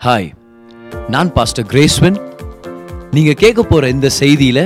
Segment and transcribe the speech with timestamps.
[0.00, 0.28] Hi
[1.08, 2.14] நான் pastor கிரேஸ்வன்
[3.16, 4.60] நீங்கள் கேட்க போகிற இந்த செய்தியில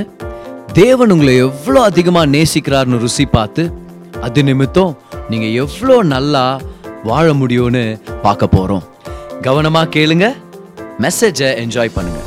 [0.79, 3.63] தேவன் உங்களை எவ்வளோ அதிகமாக நேசிக்கிறார்னு ருசி பார்த்து
[4.21, 4.93] அது நிமித்தம்
[5.31, 6.43] நீங்கள் எவ்வளோ நல்லா
[7.09, 7.83] வாழ முடியும்னு
[8.21, 8.85] பார்க்க போறோம்.
[9.47, 10.29] கவனமா கேளுங்க
[11.05, 12.21] மெசேஜை என்ஜாய் பண்ணுங்க.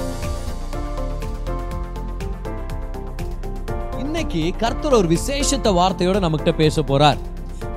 [4.05, 7.19] இன்னைக்கு கர்த்தர் ஒரு விசேஷத்த வார்த்தையோட நம்மகிட்ட பேச போறார்.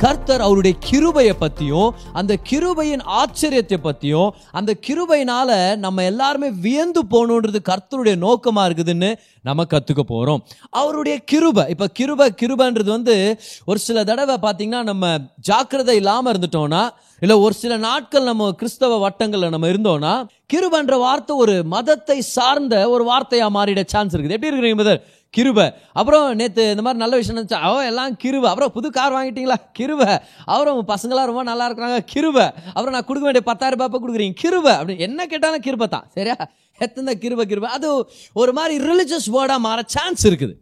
[0.02, 8.16] கர்த்தர் அவருடைய கிருபையை பத்தியும் அந்த கிருபையின் ஆச்சரியத்தை பத்தியும் அந்த கிருபையினால நம்ம எல்லாருமே வியந்து போகணுன்றது கர்த்தருடைய
[8.26, 9.10] நோக்கமா இருக்குதுன்னு
[9.42, 10.42] நம்ம கத்துக்க போறோம்.
[10.70, 16.84] அவருடைய கிருபை இப்ப கிருபை கிருபைன்றது வந்து ஒரு சில தடவை பாத்தீங்கன்னா நம்ம ஜாக்கிரதை இல்லாம இருந்துட்டோம்னா
[17.20, 20.14] இல்ல ஒரு சில நாட்கள் நம்ம கிறிஸ்தவ வட்டங்கள்ல நம்ம இருந்தோம்னா
[20.54, 24.30] கிருபன்ற வார்த்தை ஒரு மதத்தை சார்ந்த ஒரு வார்த்தையா மாறிட சான்ஸ் இருக்குது.
[24.30, 25.02] எப்படி இருக்கிறீங்க
[25.36, 25.74] கிருபை.
[25.94, 28.50] அப்புறம் நேற்று இந்த மாதிரி நல்ல விஷயம் நினச்சா அவன் எல்லாம் கிருபை.
[28.50, 29.58] அப்புறம் புது கார் வாங்கிட்டீங்களா?
[29.74, 30.18] கிருபை.
[30.46, 32.00] அப்புறம் பசங்களாம் ரொம்ப நல்லா இருக்கிறாங்க.
[32.06, 32.46] கிருபை.
[32.68, 34.34] அப்புறம் நான் கொடுக்க வேண்டிய பத்தாயிரம் ரூபாய் கொடுக்குறீங்க.
[34.34, 34.74] கிருபை.
[34.74, 36.06] அப்படின்னு என்ன கேட்டாலும் கிருபை தான்.
[36.14, 36.36] சரியா?
[36.78, 37.70] எத்தனை கிருபை கிருபை.
[37.70, 40.56] அது ஒரு மாதிரி ரிலிஜியஸ் வேர்டாக மாற சான்ஸ் இருக்குது.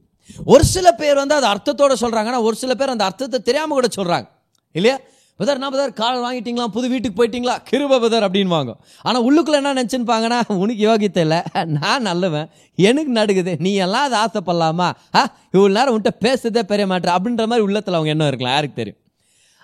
[0.46, 4.28] ஒரு சில பேர் வந்து அது அர்த்தத்தோடு சொல்கிறாங்கன்னா ஒரு சில பேர் அந்த அர்த்தத்தை தெரியாமல் கூட சொல்கிறாங்க
[4.72, 4.98] இல்லையா?
[5.40, 6.68] பதர் நான் பதர் கால் வாங்கிட்டீங்களா?
[6.68, 7.56] புது வீட்டுக்கு போயிட்டீங்களா?
[7.72, 11.42] கிருப பதர் அப்படின்வாங்க ஆனால் உள்ளுக்குள்ள என்ன நினச்சுப்பாங்கன்னா உனக்கு யோகித்த இல்லை.
[11.66, 12.50] நான் நல்லவன்.
[12.76, 13.60] எனக்கு நடுக்குது.
[13.60, 14.94] நீ எல்லாம் அதை ஆசைப்படலாமா?
[15.16, 15.34] ஆ?
[15.54, 18.54] இவ்வளோ நேரம் உன்ட்ட பேசுறதே பெரிய மாட்டேன் அப்படின்ற மாதிரி உள்ளத்தில் அவங்க என்ன இருக்கலாம்?
[18.54, 19.00] யாருக்கு தெரியும்?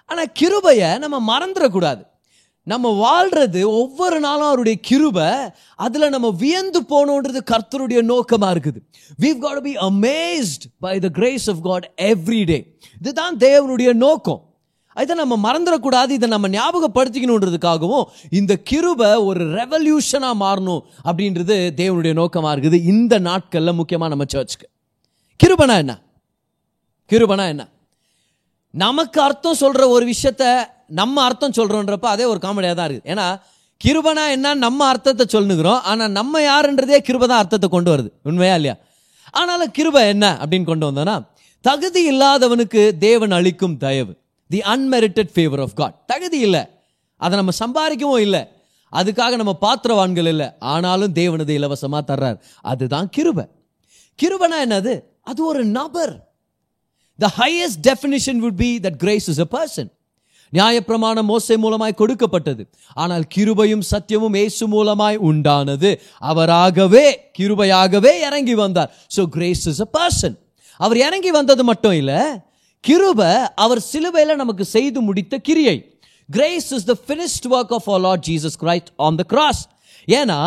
[0.06, 2.02] ஆனால் கிருபையை நம்ம மறந்துடக்கூடாது.
[2.64, 5.28] நம்ம வாழ்றது ஒவ்வொரு நாளும் அவருடைய கிருபை
[5.76, 8.80] அதில் நம்ம வியந்து போகணுன்றது கர்த்தருடைய நோக்கமாக இருக்குது.
[9.22, 14.45] We've God be amazed by the grace of God every day இதுதான் தேவனுடைய நோக்கம்.
[15.04, 16.12] இதை நம்ம மறந்துடக்கூடாது.
[16.18, 18.06] இதை நம்ம ஞாபகப்படுத்திக்கணுன்றதுக்காகவும்
[18.40, 24.68] இந்த கிருபை ஒரு ரெவல்யூஷனாக மாறணும் அப்படின்றது தேவனுடைய நோக்கமாக இருக்குது இந்த நாட்களில் முக்கியமாக நம்ம சர்ச்சுக்கு
[25.44, 25.94] கிருபனா என்ன?
[27.12, 27.64] கிருபனா என்ன?
[28.74, 30.44] நமக்கு அர்த்தம் சொல்கிற ஒரு விஷயத்த
[31.00, 33.10] நம்ம அர்த்தம் சொல்கிறோன்றப்ப அதே ஒரு காமெடியாக தான் இருக்குது.
[33.14, 33.28] ஏன்னா
[33.82, 35.80] கிருபனா என்ன நம்ம அர்த்தத்தை சொல்லுகிறோம்.
[35.92, 38.10] ஆனால் நம்ம யாருன்றதே கிருபை தான் அர்த்தத்தை கொண்டு வருது.
[38.30, 38.76] உண்மையா இல்லையா?
[39.40, 41.16] ஆனாலும் கிருபை என்ன அப்படின்னு கொண்டு வந்தோன்னா
[41.66, 44.14] தகுதி இல்லாதவனுக்கு தேவன் அளிக்கும் தயவு.
[44.50, 46.64] The unmerited favour of God தகுதி இல்லை.
[47.22, 48.42] அதை நம்ம சம்பாதிக்கவும் இல்லை.
[48.94, 50.48] அதுக்காக நம்ம பாத்திரவான்கள் இல்லை.
[50.60, 52.38] ஆனாலும் தேவனது இலவசமாக தர்றார்.
[52.62, 53.46] அதுதான் கிருபை.
[54.20, 54.94] கிருபனா என்னது?
[55.22, 56.14] அது ஒரு நபர்.
[57.20, 59.90] The highest definition would be that grace is a person
[60.54, 62.64] நியாயப்பிரமாணம் மோசை மூலமாய் கொடுக்கப்பட்டது.
[62.94, 65.90] ஆனால் கிருபையும் சத்தியமும் ஏசு மூலமாய் உண்டானது.
[66.32, 67.06] அவராகவே
[67.40, 68.92] கிருபையாகவே இறங்கி வந்தார்.
[69.16, 70.36] So grace is a person
[70.80, 72.20] அவர் இறங்கி வந்தது மட்டும் இல்லை
[72.88, 73.32] கிருபை
[73.64, 75.78] அவர் சிலுவையில் நமக்கு செய்து முடித்த கிரியை.
[76.30, 79.62] Grace is the finished work of our Lord Jesus Christ on the cross
[80.08, 80.40] ஏன்னா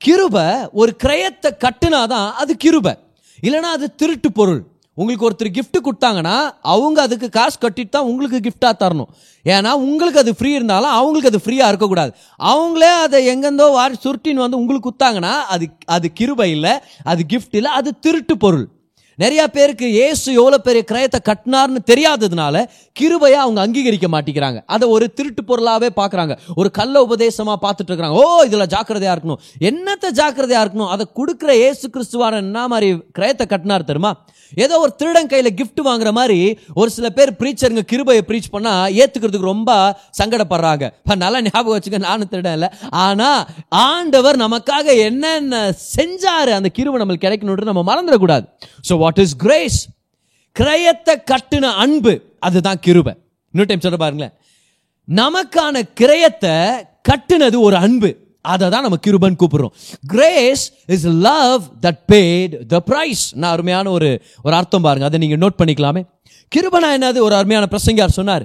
[0.00, 0.46] கிருபை
[0.80, 2.94] ஒரு கிரயத்தை கட்டுனாதான் அது கிருபை.
[3.42, 4.62] இல்லைன்னா அது திருட்டு பொருள்.
[4.98, 6.34] உங்களுக்கு ஒருத்தர் கிஃப்ட் கொடுத்தாங்கன்னா
[6.72, 9.10] அவங்க அதுக்கு காசு கட்டிட்டு தான் உங்களுக்கு கிஃப்டாக தரணும்.
[9.44, 12.12] ஏன்னா உங்களுக்கு அது ஃப்ரீ இருந்தாலும் அவங்களுக்கு அது ஃப்ரீயாக இருக்கக்கூடாது.
[12.52, 15.66] அவங்களே அதை எங்கேருந்தோ வாரி சுருட்டின்னு வந்து உங்களுக்கு கொடுத்தாங்கன்னா அது
[15.96, 16.74] அது கிருபை இல்லை
[17.12, 18.66] அது கிஃப்ட் இல்லை அது திருட்டு பொருள்.
[19.22, 22.64] நிறைய பேருக்கு இயேசு எவ்வளோ பெரிய கிரயத்தை கட்டினார்னு தெரியாததுனால
[22.98, 24.58] கிருபையை அவங்க அங்கீகரிக்க மாட்டேங்கிறாங்க.
[24.74, 26.34] அதை ஒரு திருட்டு பொருளாகவே பார்க்குறாங்க.
[26.60, 29.40] ஒரு கள்ள உபதேசமாக பார்த்துட்டு இருக்கிறாங்க ஓ இதில் ஜாக்கிரதையாக இருக்கணும்.
[29.70, 30.92] என்னத்தை ஜாக்கிரதையாக இருக்கணும்?
[30.94, 32.88] அதை கொடுக்குற ஏசு கிறிஸ்துவான என்ன மாதிரி
[33.18, 34.12] கிரயத்தை கட்டினார் தெரியுமா?
[34.64, 36.38] ஏதோ ஒரு திருடன் கையில் கிஃப்ட் வாங்குற மாதிரி
[36.80, 39.70] ஒரு சில பேர் ப்ரீச்சருங்க கிருபையை ப்ரீச் பண்ணால் ஏற்றுக்கிறதுக்கு ரொம்ப
[40.18, 40.84] சங்கடப்படுறாங்க.
[41.02, 42.68] இப்போ நல்லா ஞாபகம் வச்சுக்க நானும் திருடன் இல்லை.
[43.06, 43.40] ஆனால்
[43.86, 45.62] ஆண்டவர் நமக்காக என்னென்ன
[45.96, 48.46] செஞ்சார் அந்த கிருபை நம்மளுக்கு கிடைக்கணுன்றது நம்ம மறந்துடக்கூடாது.
[48.88, 49.78] ஸோ வாட் இஸ் கிரேஸ்
[50.60, 53.14] கிரயத்தை கட்டின அன்பு அதுதான் கிருபை.
[53.50, 54.34] இன்னொரு டைம் சொல்ல பாருங்களேன்.
[55.20, 56.54] நமக்கான கிரயத்தை
[57.08, 58.10] கட்டினது ஒரு அன்பு.
[58.40, 59.74] அதை தான் நம்ம கிருபன் கூப்பிடுறோம்.
[60.06, 64.08] Grace is love that paid the price நான் அருமையான ஒரு
[64.42, 65.06] ஒரு அர்த்தம் பாருங்க.
[65.06, 66.02] அதை நீங்க நோட் பண்ணிக்கலாமே.
[66.56, 67.18] கிருபனா என்னது?
[67.26, 68.44] ஒரு அருமையான பிரசங்கார் சொன்னார்.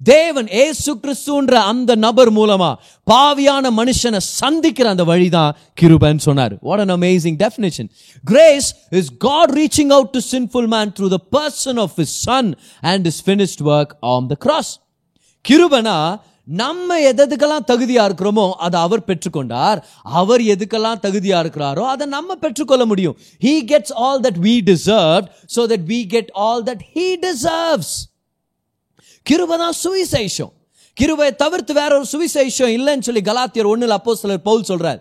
[0.00, 2.70] தேவன் ஏசு கிறிஸ்துன்ற அந்த நபர் மூலமா
[3.06, 7.88] பாவியான மனுஷனை சந்திக்கிற அந்த வழிதான் கிருபன் சொன்னார் what an amazing definition
[8.24, 12.50] grace is God reaching out to sinful man through the person of his son
[12.86, 14.72] and his finished work on the cross
[15.44, 15.98] கிருபனா
[16.54, 19.78] நம்ம எதுக்கெல்லாம் தகுதியா இருக்கிறோமோ அதை அவர் பெற்றுக்கொண்டார்
[20.14, 25.26] அவர் எதுக்கெல்லாம் தகுதியா இருக்கிறாரோ அதை நம்ம பெற்றுக்கொள்ள முடியும் he gets all that we deserve
[25.56, 27.94] so that we get all that he deserves
[29.26, 30.52] கிருபை தான் சுவிசேஷம்.
[30.96, 35.00] கிருபையை தவிர்த்து வேற ஒரு சுவிசேஷம் இல்லைன்னு சொல்லி கலாத்தியர் ஒண்ணுல அப்போ சிலர் பவுல் சொல்றார்.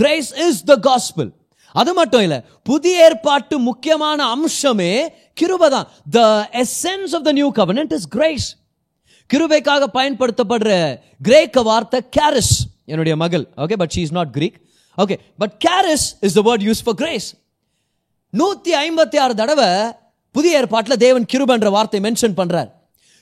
[0.00, 1.30] கிரேஸ் இஸ் த காஸ்பிள்
[1.80, 2.36] அது மட்டும் இல்ல
[2.68, 4.92] புதிய ஏற்பாட்டு முக்கியமான அம்சமே
[5.40, 5.88] கிருபை தான்.
[6.16, 6.20] The
[6.62, 8.46] essence of the new covenant is grace
[9.30, 10.70] கிருபைக்காக பயன்படுத்தப்படுற
[11.28, 12.54] கிரேக்க வார்த்தை கேரிஸ்
[12.92, 13.44] என்னுடைய மகள்.
[13.64, 14.56] Okay but she is not Greek
[14.98, 17.28] okay but charis is the word use for grace
[18.32, 19.70] நூத்தி ஐம்பத்தி ஆறு தடவை
[20.34, 22.70] புதிய ஏற்பாட்டில் தேவன் கிருபன்ற வார்த்தை மென்ஷன் பண்றார்.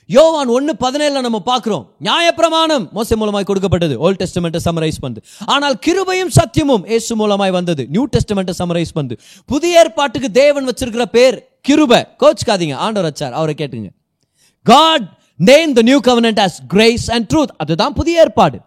[0.05, 1.85] யோவான் ஒன்னு பதினேழுல நம்ம பார்க்குறோம்.
[2.07, 3.99] நியாயப்பிரமாணம் மோசை மூலமாய் கொடுக்கப்பட்டது.
[3.99, 5.21] ஓல்ட் டெஸ்டமெண்ட்டை சமரைஸ் பண்ணுது.
[5.45, 7.85] ஆனால் கிருபையும் சத்தியமும் ஏசு மூலமாய் வந்தது.
[7.89, 9.17] நியூ டெஸ்டமெண்ட்டை சமரைஸ் பண்ணுது.
[9.45, 12.01] புதிய ஏற்பாட்டுக்கு தேவன் வச்சிருக்கிற பேர் கிருபை.
[12.23, 12.75] கோச்சுக்காதீங்க.
[12.75, 13.31] ஆண்டவர் வச்சார்.
[13.31, 13.89] அவரை கேட்டுங்க.
[14.61, 15.07] God
[15.37, 18.59] name the new covenant as grace and truth அதுதான் புதிய ஏற்பாடு.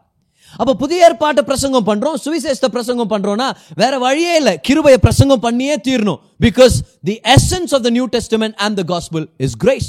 [0.57, 2.17] அப்போ புதிய ஏற்பாட்டை பிரசங்கம் பண்றோம்.
[2.25, 4.55] சுவிசேஷத்தை பிரசங்கம் பண்றோம்னா வேற வழியே இல்லை.
[4.61, 6.21] கிருபையை பிரசங்கம் பண்ணியே தீரணும்.
[6.47, 9.89] Because the essence of the new testament and the gospel is grace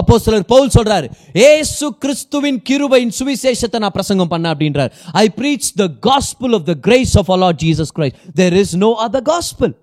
[0.00, 1.08] அப்போ சிலர் பவுல் சொல்றாரு
[1.48, 4.92] ஏசு கிறிஸ்துவின் கிருபையின் சுவிசேஷத்தை நான் பிரசங்கம் பண்ண அப்படின்றார்.
[5.22, 9.22] I preach the gospel of the grace of our Jesus Christ there is no other
[9.32, 9.74] gospel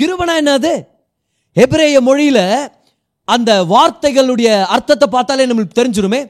[0.00, 0.74] கிருபனா என்னது?
[1.64, 2.40] எபிரேய மொழியில
[3.28, 6.22] அந்த வார்த்தைகளுடைய அர்த்தத்தை பார்த்தாலே நம்மளுக்கு தெரிஞ்சிருமே.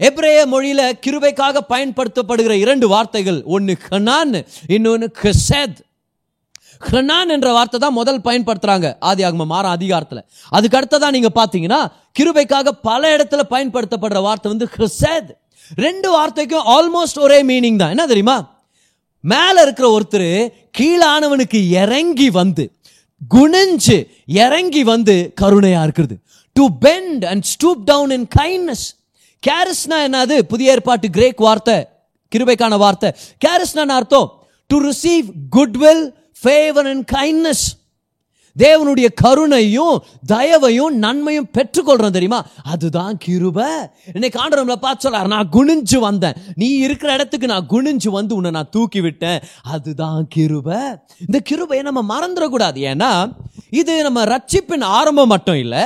[0.00, 4.34] எப்ரேய மொழியில கிருபைக்காக பயன்படுத்தப்படுகிற இரண்டு வார்த்தைகள் ஒன்னு ஹனான்
[4.74, 5.78] இன்னொன்னு ஹெசேத்
[6.86, 8.96] ஹனான் என்ற வார்த்தை தான் முதல் பயன்படுத்துறாங்க.
[8.98, 10.24] ஆதி ஆகமம் ஆறாம் அதிகாரத்தில்.
[10.48, 11.80] அதுக்கு அடுத்ததான் நீங்க பாத்தீங்கன்னா
[12.18, 15.30] கிருபைக்காக பல இடத்துல பயன்படுத்தப்படுற வார்த்தை வந்து ஹிரசேத்
[15.74, 17.88] ரெண்டு வார்த்தைக்கும் ஆல்மோஸ்ட் ஒரே மீனிங் தான்.
[17.88, 18.60] என்ன தெரியுமா?
[19.20, 22.72] மேலே இருக்கிற ஒருத்தர் கீழானவனுக்கு இறங்கி வந்து
[23.34, 26.18] குனிஞ்சு இறங்கி வந்து கருணையா இருக்கிறது.
[26.52, 28.86] To bend and stoop down in kindness
[29.42, 30.38] கேரிஸ்னா என்னது?
[30.38, 31.86] புதிய ஏற்பாட்டு கிரேக் வார்த்தை
[32.36, 33.14] கிருபைக்கான வார்த்தை.
[33.46, 34.32] கேரிஸ்னா அர்த்தம்?
[34.66, 35.26] To receive
[35.56, 37.66] goodwill favour and kindness
[38.58, 42.46] தேவனுடைய கருணையும் தயவையும் நன்மையும் பெற்றுக்கொள்றோம் தெரியுமா?
[42.64, 43.76] அதுதான் கிருப.
[44.12, 46.32] இன்னைக்கு ஆண்டவர் பார்த்து சொல்றாரு நான் குனிஞ்சு வந்தேன்.
[46.54, 49.40] நீ இருக்கிற இடத்துக்கு நான் குனிஞ்சு வந்து உன்னை நான் தூக்கி விட்டேன்.
[49.62, 50.98] அதுதான் கிருப.
[51.20, 52.78] இந்த கிருபையை நம்ம மறந்துடக்கூடாது.
[52.92, 53.32] ஏன்னா
[53.70, 55.84] இது நம்ம ரட்சிப்பின் ஆரம்பம் மட்டும் இல்லை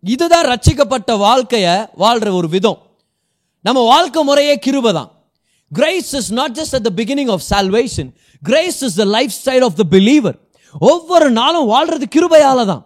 [0.00, 2.78] இதுதான் ரட்சிக்கப்பட்ட வாழ்க்கைய வாழ்ற ஒரு விதம்.
[3.62, 5.10] நம்ம வாழ்க்கை முறையே கிருபை தான்.
[5.72, 8.10] Grace is not just at the beginning of salvation
[8.42, 10.36] grace is the life style of the believer
[10.74, 12.82] ஒவ்வொரு நாளும் வாழ்றது கிருபையால தான்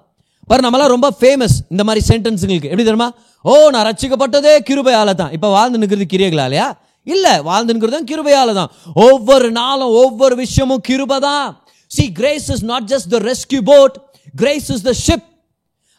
[0.49, 3.09] பாரு நம்மளாம் ரொம்ப ஃபேமஸ் இந்த மாதிரி சென்டென்ஸுங்களுக்கு எப்படி தெரியுமா?
[3.45, 6.69] ஓ நான் ரச்சிக்கப்பட்டதே கிருபையால தான் இப்போ வாழ்ந்து நிற்கிறது கிரியர்களாலையா
[7.07, 8.71] இல்லை வாழ்ந்து நிற்கிறது கிருபையால தான்
[9.05, 11.47] ஒவ்வொரு நாளும் ஒவ்வொரு விஷயமும் கிருபை தான்
[11.91, 13.95] see grace is not just the rescue boat
[14.35, 15.27] grace is the ship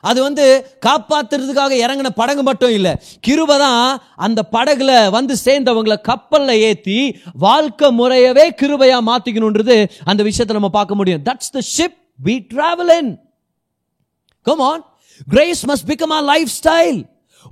[0.09, 0.45] அது வந்து
[0.88, 2.94] காப்பாத்துறதுக்காக இறங்கின படகு மட்டும் இல்லை.
[3.27, 3.86] கிருபை தான்
[4.27, 7.00] அந்த படகுல வந்து சேர்ந்தவங்களை கப்பலில் ஏற்றி
[7.45, 9.77] வாழ்க்கை முறையவே கிருபையாக மாற்றிக்கணுன்றது
[10.12, 11.24] அந்த விஷயத்தை நம்ம பார்க்க முடியும்.
[11.30, 13.13] That's the ship we travel in
[14.48, 14.83] come on
[15.36, 16.19] grace must become a
[16.59, 17.00] lifestyle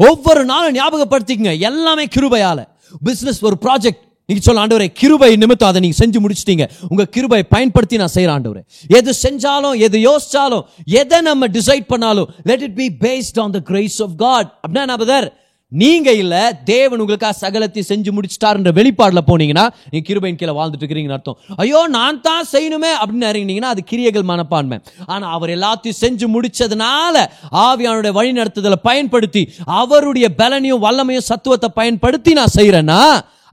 [0.10, 1.54] ஒவ்வொரு நாளும் ஞாபகப்படுத்திக்கங்க.
[1.69, 2.63] எல்லாமே கிருபையால்.
[3.07, 6.66] பிஸ்னஸ் ஒரு ப்ராஜெக்ட் நீங்க சொல்ல ஆண்டவரே கிருபை நிமித்தம் அதை நீங்க செஞ்சு முடிச்சிட்டீங்க.
[6.90, 8.62] உங்க கிருபை பயன்படுத்தி நான் செய்யறேன் ஆண்டவரே.
[8.98, 10.64] எது செஞ்சாலும் எது யோசிச்சாலும்
[11.02, 14.98] எதை நம்ம டிசைட் பண்ணாலும் let it be based on the grace of God அப்படின்னா என்ன
[15.02, 15.24] brother?
[15.72, 16.36] நீங்க இல்ல
[16.70, 21.38] தேவன் உங்களுக்காக சகலத்தை செஞ்சு முடிச்சிட்டாருன்ற வெளிப்பாடுல போனீங்கன்னா நீங்க கிருபையின் கீழே வாழ்ந்துட்டு இருக்கிறீங்கன்னு அர்த்தம்.
[21.64, 22.92] ஐயோ நான் தான் செய்யணுமே.
[23.02, 24.80] அப்படின்னு இறங்கினீங்கன்னா அது கிரியைகள் மனப்பான்மை.
[25.06, 27.25] ஆனா அவர் எல்லாத்தையும் செஞ்சு முடிச்சதுனால
[27.66, 29.44] ஆவியானுடைய வழி நடத்துதலை பயன்படுத்தி
[29.82, 33.02] அவருடைய பலனையும் வல்லமையும் சத்துவத்தை பயன்படுத்தி நான் செய்யறேன்னா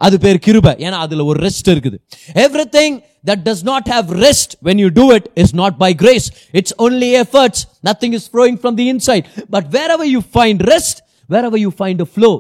[0.04, 0.66] அது பேர் கிருப.
[0.86, 1.98] ஏன்னா அதுல ஒரு ரெஸ்ட் இருக்குது.
[2.78, 2.96] Everything
[3.30, 6.26] that does not have rest when you do it is not by grace
[6.58, 7.16] it's grace.
[7.24, 9.24] Efforts nothing is flowing from the inside
[9.56, 11.00] but where but you find rest
[11.32, 12.30] where wherever you find a flow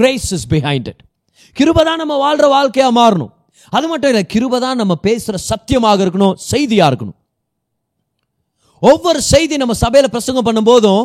[0.00, 1.02] grace is behind it
[1.58, 3.32] கிருப தான் நம்ம வாழ்ற வாழ்க்கையா மாறணும்.
[3.76, 7.18] அது மட்டும் இல்லை கிருப தான் நம்ம பேசுற சத்தியமாக இருக்கணும் செய்தியா இருக்கணும்.
[8.90, 11.04] ஒவ்வொரு செய்தி நம்ம சபையில பிரசங்கம் பண்ணும்போதும்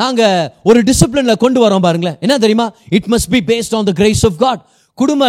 [0.00, 0.22] நாங்க
[0.70, 2.16] ஒரு டிசிப்ளின்ல கொண்டு வரோம் பாருங்களேன்.
[2.24, 2.66] என்ன தெரியுமா?
[2.96, 4.60] It must be based on the grace of God
[5.00, 5.24] குடும்ப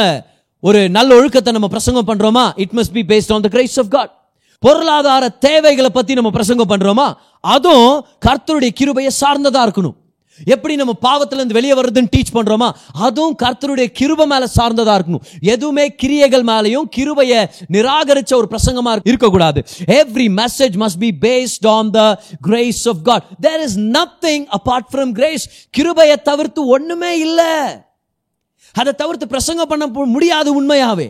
[0.68, 2.46] ஒரு நல்ல ஒழுக்கத்தை நம்ம பிரசங்கம் பண்றோமா?
[2.64, 4.12] It must be based on the grace of God
[4.60, 7.08] பொருளாதார தேவைகளை பத்தி நம்ம பிரசங்கம் பண்றோமா?
[7.56, 9.98] அதுவும் கர்த்தருடைய கிருபையை சார்ந்ததா இருக்கணும்.
[10.46, 12.70] எப்படி நம்ம பாவத்துல இருந்து வெளியே வர்றதுன்னு டீச் பண்றோமா?
[13.08, 15.26] அதுவும் கர்த்தருடைய கிருபை மேல சார்ந்ததா இருக்கணும்.
[15.54, 17.34] எதுவுமே கிரியைகள் மேலேயும் கிருபைய
[17.76, 19.62] நிராகரிச்ச ஒரு பிரசங்கமா இருக்கக்கூடாது.
[20.00, 25.14] Every message must be based on the grace of God there is nothing apart from
[25.20, 27.54] grace கிருபையை தவிர்த்து ஒண்ணுமே இல்லை.
[28.76, 31.10] அதை தவிர்த்து பிரசங்கம் பண்ண முடியாது உண்மையாவே.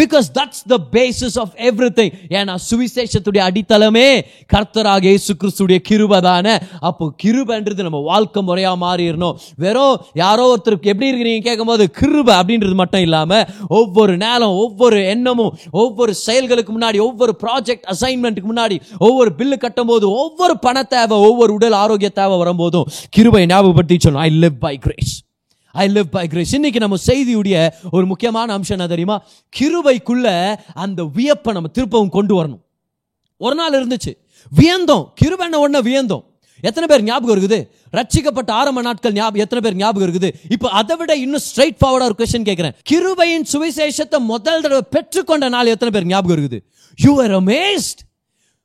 [0.00, 1.54] Because that's the basis of
[1.96, 4.04] everything ஏன்னா சுவிசேஷத்துடைய அடித்தளமே
[4.52, 6.52] கர்த்தராக இயேசு கிறிஸ்துடைய கிருபை தானே.
[6.88, 9.34] அப்போ கிருபைன்றது நம்ம வாழ்க்கை முறையாக மாறிடணும்.
[9.64, 13.44] வெறும் யாரோ ஒருத்தருக்கு எப்படி இருக்கிறீங்க கேட்கும்போது கிருபை அப்படின்றது மட்டும் இல்லாமல்
[13.80, 20.08] ஒவ்வொரு நேரம் ஒவ்வொரு எண்ணமும் ஒவ்வொரு செயல்களுக்கு முன்னாடி ஒவ்வொரு ப்ராஜெக்ட் அசைன்மெண்ட்டுக்கு முன்னாடி ஒவ்வொரு பில்லு கட்டும் போது
[20.22, 25.12] ஒவ்வொரு பண தேவை ஒவ்வொரு உடல் ஆரோக்கிய தேவை வரும்போதும் கிருபை ஞாபகப்படுத்தி சொல்லணும் I live by grace
[25.72, 29.22] I live by grace இன்னைக்கு நம்ம செய்தியுடைய ஒரு முக்கியமான அம்சம் என்ன தெரியுமா?
[29.58, 30.26] கிருபைக்குள்ள
[30.74, 32.60] அந்த வியப்பை நம்ம திருப்பவும் கொண்டு வரணும்.
[33.36, 34.12] ஒரு நாள் இருந்துச்சு.
[34.58, 35.04] வியந்தோம்.
[35.20, 36.24] கிருபண்ண உடனே வியந்தோம்.
[36.60, 37.58] எத்தனை பேர் ஞாபகம் இருக்குது?
[37.92, 40.32] ரட்சிக்கப்பட்ட ஆரம்ப நாட்கள் ஞாபகம் எத்தனை பேர் ஞாபகம் இருக்குது?
[40.48, 42.74] இப்போ அதை விட இன்னும் ஸ்ட்ரைட் ஃபார்வர்டா ஒரு கொஸ்டின் கேட்கிறேன்.
[42.90, 46.60] கிருபையின் சுவிசேஷத்தை முதல் தடவை பெற்றுக்கொண்ட நாள் எத்தனை பேர் ஞாபகம் இருக்குது?
[46.96, 48.02] யூ ஆர் அமேஸ்ட்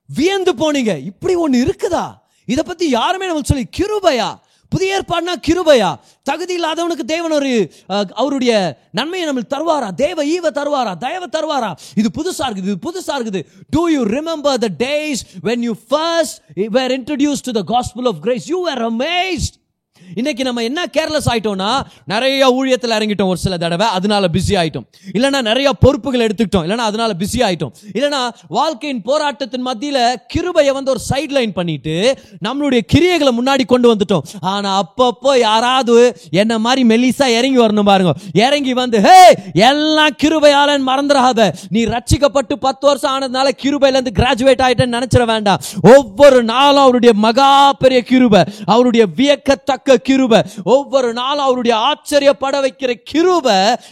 [0.06, 1.04] வியந்து போனீங்க.
[1.06, 2.06] இப்படி ஒன்று இருக்குதா?
[2.46, 4.30] இதை பத்தி யாருமே நம்ம சொல்லி கிருபையா?
[4.72, 5.90] புதிய ஏற்பாடுனா கிருபையா?
[6.30, 7.52] தகுதி இல்லாதவனுக்கு தேவன் ஒரு
[8.22, 8.54] அவருடைய
[9.00, 9.90] நன்மையை நம்மளுக்கு தருவாரா?
[10.04, 10.94] தேவ ஈவ தருவாரா?
[11.06, 11.72] தயவ தருவாரா?
[12.02, 13.42] இது புதுசா இருக்குது இது புதுசா இருக்குது.
[13.76, 16.38] Do you remember the days when you first
[16.78, 19.56] were introduced to the gospel of grace you are amazed
[20.16, 24.86] இன்னைக்கு நம்ம என்ன கேர்லெஸ் ஆயிட்டோம்னா நிறைய ஊழியத்தில் இறங்கிட்டோம் ஒரு சில தடவை அதனால பிஸி ஆயிட்டோம்.
[25.14, 26.66] இல்லைன்னா நிறைய பொறுப்புகள் எடுத்துக்கிட்டோம்.
[26.68, 27.74] இல்லைன்னா அதனால பிஸி ஆயிட்டோம்.
[27.94, 34.22] இல்லைன்னா வாழ்க்கையின் போராட்டத்தின் மத்தியில கிருபையை வந்து ஒரு சைட் லைன் பண்ணிட்டு நம்மளுடைய கிரியைகளை முன்னாடி கொண்டு வந்துட்டோம்.
[34.42, 38.14] ஆனா அப்பப்போ யாராவது என்ன மாதிரி மெலிசா இறங்கி வரணும் பாருங்க.
[38.34, 39.20] இறங்கி வந்து ஹே
[39.54, 45.62] எல்லாம் கிருபையால மறந்துடாத நீ ரட்சிக்கப்பட்டு பத்து வருஷம் ஆனதுனால கிருபையில இருந்து கிராஜுவேட் ஆயிட்டேன்னு நினைச்சிட வேண்டாம்.
[45.96, 50.44] ஒவ்வொரு நாளும் அவருடைய மகா பெரிய கிருபை அவருடைய வியக்கத்தக்க கிருப.
[50.64, 53.48] ஒவ்வொரு நாளும் அவருடைய ஆச்சரியப்பட வைக்கிற கிருப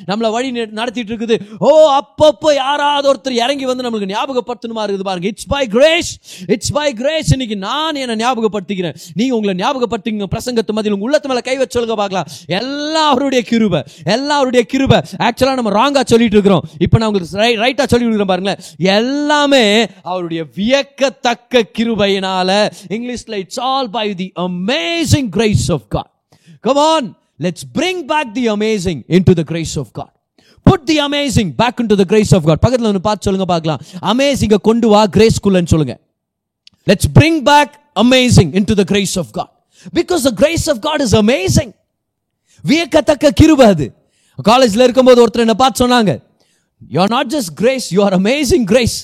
[0.10, 1.38] நம்மளை வழி நடத்திட்டு இருக்குது.
[1.60, 5.28] ஓ அப்பப்போ யாராவது ஒருத்தர் இறங்கி வந்து நம்மளுக்கு ஞாபகப்படுத்தணுமா இருக்குது பாருங்க.
[5.34, 6.12] It's by grace
[6.56, 10.30] it's by grace இன்னைக்கு நான் என்னை ஞாபகப்படுத்திக்கிறேன் நீங்க உங்களை ஞாபகப்படுத்திங்க.
[10.36, 12.30] பிரசங்கத்து மதியில் உங்க உள்ளத்து மேல கை வச்சு சொல்லுங்க பார்க்கலாம்.
[12.60, 13.84] எல்லாம் அவருடைய கிருப
[14.16, 14.94] எல்லாம் அவருடைய கிருப.
[15.28, 16.64] ஆக்சுவலா நம்ம ராங்கா சொல்லிட்டு இருக்கிறோம்.
[16.86, 18.62] இப்போ நான் உங்களுக்கு ரைட்டா சொல்லி கொடுக்குறேன் பாருங்களேன்.
[18.98, 19.66] எல்லாமே
[20.12, 22.50] அவருடைய வியக்கத்தக்க கிருபையினால
[22.96, 26.12] இங்கிலீஷ்ல it's all by the amazing grace of God
[26.68, 27.08] come on
[27.46, 30.14] let's bring back the amazing into the grace of God
[30.66, 33.82] put the amazing back into the grace of God பக்கத்துல ஒன்று பார்த்து சொல்லுங்க பார்க்கலாம்.
[34.12, 35.96] அமேசிங்க கொண்டு வா கிரேஸ் குள்ளன்னு சொல்லுங்க.
[36.90, 37.70] Let's bring back
[38.04, 39.50] amazing into the grace of God.
[39.98, 41.70] Because the grace of God is amazing.
[42.64, 43.88] வியக்கத்தக்க கிருபை அது.
[44.50, 46.14] காலேஜ்ல இருக்கும்போது ஒருத்தர் என்ன பார்த்து சொன்னாங்க
[46.94, 48.98] you are not just grace you are amazing grace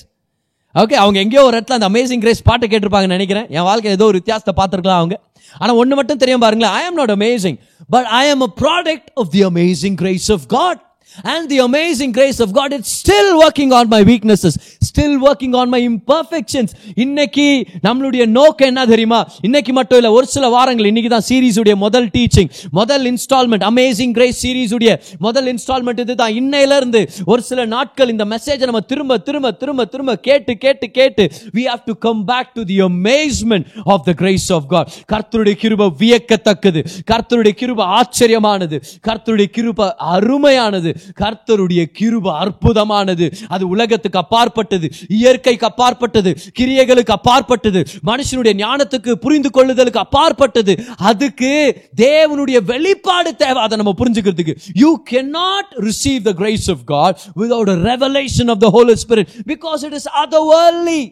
[0.74, 3.46] okay அவங்க எங்கேயோ ஒரு இடத்துல அந்த அமேசிங் கிரேஸ் பாட்டு கேட்டிருப்பாங்கன்னு நினைக்கிறேன்.
[3.48, 5.20] என் வாழ்க்கையில் ஏதோ ஒரு வித்தியாசத்தை பார்த்துருக்கலாம் அவங்க.
[5.58, 6.74] ஆனால் ஒன்று மட்டும் தெரியும் பாருங்களேன்.
[6.74, 10.91] ஐ am not amazing but I am a product of the amazing grace of God
[11.22, 14.54] and the amazing grace of God it's still working on my weaknesses
[14.92, 16.70] still working on my imperfections.
[16.94, 19.26] இன்னைக்கு நம்மளுடைய நோக்கம் என்ன தெரியுமா?
[19.40, 24.10] இன்னைக்கு மட்டும் இல்ல ஒரு சில வாரங்கள் இன்னைக்கு தான் சீரீஸுடைய உடைய முதல் டீச்சிங் முதல் இன்ஸ்டால்மெண்ட் அமேசிங்
[24.10, 26.32] கிரேஸ் சீரிஸ் உடைய முதல் இன்ஸ்டால்மெண்ட் இதுதான்.
[26.32, 31.30] இன்னையில இருந்து ஒரு சில நாட்கள் இந்த மெசேஜை நம்ம திரும்ப திரும்ப திரும்ப திரும்ப கேட்டு கேட்டு கேட்டு
[31.54, 35.90] we have to come back to the amazement of the grace of God கர்த்தருடைய கிருப
[35.98, 36.84] வியக்கத்தக்கது.
[37.10, 38.82] கர்த்தருடைய கிருப ஆச்சரியமானது.
[39.08, 40.96] கர்த்தருடைய கிருப அருமையானது.
[41.20, 43.32] கர்த்தருடைய கிருப அற்புதமானது.
[43.48, 50.84] அது உலகத்துக்கு அப்பாற்பட்டது இயற்கைக்கு அப்பாற்பட்டது கிரியைகளுக்கு அப்பாற்பட்டது மனுஷனுடைய ஞானத்துக்கு புரிந்து கொள்ளுதலுக்கு அப்பாற்பட்டது.
[50.96, 53.62] அதுக்கு தேவனுடைய வெளிப்பாடு தேவை.
[53.62, 58.70] அதை நம்ம புரிஞ்சுக்கிறதுக்கு you cannot receive the grace of God without a revelation of the
[58.70, 61.10] Holy Spirit because it is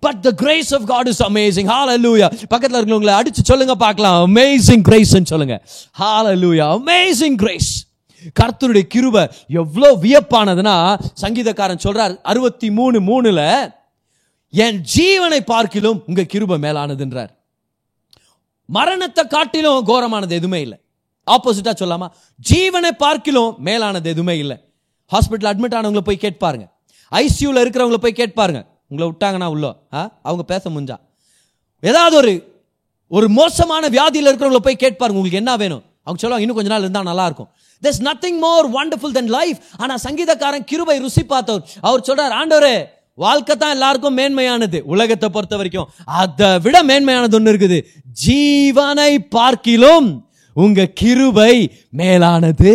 [0.00, 1.68] but the grace of God is amazing
[2.02, 4.34] லூயா பக்கத்துல இருக்கிறவங்களை அடிச்சு சொல்லுங்க பார்க்கலாம்.
[4.34, 5.64] அமேசிங் கிரேஸ் சொல்லுங்க.
[5.98, 7.87] ஹalleluya அமேசிங் கிரேஸ்
[8.40, 13.72] கர்த்தருடைய கிருப எவ்வளோ வியப்பானதுன்னா சங்கீதக்காரன் சொல்றார் அறுபத்தி மூணு மூணுல
[14.48, 17.30] என் ஜீவனை பார்க்கிலும் உங்க கிருப மேலானதுன்றார்.
[18.64, 20.78] மரணத்தை காட்டிலும் கோரமானது எதுவுமே இல்லை.
[21.26, 22.08] ஆப்போசிட்டா சொல்லாமா?
[22.50, 24.56] ஜீவனை பார்க்கிலும் மேலானது எதுவுமே இல்லை.
[25.12, 26.66] ஹாஸ்பிட்டல் அட்மிட் ஆனவங்களை போய் கேட்பாருங்க.
[27.12, 28.66] ஐசியூவில் இருக்கிறவங்கள போய் கேட்பாருங்க.
[28.88, 30.18] உங்களை விட்டாங்கன்னா உள்ளோ ஆ?
[30.22, 30.96] அவங்க பேச முடிஞ்சா
[31.80, 32.32] ஏதாவது ஒரு
[33.06, 35.18] ஒரு மோசமான வியாதியில் இருக்கிறவங்கள போய் கேட்பாருங்க.
[35.18, 35.82] உங்களுக்கு என்ன வேணும்?
[36.02, 37.48] அவங்க சொல்லுவாங்க இன்னும் கொஞ்ச நாள் இருந்தால் நல்லாயிருக்கும்
[37.86, 41.64] இருக்கும் nothing more wonderful then life ஆனால் சங்கீதக்காரன் கிருபை ருசி பார்த்தவர்.
[41.88, 42.76] அவர் சொல்றார் ஆண்டவரே
[43.24, 44.78] வாழ்க்கை தான் எல்லாருக்கும் மேன்மையானது.
[44.92, 45.88] உலகத்தை பொறுத்த வரைக்கும்
[46.20, 47.78] அதை விட மேன்மையானது ஒன்று இருக்குது.
[48.24, 50.08] ஜீவனை பார்க்கிலும்
[50.56, 51.54] உங்க கிருபை
[52.00, 52.72] மேலானது.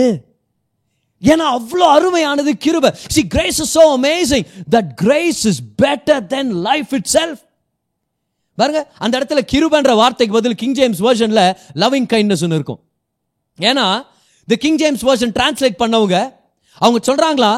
[1.22, 2.90] ஏன்னா அவ்வளோ அருமையானது கிருபை.
[3.34, 4.46] Grace is so amazing
[4.76, 7.42] that grace is better then life itself
[8.58, 11.44] பாருங்க அந்த இடத்துல கிருபன்ற வார்த்தைக்கு பதில் கிங் ஜேம்ஸ் வெர்ஷன்ல
[11.84, 12.82] லவ்விங் கைண்ட்னஸ் இருக்கும்.
[13.60, 13.86] ஏன்னா
[14.48, 16.18] the King James version translate பண்ணவங்க
[16.82, 17.54] அவங்க சொல்கிறாங்களா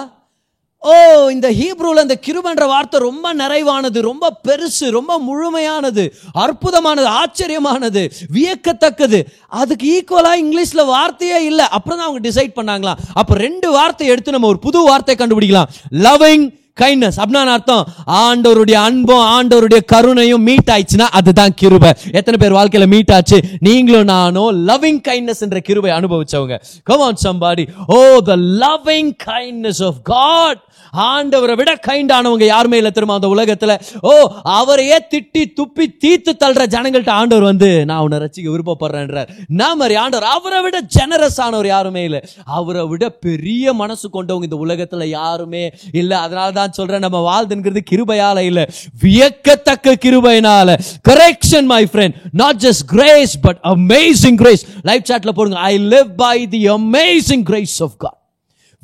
[0.84, 0.96] ஓ
[1.34, 6.04] இந்த ஹீப்ரூவில் இந்த கிருபன்ற வார்த்தை ரொம்ப நிறைவானது ரொம்ப பெருசு ரொம்ப முழுமையானது
[6.44, 8.04] அற்புதமானது ஆச்சரியமானது
[8.36, 9.20] வியக்கத்தக்கது.
[9.62, 11.66] அதுக்கு ஈக்குவலாக இங்கிலீஷில் வார்த்தையே இல்லை.
[11.78, 15.72] அப்புறம் தான் அவங்க டிசைட் பண்ணாங்களா அப்போ ரெண்டு வார்த்தை எடுத்து நம்ம ஒரு புது வார்த்தை கண்டுபிடிக்கலாம்.
[16.06, 16.46] லவ்விங்
[16.82, 17.88] கைண்ட்னஸ் அப்படின்னா அர்த்தம்?
[18.08, 21.92] ஆண்டவருடைய அன்பும் ஆண்டவருடைய கருணையும் மீட் ஆயிடுச்சுன்னா அதுதான் கிருபை.
[22.12, 23.40] எத்தனை பேர் வாழ்க்கையில மீட் ஆச்சு?
[23.60, 26.62] நீங்களும் நானும் லவ்விங் கைண்ட்னஸ் என்ற கிருபை அனுபவிச்சவங்க.
[26.84, 30.64] Come on somebody oh the loving kindness of God
[30.96, 33.82] ஆண்டவரை விட கைண்ட் ஆனவங்க யாருமே இல்லை திரும்ப அந்த உலகத்துல?
[34.02, 39.28] ஓ அவரையே திட்டி துப்பி தீத்து தள்ளுற ஜனங்கள்ட்ட ஆண்டவர் வந்து நான் உன்னை ரசிக்க விருப்பப்படுறேன்றார்.
[39.48, 42.22] நான் மாதிரி ஆண்டவர் அவரை விட ஜெனரஸ் ஆனவர் யாருமே இல்லை.
[42.46, 46.20] அவரை விட பெரிய மனசு கொண்டவங்க இந்த உலகத்துல யாருமே இல்ல.
[46.20, 48.70] அதனால தான் சொல்றேன் நம்ம வாழ்துங்கிறது கிருபையால இல்ல.
[49.04, 50.80] வியக்கத்தக்க கிருபையினால.
[51.10, 55.60] Correction my friend not just grace but amazing grace life சாட்டில் போடுங்க.
[55.60, 58.24] I live by the amazing grace of God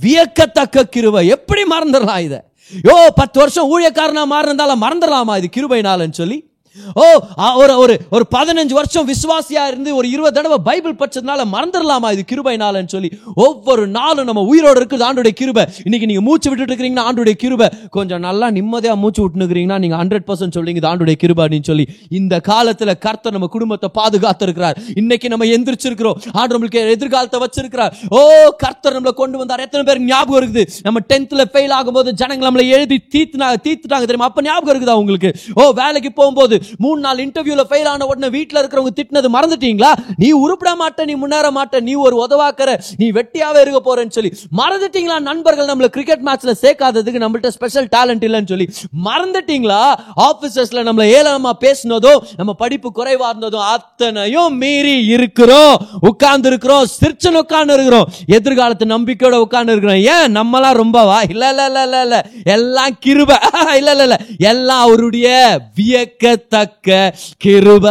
[0.01, 2.39] வியக்கத்தக்க கிருவை எப்படி மறந்துடலாம் இதை?
[2.71, 6.37] யோ பத்து வருஷம் ஊழியக்காரனா மாறினால மறந்துடலாமா இது கிருபைனாலன்னு சொல்லி
[7.03, 7.05] ஓ
[7.61, 12.53] ஒரு ஒரு ஒரு பதினஞ்சு வருஷம் விசுவாசியா இருந்து ஒரு இருபது தடவை பைபிள் படிச்சதுனால மறந்துடலாமா இது கிருபை
[12.61, 13.09] நாள்னு சொல்லி?
[13.45, 15.63] ஒவ்வொரு நாளும் நம்ம உயிரோட இருக்குது ஆண்டுடைய கிருபை.
[15.85, 17.67] இன்னைக்கு நீங்க மூச்சு விட்டுட்டு இருக்கிறீங்கன்னா ஆண்டுடைய கிருபை.
[17.97, 21.85] கொஞ்சம் நல்லா நிம்மதியா மூச்சு விட்டுனுக்கிறீங்கன்னா நீங்க ஹண்ட்ரட் பர்சன்ட் சொல்லிங்க இது ஆண்டுடைய கிருபை அப்படின்னு சொல்லி.
[22.19, 26.17] இந்த காலத்துல கர்த்தர் நம்ம குடும்பத்தை பாதுகாத்து இருக்கிறார் இன்னைக்கு நம்ம எந்திரிச்சிருக்கிறோம்.
[26.39, 27.93] ஆண்டு நம்மளுக்கு எதிர்காலத்தை வச்சிருக்கிறார்.
[28.17, 28.21] ஓ
[28.63, 29.65] கர்த்தர் நம்மளை கொண்டு வந்தார்.
[29.67, 30.65] எத்தனை பேருக்கு ஞாபகம் இருக்குது?
[30.87, 34.31] நம்ம டென்த்ல ஃபெயில் ஆகும்போது ஜனங்கள் நம்மளை எழுதி தீத்துனா தீத்துட்டாங்க தெரியுமா?
[34.31, 35.31] அப்ப ஞாபகம் இருக்குதா உங்களுக்கு?
[35.59, 39.91] ஓ வேலைக்கு போகும்போது மூணு நாள் இன்டர்வியூல ஃபெயில் ஆன உடனே வீட்ல இருக்கிறவங்க திட்டினது மறந்துட்டீங்களா?
[40.17, 44.31] நீ உருப்பிட மாட்ட நீ முன்னேற மாட்ட நீ ஒரு உதவாக்கற நீ வெட்டியாவே இருக்க போறேன்னு சொல்லி.
[44.57, 48.67] மறந்துட்டீங்களா நண்பர்கள் நம்மள கிரிக்கெட் மேட்ச்ல சேர்க்காததுக்கு நம்மள்ட்ட ஸ்பெஷல் டேலண்ட் இல்லைன்னு சொல்லி?
[49.05, 49.81] மறந்துட்டீங்களா?
[50.21, 55.75] ஆபீசர்ஸ்ல நம்மள ஏலமா பேசினதோ நம்ம படிப்பு குறைவா இருந்ததும் அத்தனையும் மீறி இருக்கிறோம்.
[55.99, 58.07] உட்கார்ந்து இருக்கிறோம் சிரிச்சன் உட்கார்ந்து இருக்கிறோம்.
[58.27, 60.01] எதிர்காலத்து நம்பிக்கையோட உட்கார்ந்து இருக்கிறோம்.
[60.13, 60.35] ஏன்?
[60.35, 62.17] நம்மளாம் ரொம்பவா இல்ல இல்ல இல்ல இல்ல இல்ல.
[62.43, 63.31] எல்லாம் கிருப.
[63.77, 64.17] இல்ல இல்ல இல்ல.
[64.37, 65.27] எல்லாம் அவருடைய
[66.51, 67.85] தக்க கிருப.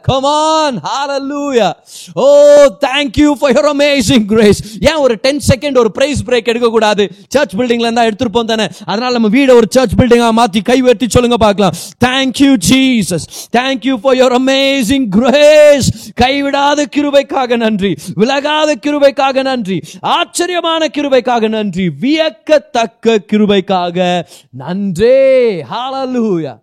[0.00, 4.60] Come on on oh oh thank you for your amazing grace.
[4.80, 8.66] ஏன் ஒரு 10 செகண்ட் ஒரு பிரைஸ் பிரேக் எடுக்க கூடாது சர்ச் பில்டிங்ல இருந்தா எடுத்துப்போம் தானே.
[8.84, 11.72] அதனால நம்ம வீட ஒரு சர்ச் பில்டிங்கா மாத்தி கை உயர்த்தி சொல்லுங்க பார்க்கலாம்.
[12.04, 13.22] Thank you jesus.
[13.56, 15.88] Thank you for your amazing grace.
[16.20, 17.94] கைவிடாத கிருபைக்காக நன்றி.
[18.14, 19.80] விலகாத கிருபைக்காக நன்றி.
[20.00, 21.90] ஆச்சரியமான கிருபைக்காக நன்றி.
[22.00, 25.20] வியக்கத்தக்க கிருபைக்காக நன்றே.
[25.62, 26.61] ஹalleluya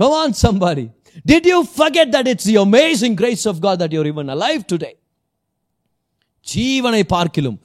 [0.00, 0.86] come on somebody.
[1.30, 4.94] Did you forget that it's the amazing grace of god that you're even alive today?
[6.52, 7.56] ஜீவனை பார்க்கிலும்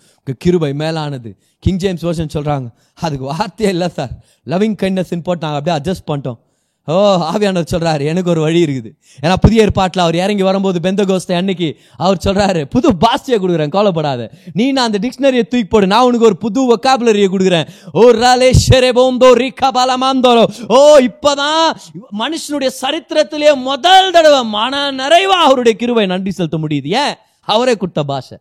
[0.44, 1.30] கிருபை மேலானது.
[1.64, 2.68] கிங் ஜேம்ஸ் வருஷன் சொல்கிறாங்க
[3.06, 4.12] அதுக்கு வார்த்தையே இல்லை சார்
[4.52, 6.40] லவ்விங் கைண்ட்னஸ் போட்டு நாங்கள் அப்படியே அட்ஜஸ்ட் பண்ணிட்டோம்.
[6.88, 6.96] ஓ
[7.34, 8.90] ஆவியானவர் சொல்கிறாரு எனக்கு ஒரு வழி இருக்குது.
[9.24, 14.30] ஏன்னா புதிய ஏற்பாட்டில் அவர் இறங்கி வரும்போது பெந்த கோஸ்தை அன்னைக்கு அவர் சொல்கிறாரு புது பாஸ்டியை கொடுக்குறேன் கோலப்படாத
[14.54, 17.68] நீ நான் அந்த டிக்ஷனரியை தூக்கி போடு நான் உனக்கு ஒரு புது ஒக்காபுலரியை கொடுக்குறேன்.
[17.92, 21.76] ஓ ராலேஷரே போந்தோ ரிக்கா பாலமாந்தோரோ ஓ இப்போதான்
[22.20, 26.88] மனுஷனுடைய சரித்திரத்திலே முதல் தடவை மன நிறைவா அவருடைய கிருவை நன்றி செலுத்த முடியுது.
[26.88, 27.16] ஏன்?
[27.42, 28.38] அவரே கொடுத்த பாஷை.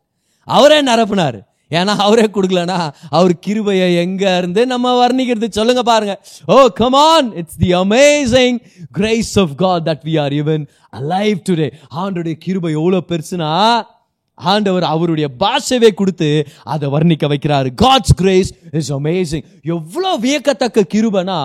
[0.49, 1.41] அவரே நிரப்புனாரு.
[1.79, 2.79] ஏன்னா அவரே கொடுக்கலனா
[3.19, 5.49] அவர் கிருபையை எங்க இருந்து நம்ம வர்ணிக்கிறது?
[5.59, 6.15] சொல்லுங்க பாருங்க.
[6.47, 8.59] ஓ come on it's the amazing
[9.01, 10.65] grace of God that we are even
[11.01, 11.69] alive today
[12.03, 13.51] ஆண்டுடைய கிருபை எவ்வளவு பெருசுனா
[14.39, 16.29] ஆண்டவர் அவருடைய பாஷையை கொடுத்து
[16.73, 17.69] அதை வர்ணிக்க வைக்கிறாரு.
[17.83, 21.37] காட்ஸ் கிரேஸ் இஸ் அமேசிங் எவ்வளோ வியக்கத்தக்க கிருபனா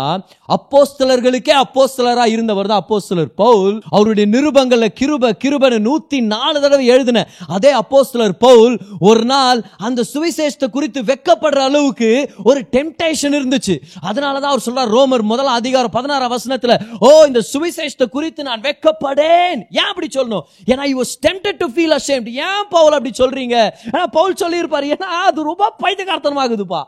[0.56, 3.76] அப்போஸ்தலர்களுக்கே அப்போஸ்தலரா இருந்தவர் தான் அப்போஸ்தலர் பவுல்.
[3.90, 7.26] அவருடைய நிருபங்கள்ல கிருப கிருபனை நூத்தி நாலு தடவை எழுதின
[7.58, 8.76] அதே அப்போஸ்தலர் பவுல்.
[9.10, 12.12] ஒரு நாள் அந்த சுவிசேஷத்தை குறித்து வெக்கப்படுற அளவுக்கு
[12.44, 13.78] ஒரு டெம்டேஷன் இருந்துச்சு.
[14.10, 19.60] அதனாலதான் அவர் சொல்றார் ரோமர் முதல் அதிகாரம் பதினாறாம் வசனத்துல ஓ இந்த சுவிசேஷத்தை குறித்து நான் வெக்கப்படேன்.
[19.80, 20.46] ஏன் அப்படி சொல்லணும்?
[20.72, 23.58] ஏன்னா I was tempted to feel ashamed ஏன் பவுல் அப்படி சொல்றீங்க?
[23.92, 26.82] ஏன்னா பவுல் சொல்லியிருப்பாரு ஏன்னா அது ரொம்ப பைத்தியகார்த்தனமாகுதுப்பா.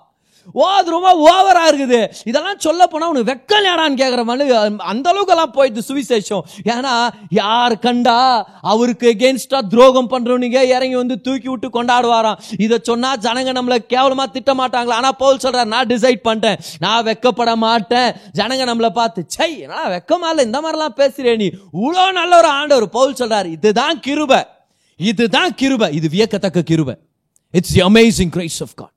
[0.53, 1.99] ஓ அது ரொம்ப ஓவரா இருக்குது.
[2.25, 6.43] இதெல்லாம் சொல்ல போனா உனக்கு வெக்கலையாடான்னு கேட்குற மாதிரி அந்த அளவுக்கு எல்லாம் போயிடுது சுவிசேஷம்.
[6.73, 6.93] ஏன்னா
[7.29, 8.17] யார் கண்டா
[8.61, 12.39] அவருக்கு எகேன்ஸ்டா துரோகம் பண்றவனுங்க இறங்கி வந்து தூக்கி விட்டு கொண்டாடுவாராம்.
[12.57, 14.97] இதை சொன்னா ஜனங்க நம்மள கேவலமா திட்ட மாட்டாங்களா?
[15.01, 16.59] ஆனா பவுல் சொல்றார் நான் டிசைட் பண்ணிட்டேன்.
[16.79, 18.09] நான் வெக்கப்பட மாட்டேன்.
[18.39, 20.45] ஜனங்க நம்மளை பார்த்து சை நான் வெக்கமா இல்லை?
[20.45, 21.49] இந்த மாதிரிலாம் பேசுறே நீ.
[21.81, 22.89] இவ்வளோ நல்ல ஒரு ஆண்டவர்.
[22.89, 24.43] பவுல் சொல்றாரு இதுதான் கிருப.
[24.99, 25.91] இதுதான் கிருப.
[25.99, 26.91] இது வியக்கத்தக்க கிருப.
[27.51, 28.95] It's amazing grace of God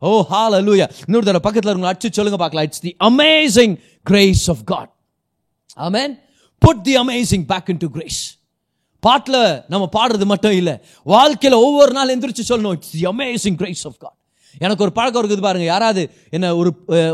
[0.00, 2.66] Oh, oh ஹalleluya இன்னொரு தடவை பக்கத்தில் இருங்க அடிச்சு சொல்லுங்க பார்க்கலாம்.
[2.68, 3.72] It's the amazing
[4.10, 4.90] grace of God
[5.86, 6.12] amen
[6.64, 8.20] put the amazing back into grace
[9.06, 9.40] பாட்டில்
[9.72, 10.74] நம்ம பாடுறது மட்டும் இல்லை.
[11.14, 12.76] வாழ்க்கையில் ஒவ்வொரு நாள் எந்திரிச்சு சொல்லணும்.
[12.78, 14.16] It's the amazing grace of God
[14.64, 15.66] எனக்கு ஒரு பழக்கம் இருக்குது பாருங்க.
[15.74, 16.02] யாராவது
[16.36, 16.70] என்ன ஒரு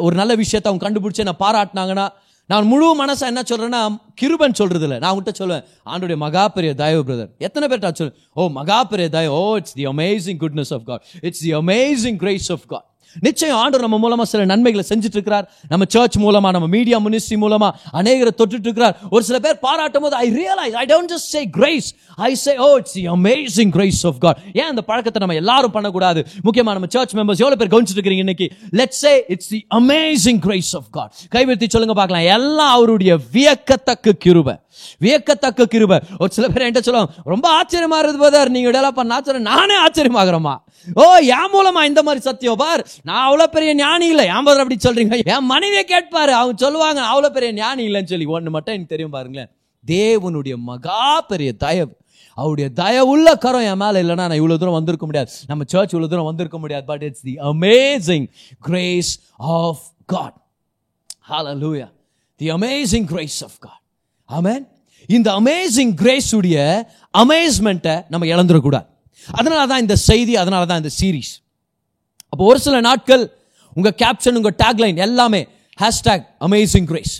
[0.07, 2.07] ஒரு நல்ல விஷயத்தை அவங்க கண்டுபிடிச்சு என்ன பாராட்டினாங்கன்னா
[2.51, 3.81] நான் முழு மனசா என்ன சொல்றேன்னா
[4.15, 8.49] கிருபன் சொல்றது இல்லை நான் உங்கள்கிட்ட சொல்லுவேன் ஆண்டுடைய மகா பெரிய தயவு பிரதர் எத்தனை பேர்ட்டா சொல் ஓ
[8.57, 12.67] மகா பெரிய தயவு ஓ it's the amazing goodness of God it's the amazing grace of
[12.67, 12.87] God
[13.21, 17.71] நிச்சயம் ஆண்டு நம்ம மூலமா சில நன்மைகளை செஞ்சுட்டு இருக்கிறார் நம்ம சர்ச் மூலமா நம்ம மீடியா மினிஸ்ட்ரி மூலமா
[17.93, 21.95] அநேகரை தொட்டுட்டு இருக்கிறார் ஒரு சில பேர் பாராட்டும் போது I realise I don't just say grace
[22.17, 26.27] I say oh it's amazing grace of God ஏன் அந்த பழக்கத்தை நம்ம எல்லாரும் பண்ணக்கூடாது?
[26.45, 28.53] முக்கியமா நம்ம சர்ச் மெம்பர்ஸ் எவ்வளோ பேர் கவனிச்சிட்டு இருக்கிறீங்க இன்னைக்கு?
[28.73, 32.27] Let's say it's the amazing grace of God கைவர்த்தி சொல்லுங்க பார்க்கலாம்.
[32.37, 34.57] எல்லாம் அவருடைய வியக்கத்தக்க கிருபை
[34.99, 35.99] வியக்கத்தக்க கிருபை.
[36.19, 39.49] ஒரு சில பேர் என்கிட்ட சொல்லுவாங்க ரொம்ப ஆச்சரியமா இருக்குது நீங்க டெவலப் பண்ண ஆச்சரியம்.
[39.53, 40.55] நானே ஆச்சரியமாகிறோமா
[40.95, 42.89] ஓ என் மூலமா இந்த மாதிரி சத்தியம் பார்.
[43.03, 44.27] நான் அவ்வளோ பெரிய ஞானி இல்லை.
[44.27, 45.25] ஏன் அப்படி சொல்றீங்க?
[45.25, 46.33] என் மனைவியை கேட்பாரு.
[46.41, 48.25] அவங்க சொல்லுவாங்க அவ்வளோ பெரிய ஞானி இல்லைன்னு சொல்லி.
[48.25, 49.51] ஒன்று மட்டும் எனக்கு தெரியும் பாருங்களேன்.
[49.87, 51.97] தேவனுடைய மகா பெரிய தயவு.
[52.35, 55.31] அவருடைய தயவுள்ள கரம் என் மேலே இல்லைன்னா நான் இவ்வளவு தூரம் வந்திருக்க முடியாது.
[55.47, 56.85] நம்ம சர்ச் இவ்வளவு தூரம் வந்திருக்க முடியாது.
[56.85, 58.27] But it's the amazing
[58.61, 60.35] grace of God
[61.29, 61.93] hallelujah
[62.37, 63.83] the amazing grace of God
[64.29, 64.67] ஆமேன்
[65.07, 68.87] இந்த அமேசிங் கிரேஸ் உடைய அமேஸ்மெண்ட்டை நம்ம இழந்துடக்கூடாது.
[69.29, 71.33] அதனால தான் இந்த செய்தி அதனால தான் இந்த சீரீஸ்
[72.33, 73.25] அப்போ ஒரு சில நாட்கள்
[73.77, 75.49] உங்கள் கேப்ஷன் உங்கள் டேக்லைன் எல்லாமே
[75.81, 77.15] hashtag amazing grace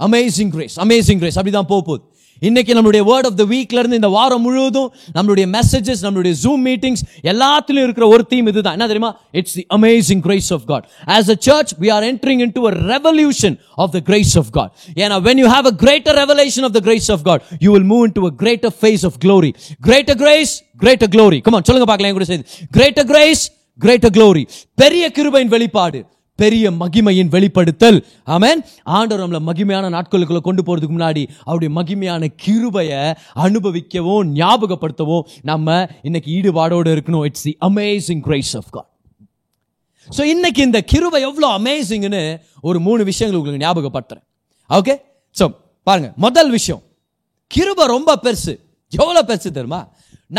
[0.00, 2.04] amazing grace amazing grace அப்படிதான் போக போகுது.
[2.42, 7.02] இன்னைக்கு நம்மளுடைய வேர்ட் ஆஃப் த வீக்ல இருந்து இந்த வாரம் முழுவதும் நம்மளுடைய மெசேஜஸ் நம்மளுடைய ஜூம் மீட்டிங்ஸ்
[7.32, 11.38] எல்லாத்துலயும் இருக்கிற ஒரு தீம் இதுதான் என்ன தெரியுமா it's the amazing grace of God as a
[11.48, 14.72] church we are entering into a revolution of the grace of God
[15.02, 18.04] ஏன்னா when you have a greater revelation of the grace of God you will move
[18.04, 19.52] in a greater phase of glory
[19.88, 22.46] greater grace greater glory comma சொல்லுங்க பார்க்கலாம் கூட செய்து
[22.76, 23.44] greater grace
[23.80, 24.44] greater glory
[24.78, 25.98] பெரிய கிருபையின் வெளிப்பாடு
[26.42, 27.98] பெரிய மகிமையின் வெளிப்படுத்தல்.
[28.34, 28.60] ஆமேன்.
[28.98, 33.00] ஆண்டவர் நம்மளை மகிமையான நாட்களுக்குள்ள கொண்டு போறதுக்கு முன்னாடி அவருடைய மகிமையான கிருபையை
[33.46, 37.24] அனுபவிக்கவும் ஞாபகப்படுத்தவும் நம்ம இன்னைக்கு ஈடுபாடோடு இருக்கணும்.
[37.30, 38.90] It's the amazing grace of God
[40.16, 42.22] so இன்னைக்கு இந்த கிருபை எவ்வளோ அமேசிங்னு
[42.68, 44.24] ஒரு மூணு விஷயங்கள் உங்களுக்கு ஞாபகப்படுத்துறேன்.
[44.78, 44.94] ஓகே
[45.38, 45.46] ஸோ
[45.86, 46.08] பாருங்க.
[46.26, 46.82] முதல் விஷயம்.
[47.50, 48.54] கிருபை ரொம்ப பெருசு.
[48.92, 49.80] எவ்வளோ பெருசு தெரியுமா?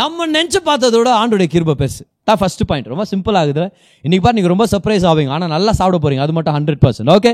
[0.00, 2.02] நம்ம நினச்சி பார்த்ததோட ஆண்டுடைய கிருபை பெருசு.
[2.30, 3.64] தான் ஃபஸ்ட்டு பாயிண்ட் ரொம்ப சிம்பிள் ஆகுது.
[4.04, 5.32] இன்றைக்கி பாரு நீங்கள் ரொம்ப சர்ப்ரைஸ் ஆவீங்க.
[5.36, 6.24] ஆனால் நல்லா சாப்பிட போறீங்க.
[6.26, 7.32] அது மட்டும் ஹண்ட்ரட் பர்சன்ட் ஓகே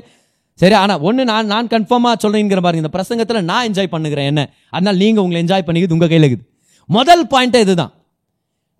[0.60, 2.82] சரி ஆனால் ஒன்று நான் நான் கன்ஃபார்மாக சொல்கிறேங்கிற பாருங்க.
[2.84, 4.42] இந்த பிரசங்கத்தில் நான் என்ஜாய் பண்ணுகிறேன் என்ன?
[4.76, 6.46] அதனால் நீங்கள் உங்களை என்ஜாய் பண்ணிக்கிறது உங்கள் கையில் இருக்குது.
[6.88, 7.92] முதல் பாயிண்ட்டே இதுதான்.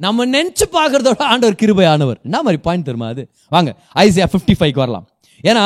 [0.05, 3.23] நம்ம நினச்சி பார்க்குறதோட ஆண்டவர் கிருபை ஆனவர் என்ன மாதிரி பாயிண்ட் தெரியுமா அது?
[3.55, 3.71] வாங்க
[4.05, 5.07] ஐசியா ஃபிஃப்டி ஃபைவ்க்கு வரலாம்.
[5.51, 5.65] ஏன்னா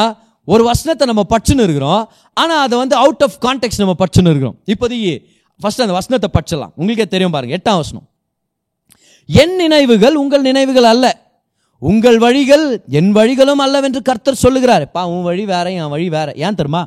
[0.49, 2.03] ஒரு வசனத்தை நம்ம பச்சுன்னு இருக்கிறோம்.
[2.43, 4.57] ஆனால் அதை வந்து அவுட் ஆஃப் கான்டெக்ட் நம்ம பச்சுன்னு இருக்கிறோம்.
[4.73, 5.15] இப்போதைக்கு
[5.61, 7.55] ஃபஸ்ட் அந்த வசனத்தை பச்சலாம் உங்களுக்கே தெரியும் பாருங்க.
[7.59, 8.07] எட்டாம் வசனம்.
[9.33, 11.07] என் நினைவுகள் உங்கள் நினைவுகள் அல்ல.
[11.79, 14.91] உங்கள் வழிகள் என் வழிகளும் அல்லவென்று கர்த்தர் சொல்லுகிறார்.
[14.91, 16.33] பா உன் வழி வேற என் வழி வேற.
[16.37, 16.83] ஏன் தெரியுமா?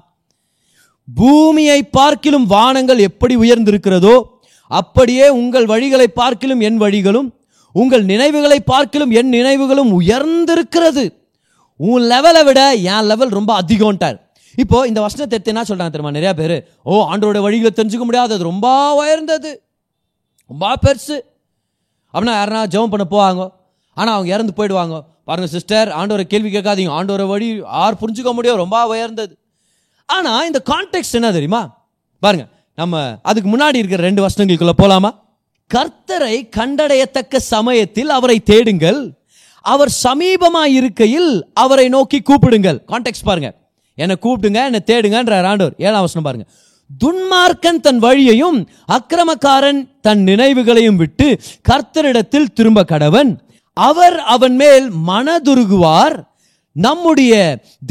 [1.15, 4.23] பூமியை பார்க்கிலும் வானங்கள் எப்படி உயர்ந்திருக்கிறதோ
[4.67, 7.29] அப்படியே உங்கள் வழிகளை பார்க்கிலும் என் வழிகளும்
[7.71, 11.03] உங்கள் நினைவுகளை பார்க்கிலும் என் நினைவுகளும் உயர்ந்திருக்கிறது.
[11.77, 14.17] உன் லெவலை விட என் லெவல் ரொம்ப அதிகம்ட்டார்.
[14.55, 16.11] இப்போ இந்த வசனத்தை எடுத்து என்ன சொல்றாங்க தெரியுமா?
[16.11, 19.63] நிறைய பேர் ஓ ஆண்டோட வழிகளை தெரிஞ்சுக்க முடியாது அது ரொம்ப உயர்ந்தது.
[20.47, 21.17] ரொம்ப பெருசு.
[22.13, 23.43] அப்படின்னா யாருனா ஜெபம் பண்ண போவாங்க.
[23.97, 24.95] ஆனால் அவங்க இறந்து போயிடுவாங்க.
[25.27, 26.91] பாருங்கள் சிஸ்டர் ஆண்டவரை கேள்வி கேட்காதீங்க.
[26.97, 27.47] ஆண்டவரை வழி
[27.77, 29.33] யார் புரிஞ்சுக்க முடியும் ரொம்ப உயர்ந்தது.
[30.09, 31.61] ஆனால் இந்த கான்டெக்ட் என்ன தெரியுமா?
[32.23, 32.49] பாருங்கள்
[32.81, 35.11] நம்ம அதுக்கு முன்னாடி இருக்கிற ரெண்டு வருஷங்களுக்குள்ள போகலாமா
[35.71, 39.01] கர்த்தரை கண்டடையத்தக்க சமயத்தில் அவரை தேடுங்கள்.
[39.65, 41.31] அவர் சமீபமாக இருக்கையில்
[41.63, 42.79] அவரை நோக்கி கூப்பிடுங்கள்.
[42.91, 43.55] கான்டெக்ட் பாருங்கள்
[43.97, 45.75] என்னை கூப்பிடுங்க என்னை தேடுங்கன்ற ஆண்டவர்.
[45.85, 46.49] ஏழாம் வசனம் பாருங்கள்
[47.01, 48.57] துன்மார்க்கன் தன் வழியையும்
[48.95, 51.27] அக்கிரமக்காரன் தன் நினைவுகளையும் விட்டு
[51.69, 53.31] கர்த்தரிடத்தில் திரும்ப கடவன்.
[53.73, 56.17] அவர் அவன் மேல் மனதுருகுவார்.
[56.71, 57.33] நம்முடைய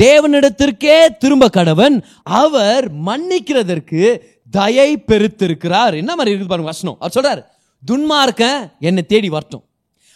[0.02, 1.96] தேவனிடத்திற்கே திரும்ப கடவன்.
[2.22, 4.02] அவர் மன்னிக்கிறதற்கு
[4.50, 5.94] தயை பெருத்திருக்கிறார்.
[6.02, 6.96] என்ன மாதிரி இருக்குது பாருங்க வசனம்.
[7.00, 7.42] அவர் சொல்றார்
[7.90, 9.64] துன்மார்க்கன் என்னை தேடி வரட்டும்.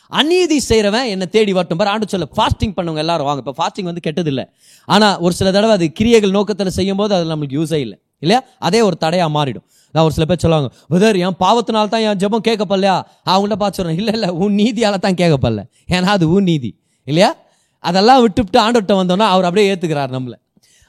[0.09, 1.79] அநீதி செய்கிறவன் என்னை தேடி வரட்டும்.
[1.79, 4.45] பாரு ஆண்டு சொல்ல ஃபாஸ்டிங் பண்ணவங்க எல்லாரும் வாங்க இப்போ ஃபாஸ்டிங் வந்து கெட்டதில்லை.
[4.85, 7.99] ஆனால் ஒரு சில தடவை அது கிரியைகள் நோக்கத்தில் செய்யும் போது அது நம்மளுக்கு யூஸே இல்லை.
[8.19, 8.41] இல்லையா?
[8.59, 9.65] அதே ஒரு தடையாக மாறிடும்.
[9.95, 12.97] நான் ஒரு சில பேர் சொல்லுவாங்க பிரதர் என் பாவத்தினால தான் என் ஜெபம் கேட்கப்படலையா?
[13.33, 15.63] அவங்கள்ட்ட பார்த்து சொல்கிறேன் இல்லை இல்லை உன் நீதியால் தான் கேட்கப்படல.
[15.91, 16.71] ஏன்னா அது உன் நீதி.
[17.05, 17.35] இல்லையா?
[17.81, 20.37] அதெல்லாம் விட்டுவிட்டு ஆண்டவர்கிட்ட வந்தோன்னா அவர் அப்படியே ஏற்றுக்கிறார் நம்மளை.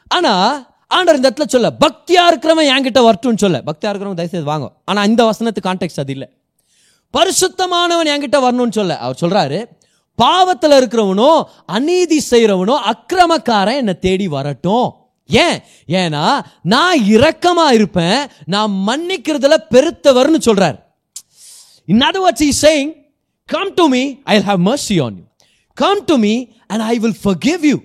[0.07, 3.57] ஆனால் ஆண்டவர் இந்த இடத்துல சொல்ல பக்தியா இருக்கிறவன் என்கிட்ட வரட்டும்னு சொல்ல.
[3.65, 4.67] பக்தியா இருக்கிறவங்க தயவுசெய்து வாங்க.
[4.85, 6.27] ஆனால் இந்த வசனத்து கான்டெக்ட் அது இல்லை.
[7.13, 8.93] பரிசுத்தமானவன் என்கிட்ட வரணும்னு சொல்ல.
[8.97, 9.59] அவர் சொல்றாரு
[10.15, 11.31] பாவத்தில் இருக்கிறவனோ
[11.65, 14.87] அநீதி செய்கிறவனோ அக்கிரமக்காரன் என்னை தேடி வரட்டும்.
[15.27, 15.59] ஏன்?
[15.87, 20.77] ஏன்னா நான் இரக்கமா இருப்பேன் நான் மன்னிக்கிறதுல பெருத்தவர்னு சொல்றார்.
[21.85, 22.91] In other words is saying
[23.45, 25.23] come to me I have mercy on you
[25.73, 27.77] come to me and I will forgive you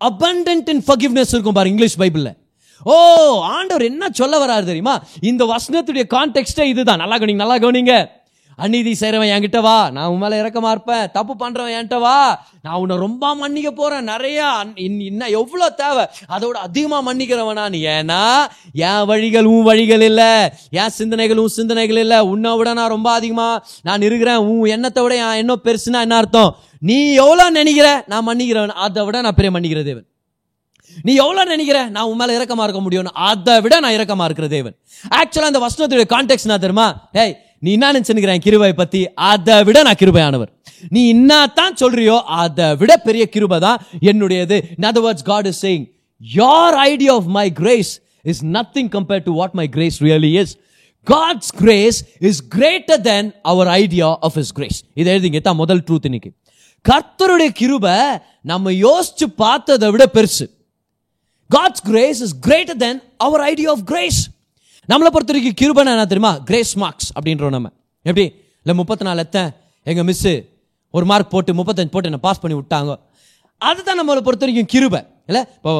[0.00, 2.40] abundant in forgiveness இருக்கும் பாரு இங்கிலீஷ் பைபிளில்
[2.84, 2.94] ஓ
[3.40, 5.04] ஆண்டவர் என்ன சொல்ல வராரு தெரியுமா?
[5.20, 6.98] இந்த வசனத்துடைய கான்டெக்ஸ்டே இதுதான்.
[6.98, 8.21] நல்லா கவனிங்க நல்லா கவனிங்க.
[8.56, 9.90] அநீதி செய்கிறவன் என்கிட்ட வா.
[9.90, 11.10] நான் உன் மேலே இறக்கமா இருப்பேன்.
[11.12, 12.46] தப்பு பண்ணுறவன் என்கிட்ட வா.
[12.62, 16.06] நான் உன்னை ரொம்ப மன்னிக்க போகிறேன் நிறையா இன்- இன்னும் எவ்வளோ தேவை?
[16.28, 20.50] அதோட அதிகமாக மன்னிக்கிறவன் நான் ஏன்னா என் வழிகள் உன் வழிகள் இல்லை.
[20.70, 22.18] என் சிந்தனைகள் உன் சிந்தனைகள் இல்லை.
[22.18, 24.36] உன்னை விட நான் ரொம்ப அதிகமாக நான் இருக்கிறேன்.
[24.36, 26.56] உன் எண்ணத்தை விட என் எண்ணம் பெருசுன்னா என்ன அர்த்தம்?
[26.78, 28.04] நீ எவ்வளோ நினைக்கிற?
[28.06, 28.68] நான் மன்னிக்கிறவன்.
[28.68, 30.04] அதை விட நான் பெரிய மன்னிக்கிற தேவன்.
[31.02, 31.88] நீ எவ்வளவு நினைக்கிற?
[31.88, 34.76] நான் உன் மேல இறக்கமா இருக்க முடியும் அதை விட நான் இறக்கமா இருக்கிற தேவன்.
[35.08, 37.08] ஆக்சுவலா அந்த வசனத்துடைய கான்டெக்ட் நான் தெரியுமா?
[37.12, 39.00] ஏய் நீ என்ன நினைச்சுக்கிறேன் கிருபை பத்தி?
[39.30, 40.50] அதை விட நான் கிருபையானவர்.
[40.94, 44.56] நீ என்னத்தான் சொல்றியோ அதை விட பெரிய கிருபை தான் என்னுடையது.
[44.76, 45.84] In other words God is saying
[46.20, 47.92] your idea of my grace
[48.32, 50.54] is nothing compared to what my grace really is
[51.06, 51.98] God's grace
[52.28, 55.40] is greater then your idea of his grace இதை எழுதிங்க.
[55.48, 56.32] தான் முதல் ட்ரூத் இன்னைக்கு.
[56.90, 57.96] கர்த்தருடைய கிருபை
[58.50, 60.46] நம்ம யோசிச்சு பார்த்ததை விட பெருசு.
[61.50, 64.20] God's grace is greater then your idea of grace
[64.90, 66.30] நம்மளை பொறுத்த வரைக்கும் கிருபனை என்ன தெரியுமா?
[66.48, 67.68] கிரேஸ் மார்க்ஸ் அப்படின்றோம் நம்ம.
[68.08, 68.24] எப்படி?
[68.62, 69.50] இல்லை முப்பத்தி நாலு எத்தன்
[69.90, 70.32] எங்கள் மிஸ்ஸு
[70.96, 72.94] ஒரு மார்க் போட்டு முப்பத்தஞ்சு போட்டு என்னை பாஸ் பண்ணி விட்டாங்க.
[73.68, 75.00] அதுதான் நம்மளை பொறுத்த வரைக்கும் கிருபை.
[75.28, 75.72] இல்லை இப்போ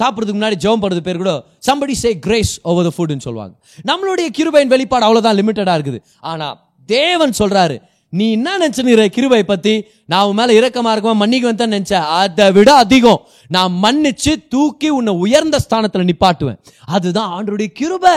[0.00, 1.32] சாப்பிட்றதுக்கு முன்னாடி ஜெபம் பண்ணுறது பேர் கூட
[1.68, 3.54] somebody say grace over the ஃபுட்னு சொல்லுவாங்க.
[3.90, 6.00] நம்மளுடைய கிருபையின் வெளிப்பாடு அவ்வளோதான் லிமிட்டடாக இருக்குது.
[6.32, 6.54] ஆனால்
[6.94, 7.78] தேவன் சொல்கிறாரு
[8.18, 9.74] நீ என்ன நினச்சினுற கிருபை பற்றி
[10.12, 11.16] நான் உன் மேலே இறக்கமாக இருக்குமா?
[11.24, 12.06] மன்னிக்குவேன் தான் நினச்சேன்.
[12.20, 13.20] அதை விட அதிகம்.
[13.56, 16.58] நான் மன்னிச்சு தூக்கி உன்னை உயர்ந்த ஸ்தானத்தில் நிப்பாட்டுவேன்.
[16.96, 18.16] அதுதான் ஆண்டருடைய கிருபை.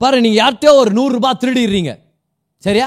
[0.00, 1.92] பாரு நீங்க யார்கிட்டயோ ஒரு நூறு ரூபாய் திருடிடுறீங்க.
[2.66, 2.86] சரியா?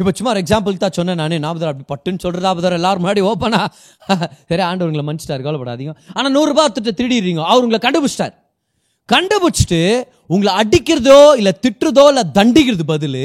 [0.00, 1.38] இப்போ சும்மா ஒரு எக்ஸாம்பிள் தான் சொன்னேன் நானே.
[1.44, 3.60] நாபதர் அப்படி பட்டுன்னு சொல்றது நாபதர் எல்லாரும் முன்னாடி ஓப்பனா
[4.50, 5.94] சரி ஆண்டவர் உங்களை மன்னிச்சிட்டாரு கவலைப்படாதீங்க.
[6.16, 7.42] ஆனால் நூறுரூபா திட்ட திருடிடுறீங்க.
[7.50, 8.34] அவர் உங்களை கண்டுபிடிச்சிட்டார்.
[9.08, 9.80] கண்டுபிடிச்சிட்டு
[10.34, 13.22] உங்களை அடிக்கிறதோ இல்லை திட்டுறதோ இல்லை தண்டிக்கிறது பதில்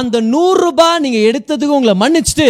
[0.00, 2.48] அந்த நூறுரூபா நீங்கள் எடுத்ததுக்கு உங்களை மன்னிச்சிட்டு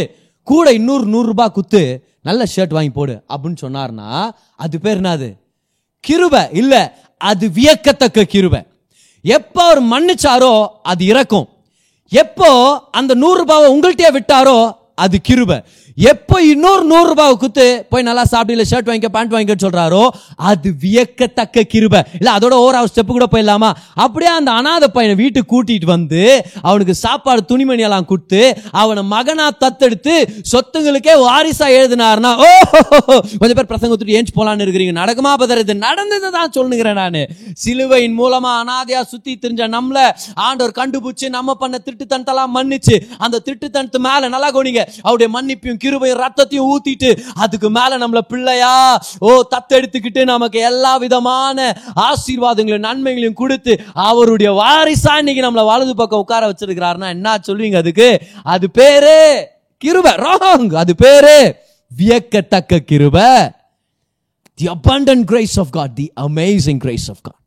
[0.51, 1.83] கூட இன்னொரு நூறுரூபா குத்து
[2.29, 4.09] நல்ல ஷர்ட் வாங்கி போடு அப்படின்னு சொன்னார்னா
[4.65, 5.29] அது பேர் என்னது?
[6.05, 6.43] கிருபை.
[6.61, 6.81] இல்லை
[7.21, 8.61] அது வியக்கத்தக்க கிருபை.
[9.35, 11.47] எப்போ அவர் மன்னிச்சாரோ அது இறக்கும்.
[12.13, 12.49] எப்போ
[12.91, 14.59] அந்த நூறு ரூபாவை உங்கள்கிட்டயே விட்டாரோ
[14.95, 15.59] அது கிருபை.
[15.97, 20.01] எப்போ இன்னொரு நூறு ரூபாய் குத்து போய் நல்லா சாப்பிட்டு ஷர்ட் வாங்கிக்க பேண்ட் வாங்கிக்க சொல்றாரோ
[20.49, 21.95] அது வியக்கத்தக்க கிருப.
[22.19, 23.71] இல்ல அதோட ஓவர் ஸ்டெப் கூட போயிடலாமா?
[24.05, 26.21] அப்படியே அந்த அனாதை பையனை வீட்டுக்கு கூட்டிட்டு வந்து
[26.63, 28.41] அவனுக்கு சாப்பாடு துணிமணி எல்லாம் கொடுத்து
[28.83, 30.17] அவனை மகனா தத்தெடுத்து
[30.53, 32.51] சொத்துங்களுக்கே வாரிசா எழுதினார்னா ஓ
[33.41, 34.95] கொஞ்சம் பேர் பிரசங்க ஒத்துட்டு ஏஞ்சி போலான்னு இருக்கிறீங்க.
[35.01, 35.79] நடக்குமா பதர் இது
[36.39, 37.19] தான் சொல்லுங்கிறேன் நான்.
[37.63, 39.99] சிலுவையின் மூலமா அனாதையா சுத்தி திரிஞ்ச நம்மள
[40.35, 46.71] ஆண்டவர் கண்டுபிடிச்சு நம்ம பண்ண திருட்டுத்தனத்தெல்லாம் மன்னிச்சு அந்த திருட்டுத்தனத்து மேல நல்லா கோனிங்க அவருடைய மன்னிப்பையும் கிருபை ரத்தத்தையும்
[46.73, 48.75] ஊத்திட்டு அதுக்கு மேல நம்மள பிள்ளையா
[49.21, 51.59] ஓ தத்தெடுத்துக்கிட்டு நமக்கு எல்லா விதமான
[52.09, 53.73] ஆசீர்வாதங்களையும் நன்மைகளையும் கொடுத்து
[54.09, 58.09] அவருடைய வாரிசா இன்னைக்கு நம்மள வலது பக்கம் உட்கார வச்சிருக்கிறாருன்னா என்ன சொல்லுவீங்க அதுக்கு?
[58.47, 59.17] அது பேரு
[59.83, 61.35] கிருப ராங் அது பேரு
[61.91, 63.17] வியக்கத்தக்க கிருப.
[64.59, 67.41] The abundant grace of God the amazing grace of God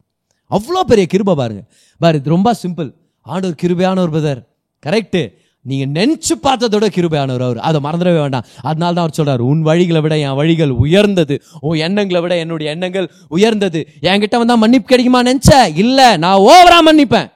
[0.51, 1.61] அவ்வளோ பெரிய கிருபை பாருங்க.
[2.01, 2.89] பாரு இது ரொம்ப சிம்பிள்
[3.25, 4.41] ஆண்டவர் கிருபையானவர் பிரதர்
[4.83, 5.21] கரெக்டு
[5.61, 7.59] நீங்கள் நினச்சி பார்த்ததோட கிருபையானவர் அவர்.
[7.59, 8.45] அதை மறந்துடவே வேண்டாம்.
[8.61, 11.41] அதனால தான் அவர் சொல்கிறார் உன் வழிகளை விட என் வழிகள் உயர்ந்தது.
[11.61, 13.87] உன் எண்ணங்களை விட என்னுடைய எண்ணங்கள் உயர்ந்தது.
[14.01, 15.77] என்கிட்ட வந்தால் மன்னிப்பு கிடைக்குமா நினச்ச?
[15.77, 16.17] இல்லை.
[16.17, 17.31] நான் ஓவராக மன்னிப்பேன்.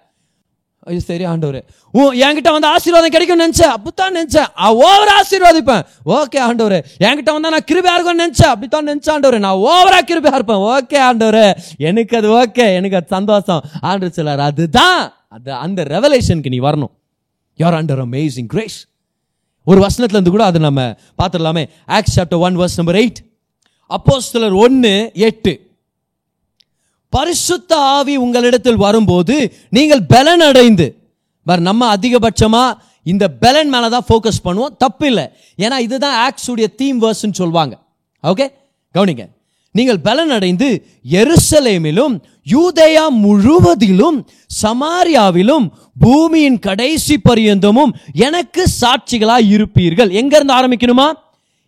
[0.80, 1.66] ஐயோ சரி ஆண்டவர்.
[1.92, 5.82] ஓ என்கிட்ட வந்து ஆசீர்வாதம் கிடைக்கும் நினைச்சேன் அப்படித்தான் நினைச்சேன் ஓவர ஆசீர்வாதிப்பேன்.
[6.06, 6.86] ஓகே ஆண்டவர்.
[7.00, 9.40] என்கிட்ட வந்தால் நான் கிருபியாக இருக்கும்னு நினச்சேன் அப்படித்தான் நினச்சேன் ஆண்டவர்.
[9.40, 10.58] நான் ஓவராக கிருபையா இருப்பேன்.
[10.58, 11.58] ஓகே ஆண்டவர்.
[11.78, 12.74] எனக்கு அது ஓகே.
[12.74, 13.62] எனக்கு அது சந்தோஷம்.
[13.82, 15.14] ஆண்டு சொல்லார் அதுதான்.
[15.30, 17.02] அது அந்த ரெவலேஷனுக்கு நீ வரணும்.
[17.60, 18.78] யூஆர் அண்டர் அமேசிங் கிரேஸ்
[19.68, 20.82] ஒரு வசனத்துல இருந்து கூட அதை நம்ம
[21.20, 21.64] பார்த்துடலாமே.
[21.98, 23.20] Acts chapter one verse number eight
[23.90, 24.94] அப்போஸ்தலர் ஒன்று
[25.28, 25.54] எட்டு.
[27.14, 29.36] பரிசுத்த ஆவி உங்களிடத்தில் வரும்போது
[29.78, 30.88] நீங்கள் பலன் அடைந்து
[31.48, 32.78] பார் நம்ம அதிகபட்சமாக
[33.12, 34.74] இந்த பலன் மேலே தான் ஃபோக்கஸ் பண்ணுவோம்.
[34.84, 35.26] தப்பு இல்லை
[35.64, 37.74] ஏன்னா இதுதான் ஆக்ஸ் உடைய தீம் வேர்ஸ்ன்னு சொல்லுவாங்க.
[38.32, 38.46] ஓகே
[38.96, 39.26] கவனிங்க.
[39.78, 40.68] நீங்கள் பலன் அடைந்து
[41.20, 42.16] எருசலேமிலும்
[42.54, 44.18] யூதேயா முழுவதிலும்
[44.62, 45.66] சமாரியாவிலும்
[46.00, 47.92] பூமியின் கடைசி பரியந்தமும்
[48.28, 50.12] எனக்கு சாட்சிகளாய் இருப்பீர்கள்.
[50.22, 51.08] எங்க இருந்து ஆரம்பிக்கணுமா?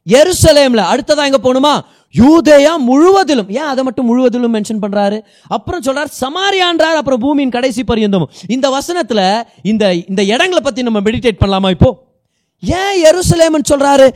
[0.08, 0.82] எருசலேம்ல.
[0.94, 1.74] அடுத்ததா எங்க போகணுமா?
[2.14, 3.50] யூதேயா முழுவதிலும்.
[3.50, 5.18] ஏன் அதை மட்டும் முழுவதிலும் மென்ஷன் பண்றாரு?
[5.48, 8.32] அப்புறம் சொல்றாரு சமாரியான்றார் அப்புறம் பூமியின் கடைசி பரியந்தமும்.
[8.48, 9.22] இந்த வசனத்துல
[9.72, 11.90] இந்த இந்த இடங்களை பத்தி நம்ம மெடிடேட் பண்ணலாமா இப்போ?
[12.64, 14.08] ஏன் எருசலேம்னு சொல்றாரு?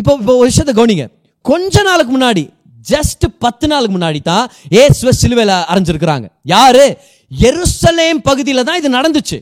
[0.00, 1.06] இப்போ இப்போ விஷயத்தை கவனிங்க.
[1.42, 2.42] கொஞ்ச நாளுக்கு முன்னாடி
[2.88, 4.44] ஜஸ்ட் பத்து நாளுக்கு முன்னாடி தான்
[4.82, 6.84] ஏசுவ சிலுவையில் அரைஞ்சிருக்கிறாங்க யாரு?
[7.30, 9.38] எருசலேம் பகுதியில் தான் இது நடந்துச்சு.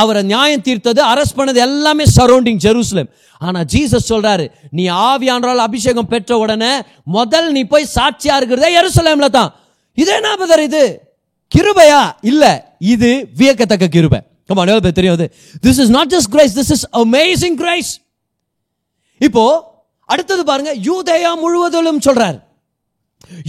[0.00, 4.46] அவரை நியாயம் தீர்த்தது அரெஸ்ட் பண்ணது எல்லாமே சரௌண்டிங் ஜெருசலேம் ஆனா ஜீசஸ் சொல்றாரு
[4.76, 6.72] நீ ஆவியானால் அபிஷேகம் பெற்ற உடனே
[7.16, 9.50] முதல் நீ போய் சாட்சியா இருக்கிறதே எருசலேம்ல தான்.
[9.98, 10.82] இது என்ன பதர் இது.
[11.52, 12.02] கிருபையா?
[12.22, 12.44] இல்ல.
[12.94, 14.20] இது வியக்கத்தக்க கிருபை.
[14.50, 15.26] கமா பேர் தெரியும் அது?
[15.64, 17.92] This is not just grace this is amazing grace
[19.20, 19.44] இப்போ
[20.08, 22.38] அடுத்தது பாருங்க யூதயா முழுவதிலும் சொல்றாரு.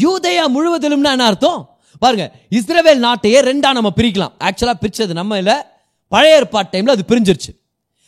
[0.04, 1.70] யூதையா முழுவதிலும்னா என்ன அர்த்தம்?
[2.00, 4.34] பாருங்க இஸ்ரேவேல் நாட்டையே ரெண்டா நம்ம பிரிக்கலாம்.
[4.39, 5.54] ஆக்சுவலா பிரிச்சது நம்ம இல்ல.
[6.08, 7.52] பழைய ஏற்பாட்டு டைம்ல அது பிரிஞ்சிருச்சு.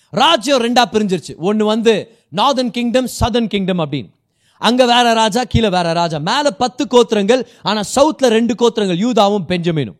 [0.10, 1.36] ராஜ்யம் ரெண்டா பிரிஞ்சிருச்சு.
[1.38, 4.10] ஒன்னு வந்து நார்தன் கிங்டம் சதர்ன் கிங்டம் அப்படின்னு.
[4.58, 6.18] அங்க வேற ராஜா கீழே வேற ராஜா.
[6.18, 9.98] மேல பத்து கோத்திரங்கள் ஆனா சவுத்ல ரெண்டு கோத்திரங்கள் யூதாவும் பெஞ்சமினும்.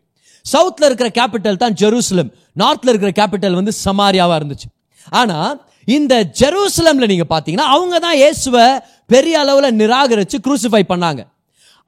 [0.54, 4.70] சவுத்ல இருக்கிற கேபிட்டல் தான் ஜெருசலம் நார்த்ல இருக்கிற கேபிட்டல் வந்து சமாரியாவா இருந்துச்சு.
[5.10, 11.31] ஆனா இந்த ஜெருசலம்ல நீங்க பாத்தீங்கன்னா அவங்க தான் இயேசுவை பெரிய அளவுல நிராகரிச்சு குரூசிஃபை பண்ணாங்க.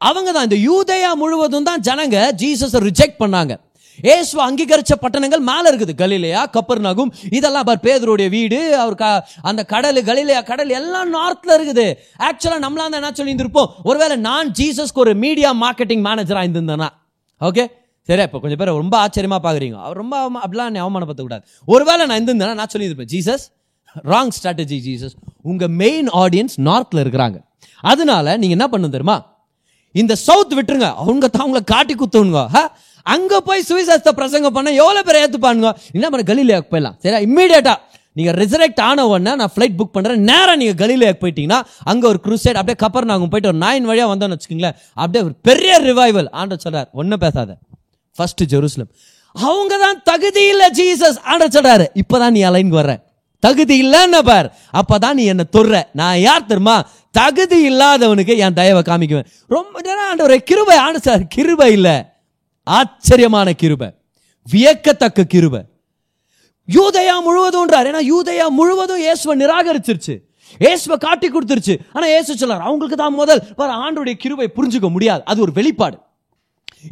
[0.03, 3.53] அவங்க தான் இந்த யூதேயா முழுவதும் தான் ஜனங்க ஜீசஸை ரிஜெக்ட் பண்ணாங்க.
[4.01, 5.93] இயேசுவை அங்கீகரிச்ச பட்டணங்கள் மேல இருக்குது.
[5.97, 11.51] கலிலையா கப்பர் நகும் இதெல்லாம் பார் பேதருடைய வீடு அவர் க- அந்த கடல் கலிலையா கடல் எல்லாம் நார்த்ல
[11.51, 11.85] இருக்குது.
[12.19, 13.35] ஆக்சுவலா நம்மளா தான் என்ன சொல்லி
[13.83, 16.89] ஒருவேளை நான் ஜீசஸ்க்கு ஒரு மீடியா மார்க்கெட்டிங் மேனேஜரா இருந்திருந்தேனா?
[17.41, 17.65] ஓகே
[18.01, 19.73] சரி இப்போ கொஞ்சம் பேர் ரொம்ப ஆச்சரியமா பாக்குறீங்க.
[19.73, 23.07] அவர் ரொம்ப அப்படிலாம் என்னை அவமானப்படுத்த கூடாது ஒருவேளை நான் இருந்திருந்தேன்னா நான் சொல்லியிருப்பேன்.
[23.11, 23.45] Jesus
[24.03, 25.15] wrong strategy Jesus.
[25.41, 27.37] உங்க மெயின் ஆடியன்ஸ் நார்த்ல இருக்கிறாங்க.
[27.81, 29.17] அதனால நீங்க என்ன பண்ணணும் தெரியுமா?
[30.01, 30.89] இந்த சவுத் விட்டுருங்க.
[31.03, 32.43] அவங்க தான் அவங்கள காட்டி குத்துவனுங்க.
[33.13, 36.97] அங்கே போய் சுவிசாஸ்த பிரசங்கம் பண்ண எவ்வளோ பேர் ஏற்றுப்பானுங்க என்ன பண்ண கலிலேயாக்கு போயிடலாம்.
[37.03, 37.79] சரி இம்மீடியட்டாக
[38.17, 41.59] நீங்கள் ரிசரெக்ட் ஆன உடனே நான் ஃப்ளைட் புக் பண்ணுறேன் நேராக நீங்கள் கலிலேயாக்கு போயிட்டீங்கன்னா
[41.91, 44.77] அங்கே ஒரு குரூசைட் அப்படியே கப்பர் நாங்கள் போயிட்டு ஒரு நைன் வழியாக வந்தோம்னு வச்சுக்கோங்களேன்.
[45.01, 47.51] அப்படியே ஒரு பெரிய ரிவைவல் ஆண்டவர் சொல்கிறார் ஒன்றும் பேசாத.
[48.17, 48.91] ஃபர்ஸ்ட் ஜெருசலம்
[49.35, 53.01] அவங்க தான் தகுதியில் ஜீசஸ் ஆண்ட சொல்கிறாரு இப்போ தான் நீ அலைன்க்கு வர்றேன்
[53.45, 54.47] தகுதி இல்லைன்னு பார்.
[54.79, 55.83] அப்பதான் நீ என்னை தொடுற.
[55.99, 56.77] நான் யார் தெரியுமா?
[57.19, 59.27] தகுதி இல்லாதவனுக்கு என் தயவை காமிக்குவேன்.
[59.55, 60.77] ரொம்ப நேரம் ஆண்டவரை கிருபை.
[60.85, 61.95] ஆன சார் கிருபை இல்லை.
[62.67, 63.89] ஆச்சரியமான கிருபை.
[64.47, 65.61] வியக்கத்தக்க கிருபை.
[66.75, 70.15] யூதயா முழுவதும்ன்றார் ஏன்னா யூதயா முழுவதும் இயேசுவை நிராகரிச்சிருச்சு.
[70.63, 71.75] இயேசுவை காட்டி கொடுத்துருச்சு.
[71.93, 73.41] ஆனா இயேசு சொல்லார் அவங்களுக்கு தான் முதல்.
[73.59, 75.23] பாரு ஆண்டுடைய கிருபை புரிஞ்சுக்க முடியாது.
[75.31, 75.97] அது ஒரு வெளிப்பாடு.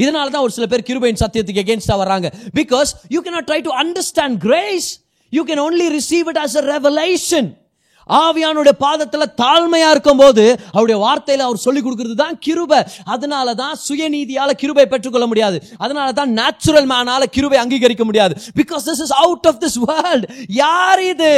[0.03, 2.27] இதனால தான் ஒரு சில பேர் கிருபையின் சத்தியத்துக்கு எகேன்ஸ்டா வராங்க
[2.59, 4.89] because you cannot try to understand grace
[5.37, 7.49] you can only receive it as a revelation
[8.09, 12.79] ஆவியானுடைய பாதத்தில் தாழ்மையா இருக்கும்போது அவருடைய வார்த்தையில அவர் சொல்லி கொடுக்கறது தான் கிருபை.
[13.13, 15.57] அதனால தான் சுயநீதியால கிருபை பெற்றுக்கொள்ள முடியாது.
[15.83, 18.33] அதனால தான் நேச்சுரல் மேனால கிருபை அங்கீகரிக்க முடியாது.
[18.59, 20.25] Because this is out of this world
[20.61, 21.31] யார் இது?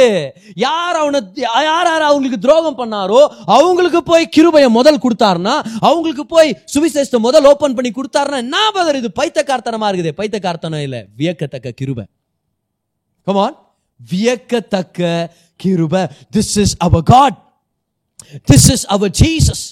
[0.66, 1.20] யார் அவனை
[1.68, 3.20] யார் யார் அவங்களுக்கு துரோகம் பண்ணாரோ
[3.58, 5.56] அவங்களுக்கு போய் கிருபையை முதல் கொடுத்தாருன்னா
[5.88, 10.16] அவங்களுக்கு போய் சுவிசேஷத்தை முதல் ஓபன் பண்ணி கொடுத்தாருன்னா என்ன பதர் இது பைத்தக்கார்த்தனமா இருக்குது.
[10.22, 12.06] பைத்தக்கார்த்தனம் இல்லை வியக்கத்தக்க கிருபை.
[13.26, 13.56] கமான்
[14.10, 15.00] வியக்கத்தக்க
[15.60, 15.94] கிருப.
[16.34, 17.38] This is our God
[18.50, 19.64] this is our Jesus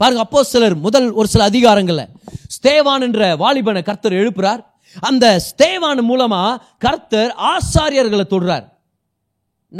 [0.00, 2.10] பாருங்க அப்போ சிலர் முதல் ஒரு சில அதிகாரங்களில்
[2.56, 4.62] ஸ்தேவான் என்ற வாலிபனை கர்த்தர் எழுப்புறார்.
[5.08, 6.40] அந்த ஸ்தேவான் மூலமா
[6.84, 8.64] கர்த்தர் ஆசாரியர்களை தொடுறார்.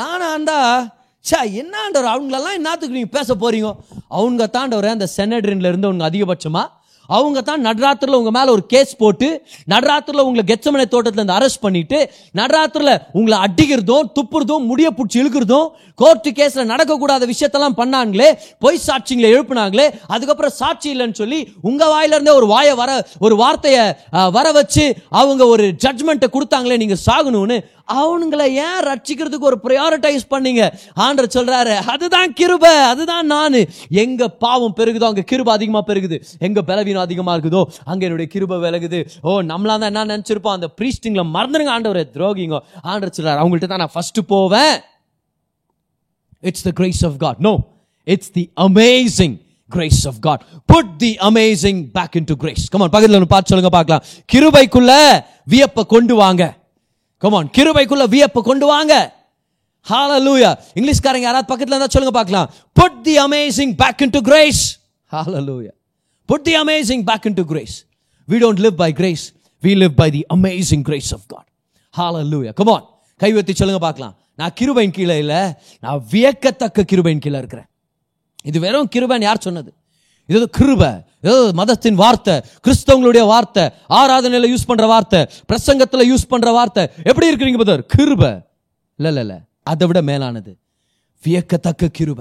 [0.00, 0.58] நானா அந்தா
[1.24, 3.68] சே என்ன ஆண்டவர் அவங்களெல்லாம் என்னத்துக்கு நீங்கள் பேச போறீங்க?
[4.18, 6.62] அவங்க தாண்டவர் அந்த செனட்ரின்ல இருந்து அவங்க அதிகபட்சமா
[7.10, 9.28] அவங்க தான் நடுராத்திரில் உங்கள் மேலே ஒரு கேஸ் போட்டு
[9.68, 11.98] நடுராத்திரில் உங்களை கெச்சமனை தோட்டத்துல இருந்து அரெஸ்ட் பண்ணிட்டு
[12.34, 19.86] நடுராத்திரில் உங்களை அடிக்கிறதும் துப்புறதும் முடிய பிடிச்சி இழுக்கிறதும் கோர்ட்டு கேஸில் நடக்கக்கூடாத விஷயத்தெல்லாம் பண்ணாங்களே பொய் சாட்சிங்களை எழுப்புனாங்களே
[20.08, 23.84] அதுக்கப்புறம் சாட்சி இல்லைன்னு சொல்லி உங்கள் வாயிலேருந்தே ஒரு வாயை வர ஒரு வார்த்தையை
[24.30, 30.62] வர வச்சு அவங்க ஒரு ஜட்மெண்ட்டை கொடுத்தாங்களே நீங்கள் சாகணும்னு அவனுங்களை ஏன் ரட்சிக்கிறதுக்கு ஒரு ப்ரையாரிட்டைஸ் பண்ணீங்க?
[31.06, 33.58] ஆண்டர் சொல்றாரு அதுதான் கிருபை அதுதான் நான்.
[34.04, 36.18] எங்க பாவம் பெருகுதோ அங்க கிருபை அதிகமா பெருகுது.
[36.38, 39.00] எங்க பலவீனம் அதிகமா இருக்குதோ அங்க என்னுடைய கிருபை விலகுது.
[39.22, 40.56] ஓ நம்மளா தான் என்ன நினைச்சிருப்போம்?
[40.58, 42.04] அந்த பிரீஸ்டிங்ல மறந்துடுங்க ஆண்டவரை.
[42.16, 42.58] துரோகிங்க.
[42.84, 44.74] ஆண்டர் சொல்றாரு அவங்கள்ட்ட தான் நான் ஃபர்ஸ்ட் போவேன்.
[46.40, 47.54] It's the grace of God no
[48.06, 49.36] it's the amazing
[49.72, 50.42] grace of God
[50.72, 54.02] put the amazing back into grace come on பக்கத்துல ஒன்று பார்த்து சொல்லுங்க பார்க்கலாம்.
[54.32, 54.92] கிருபைக்குள்ள
[55.52, 56.42] வியப்பை கொண்டு வாங்க.
[57.22, 58.94] கமான் கிருபைக்குள்ள வியப்பு கொண்டு வாங்க.
[59.90, 62.48] ஹாலலூயா இங்கிலீஷ்காரங்க யாராவது பக்கத்தில் இருந்தால் சொல்லுங்க பார்க்கலாம்.
[62.78, 64.62] Put the amazing back into grace
[65.12, 65.72] hallelujah
[66.28, 67.76] put the amazing back into grace
[68.32, 69.24] we don't live by grace
[69.62, 71.48] we live by the amazing grace of God
[71.98, 72.86] hallelujah come on
[73.22, 74.14] கைவத்தி சொல்லுங்க பார்க்கலாம்.
[74.40, 75.40] நான் கிருபையின் கீழே இல்லை.
[75.84, 77.68] நான் வியக்கத்தக்க கிருபையின் கீழே இருக்கிறேன்.
[78.50, 79.70] இது வெறும் கிருபைன்னு யார் சொன்னது?
[80.32, 82.34] ஏதோ கிருப ஏதோ மதத்தின் வார்த்தை
[82.66, 86.88] கிறிஸ்தவங்களுடைய வார்த்தை ஆராதனையில யூஸ் பண்ற வார்த்தை பிரசங்கத்துல யூஸ் பண்ற வார்த்தை.
[87.02, 87.86] எப்படி இருக்கிறீங்க பதர்?
[87.96, 88.22] கிருப.
[88.96, 90.58] இல்ல இல்ல அதை விட மேலானது.
[91.24, 92.20] வியக்கத்தக்க கிருப.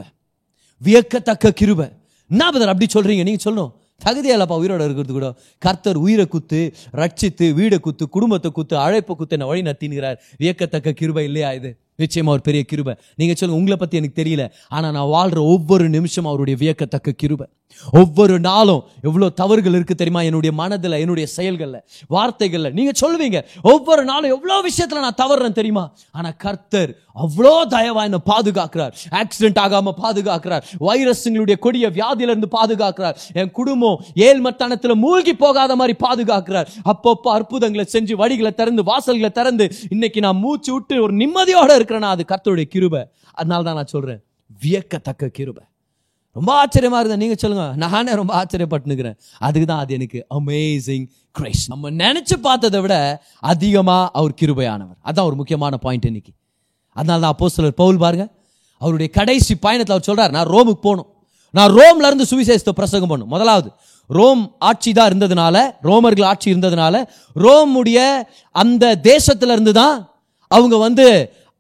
[0.82, 1.92] வியக்கத்தக்க கிருப.
[2.30, 3.24] என்ன பதர் அப்படி சொல்றீங்க?
[3.24, 3.72] நீங்க சொல்லணும்.
[4.02, 5.34] தகுதியாலப்பா உயிரோட இருக்கிறது கூட.
[5.58, 11.24] கர்த்தர் உயிரை குத்து ரட்சித்து வீடை குத்து குடும்பத்தை குத்து அழைப்பை குத்து என்ன வழி நத்தினுகிறார் வியக்கத்தக்க கிருபை
[11.24, 11.78] இல்லையா இது?
[11.98, 12.94] நிச்சயமா ஒரு பெரிய கிருபை.
[13.16, 14.52] நீங்க சொல்லுங்க உங்களை பத்தி எனக்கு தெரியல.
[14.70, 17.48] ஆனா நான் வாழ்ற ஒவ்வொரு நிமிஷம் அவருடைய வியக்கத்தக்க கிருபை.
[17.92, 20.22] ஒவ்வொரு நாளும் எவ்வளவு தவறுகள் இருக்கு தெரியுமா?
[20.22, 22.72] என்னுடைய மனதுல என்னுடைய செயல்களில் வார்த்தைகள்ல.
[22.72, 25.94] நீங்க சொல்லுவீங்க ஒவ்வொரு நாளும் எவ்வளவு விஷயத்துல நான் தவறுறேன் தெரியுமா?
[26.12, 28.94] ஆனா கர்த்தர் அவ்வளோ தயவா என்ன பாதுகாக்கிறார்.
[29.12, 30.64] ஆக்சிடென்ட் ஆகாம பாதுகாக்கிறார்.
[30.80, 33.18] வைரஸுங்களுடைய கொடிய வியாதியில இருந்து பாதுகாக்கிறார்.
[33.34, 36.70] என் குடும்பம் ஏழ்மத்தனத்துல மூழ்கி போகாத மாதிரி பாதுகாக்கிறார்.
[36.86, 42.26] அப்பப்போ அற்புதங்களை செஞ்சு வழிகளை திறந்து வாசல்களை திறந்து இன்னைக்கு நான் மூச்சு விட்டு ஒரு நிம்மதியோட இருக்கிறேன்னா அது
[42.28, 43.04] கர்த்தருடைய கிருபை.
[43.34, 44.24] அதனால தான் நான் சொல்றேன்
[44.64, 45.64] வியக்கத்தக்க கிருபை.
[46.38, 47.22] ரொம்ப ஆச்சரியமாக இருந்தேன்.
[47.24, 49.18] நீங்கள் சொல்லுங்கள் நானே ரொம்ப ஆச்சரியப்பட்டுனுக்கிறேன்.
[49.46, 51.06] அதுக்கு தான் அது எனக்கு அமேசிங்
[51.38, 52.96] கிரைஸ் நம்ம நினச்சி பார்த்ததை விட
[53.54, 54.98] அதிகமாக அவர் கிருபையானவர்.
[55.08, 56.34] அதுதான் ஒரு முக்கியமான பாயிண்ட் இன்னைக்கு.
[56.96, 58.28] அதனால தான் சிலர் பவுல் பாருங்க.
[58.82, 61.10] அவருடைய கடைசி பயணத்தில் அவர் சொல்கிறார் நான் ரோமுக்கு போகணும்.
[61.58, 63.32] நான் ரோம்ல இருந்து சுவிசேஷத்தை பிரசங்கம் பண்ணும்.
[63.34, 63.70] முதலாவது
[64.10, 65.56] ரோம் ஆட்சி தான் இருந்ததுனால
[65.90, 66.96] ரோமர்கள் ஆட்சி இருந்ததுனால
[67.44, 68.00] ரோமுடைய
[68.56, 69.96] அந்த தேசத்துல இருந்து தான்
[70.52, 71.06] அவங்க வந்து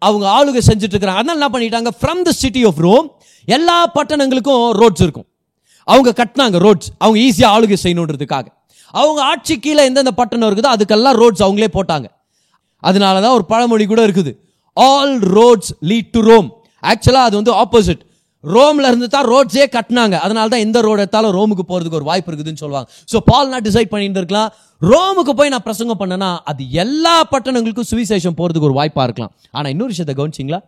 [0.01, 1.21] அவங்க ஆளுகை செஞ்சுட்டு இருக்கிறாங்க.
[1.21, 1.91] அதனால என்ன பண்ணிட்டாங்க?
[2.01, 3.07] From the city of Rome
[3.47, 5.27] எல்லா பட்டணங்களுக்கும் ரோட்ஸ் இருக்கும்.
[5.87, 8.47] அவங்க கட்டினாங்க ரோட்ஸ் அவங்க ஈஸியாக ஆளுகை செய்யணுன்றதுக்காக.
[8.93, 12.07] அவங்க ஆட்சி கீழே எந்தெந்த பட்டணம் இருக்குதோ அதுக்கெல்லாம் ரோட்ஸ் அவங்களே போட்டாங்க.
[12.89, 14.31] அதனால தான் ஒரு பழமொழி கூட இருக்குது.
[14.77, 16.47] All roads lead to Rome
[16.91, 18.01] ஆக்சுவலாக அது வந்து ஆப்போசிட்
[18.43, 20.15] ரோம்ல இருந்து தான் ரோட்ஸே கட்டினாங்க.
[20.25, 22.87] அதனால தான் எந்த ரோடு எடுத்தாலும் ரோமுக்கு போகிறதுக்கு ஒரு வாய்ப்பு இருக்குதுன்னு சொல்லுவாங்க.
[23.11, 24.49] ஸோ பால் நான் டிசைட் இருக்கலாம்.
[24.91, 29.33] ரோமுக்கு போய் நான் பிரசங்கம் பண்ணேன்னா அது எல்லா பட்டணங்களுக்கும் சுவிசேஷம் போகிறதுக்கு ஒரு வாய்ப்பாக இருக்கலாம்.
[29.57, 30.59] ஆனால் இன்னொரு விஷயத்தை கவனிச்சிங்களா?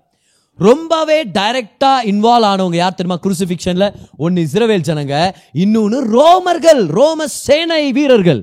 [0.60, 3.20] ரொம்பவே டைரக்டா இன்வால்வ் ஆனவங்க யார் தெரியுமா?
[3.26, 3.86] குருசிபிக்ஷன்ல
[4.24, 5.16] ஒன்னு இஸ்ரவேல் ஜனங்க
[5.64, 8.42] இன்னொன்னு ரோமர்கள் ரோம சேனை வீரர்கள்.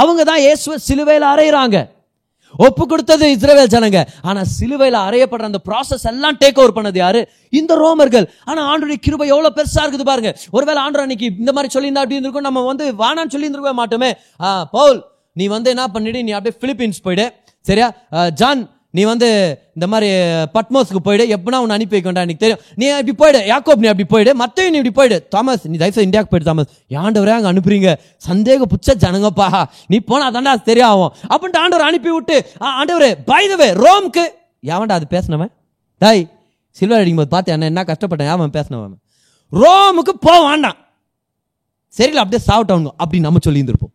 [0.00, 1.78] அவங்க தான் இயேசுவ சிலுவையில் அறையிறாங்க.
[2.66, 3.98] ஒப்பு கொடுத்தது இஸ்ரவேல் ஜனங்க.
[4.28, 7.20] ஆனா சிலுவையில் அறையப்படுற அந்த ப்ராசஸ் எல்லாம் டேக் ஓவர் பண்ணது யாரு?
[7.58, 8.26] இந்த ரோமர்கள்.
[8.50, 10.32] ஆனா ஆண்டுடைய கிருபை எவ்வளவு பெருசா இருக்குது பாருங்க.
[10.56, 14.10] ஒருவேளை ஆண்டு அன்னைக்கு இந்த மாதிரி சொல்லியிருந்தா அப்படி இருக்கும் நம்ம வந்து வானான்னு சொல்லி இருந்திருக்கவே மாட்டோமே
[14.76, 14.98] பவுல்
[15.36, 17.26] நீ வந்து என்ன பண்ணிடு நீ அப்படியே பிலிப்பீன்ஸ் போயிடு.
[17.68, 17.88] சரியா?
[18.40, 20.12] ஜான் நீ வந்து இந்த மாதிரி
[20.54, 22.60] பட்மோஸ்க்கு போயிடு எப்படின்னா உன்னை அனுப்பி வைக்க எனக்கு தெரியும்.
[22.74, 25.28] நீ இப்படி போயிடு யாக்கோப் நீ அப்படி போயிடு மத்தையும் நீ இப்படி போயிடு.
[25.28, 26.68] தாமஸ் நீ தயவுசெய்து இந்தியாவுக்கு போயிடு தாமஸ்.
[26.88, 27.96] ஆண்டவரே அங்கே அனுப்புறீங்க?
[28.28, 29.64] சந்தேக புச்ச ஜனங்கப்பா.
[29.86, 33.14] நீ போனால் தாண்டா அது ஆகும் அப்படின்ட்டு ஆண்டவர் அனுப்பி விட்டு "ஆ, ஆண்டவரே
[33.58, 34.24] ரோம்க்கு.
[34.62, 35.52] எவன்டா அது பேசினவன்?
[35.98, 36.30] டாய்
[36.70, 38.92] சில்வர் அடிக்கும் போது பார்த்து என்ன என்ன கஷ்டப்பட்டேன் அவன் பேசினவன்
[39.52, 40.76] ரோமுக்கு போக வேண்டாம்.
[41.98, 43.94] சரிங்களா அப்படியே சாப்பிட்டவங்க அப்படி நம்ம சொல்லியிருந்திருப்போம்.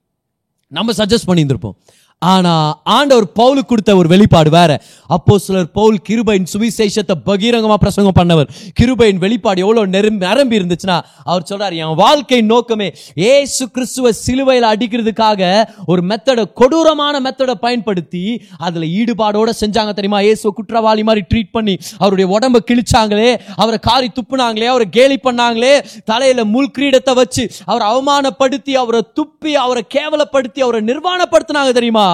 [0.68, 1.74] நம்ம சஜஸ்ட் பண்ணியிருந்திருப்போம்.
[2.20, 4.72] ஆனா ஆண்டவர் பவுலுக்கு கொடுத்த ஒரு வெளிப்பாடு வேற.
[5.08, 8.48] அப்போ சிலர் பவுல் கிருபையின் சுவிசேஷத்தை பகிரங்கமா பிரசங்கம் பண்ணவர்.
[8.80, 15.42] கிருபையின் வெளிப்பாடு எவ்வளவு நெரும்பி நிரம்பி இருந்துச்சுன்னா அவர் சொல்றாரு என் வாழ்க்கை நோக்கமே ஏசு கிறிஸ்துவ சிலுவையில் அடிக்கிறதுக்காக
[15.86, 18.24] ஒரு மெத்தடை கொடூரமான மெத்தடை பயன்படுத்தி
[18.58, 20.22] அதுல ஈடுபாடோட செஞ்சாங்க தெரியுமா?
[20.32, 25.74] ஏசுவ குற்றவாளி மாதிரி ட்ரீட் பண்ணி அவருடைய உடம்ப கிழிச்சாங்களே அவரை காரி துப்புனாங்களே அவரை கேலி பண்ணாங்களே
[26.06, 32.05] தலையில முள் கிரீடத்தை வச்சு அவரை அவமானப்படுத்தி அவரை துப்பி அவரை கேவலப்படுத்தி அவரை நிர்வாணப்படுத்தினாங்க தெரியுமா?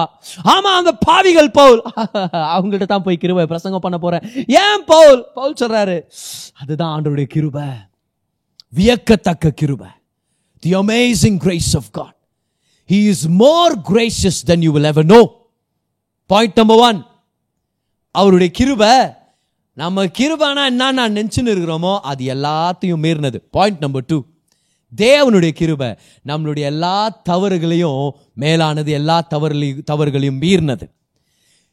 [0.44, 1.82] ஆமா அந்த பாவிகள் பவுல்.
[2.54, 4.46] அவங்கள்ட்ட தான் போய் கிருபை பிரசங்கம் பண்ண போறேன்.
[4.46, 5.26] ஏன் பவுல்?
[5.34, 6.02] பவுல் சொல்றாரு
[6.52, 7.66] அதுதான் ஆண்டருடைய கிருபை.
[8.76, 9.88] வியக்கத்தக்க கிருபை.
[10.58, 12.16] The amazing grace of God
[12.90, 15.22] he is more gracious than you will ever know
[16.26, 17.06] point number one
[18.10, 18.94] அவருடைய கிருபை
[19.74, 23.38] நம்ம கிருபானா என்னென்ன நினைச்சுன்னு இருக்கிறோமோ அது எல்லாத்தையும் மீறினது.
[23.50, 24.18] பாயிண்ட் நம்பர் டூ
[24.92, 25.90] தேவனுடைய கிருபை
[26.30, 26.96] நம்மளுடைய எல்லா
[27.30, 28.04] தவறுகளையும்
[28.42, 30.86] மேலானது எல்லா தவறுகளையும் தவறுகளையும் மீறினது.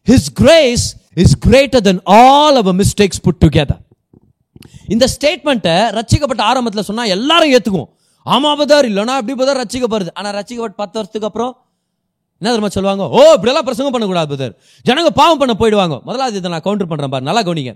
[0.08, 0.86] His grace
[1.24, 3.82] is greater than all our mistakes put together
[4.94, 7.90] இந்த ஸ்டேட்மெண்ட்டை ரச்சிக்கப்பட்ட ஆரம்பத்தில் சொன்னால் எல்லாரும் ஏற்றுக்குவோம்
[8.26, 11.52] ஆமா பதார் இல்லைனா அப்படி பதார் ரச்சிக்கப்படுது ஆனால் ரச்சிக்கப்பட்ட பத்து வருஷத்துக்கு அப்புறம்
[12.42, 13.04] என்ன தெரியுமா சொல்லுவாங்க?
[13.18, 14.54] ஓ இப்படியெல்லாம் பிரசங்கம் பண்ணக்கூடாது பதார்
[14.88, 15.96] ஜனங்க பாவம் பண்ண போயிடுவாங்க.
[16.08, 17.74] முதலாவது இதை நான் கவுண்டர் பண்ணுறேன் பாரு நல்லா கவனிங்க.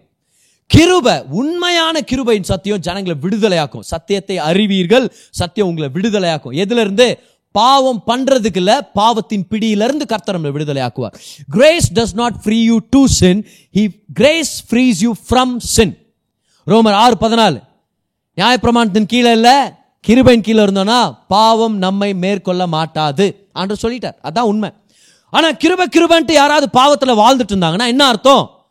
[0.68, 3.80] கிருபை உண்மையான கிருபையின் சத்தியம் ஜனங்களை விடுதலையாக்கும்.
[3.80, 6.55] சத்தியத்தை அறிவீர்கள் சத்தியம் உங்களை விடுதலையாக்கும்.
[6.64, 7.20] எதுல இருந்து
[7.51, 11.14] பாவம் பண்றதுக்கு இல்ல பாவத்தின் பிடியிலிருந்து கர்த்தர் நம்மளை விடுதலையாக்குவார்.
[11.49, 15.97] Grace does not free you to sin he grace frees you from sin
[16.68, 17.59] ரோமர் ஆறு பதினாலு.
[18.38, 19.49] நியாயப்பிரமாணத்தின் கீழே இல்ல
[20.07, 23.49] கிருபையின் கீழே இருந்தோம்னா பாவம் நம்மை மேற்கொள்ள மாட்டாது.
[23.53, 24.18] ஆண்டு சொல்லிட்டார்.
[24.24, 24.70] அதான் உண்மை.
[25.30, 28.62] ஆனா கிருப கிருபன்ட்டு யாராவது பாவத்துல வாழ்ந்துட்டு இருந்தாங்கன்னா என்ன அர்த்தம்?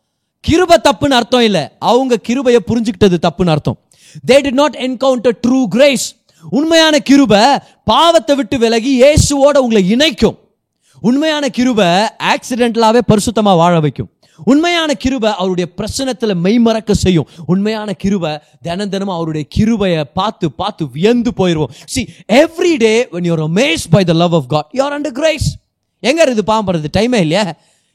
[0.47, 1.63] கிருப தப்புன்னு அர்த்தம் இல்லை.
[1.89, 3.77] அவங்க கிருபையை புரிஞ்சுக்கிட்டது தப்புன்னு அர்த்தம்.
[4.29, 6.07] They did not encounter true grace
[6.57, 7.43] உண்மையான கிருபை
[7.91, 10.37] பாவத்தை விட்டு விலகி இயேசுவோட உங்களை இணைக்கும்.
[11.09, 11.79] உண்மையான கிருப
[12.33, 14.09] ஆக்சிடென்டலாகவே பரிசுத்தமாக வாழ வைக்கும்.
[14.51, 17.27] உண்மையான கிருப அவருடைய பிரச்சனத்தில் மெய்மறக்க செய்யும்.
[17.53, 18.31] உண்மையான கிருப
[18.67, 22.01] தினம் தினமும் அவருடைய கிருபையை பார்த்து பார்த்து வியந்து போயிடுவோம் see
[22.43, 25.47] every day when you're amaze by the love of God you're under grace
[26.03, 27.43] எங்க இருக்குது பாவம் டைமே இல்லையா?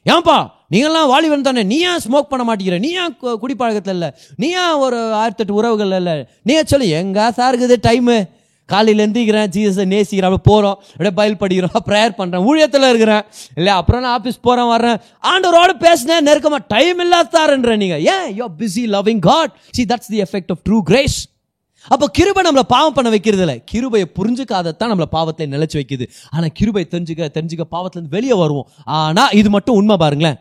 [0.08, 0.36] ஏன்பா
[0.74, 2.78] நீங்கள்லாம் வாலிபன் தானே நீ ஏன் ஸ்மோக் பண்ண மாட்டேங்கிற?
[2.78, 4.10] நீ ஏன் கு- குடிப்பழக்கத்தில் இல்லை?
[4.36, 6.26] நீ ஏன் ஒரு ஆயிரத்தெட்டு உறவுகள் இல்லை?
[6.42, 8.28] நீ ஏன் சொல்லு சார் இருக்குது டைமு
[8.66, 13.24] காலையில் எந்திக்கிறேன் ஜீசஸை நேசிக்கிறேன் அப்படியே போகிறோம் அப்படியே பயில் படிக்கிறோம் ப்ரேயர் பண்ணுறேன் ஊழியத்தில் இருக்கிறேன்.
[13.54, 14.98] இல்லை அப்புறம் நான் ஆஃபீஸ் போகிறேன் வர்றேன்.
[15.22, 18.40] ஆண்டவரோட பேசினேன் நெருக்கமாக டைம் இல்லாதாருன்ற நீங்கள் ஏன்?
[18.40, 21.18] You busy loving God see that's the effect of true grace
[21.94, 23.56] அப்போ கிருபை நம்மளை பாவம் பண்ண வைக்கிறது இல்லை.
[23.72, 26.06] கிருபையை புரிஞ்சுக்காதத்தான் நம்மளை பாவத்தை நிலச்சி வைக்குது.
[26.30, 28.68] ஆனால் கிருபை தெரிஞ்சுக்க தெரிஞ்சுக்க பாவத்திலேருந்து வெளியே வருவோம்.
[28.84, 30.38] ஆனால் இது மட்டும் உண்மை பாருங்களேன்.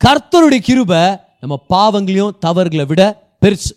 [0.00, 1.02] கர்த்தருடைய கிருபை
[1.42, 3.02] நம்ம பாவங்களையும் தவறுகளை விட
[3.44, 3.72] பெருசு.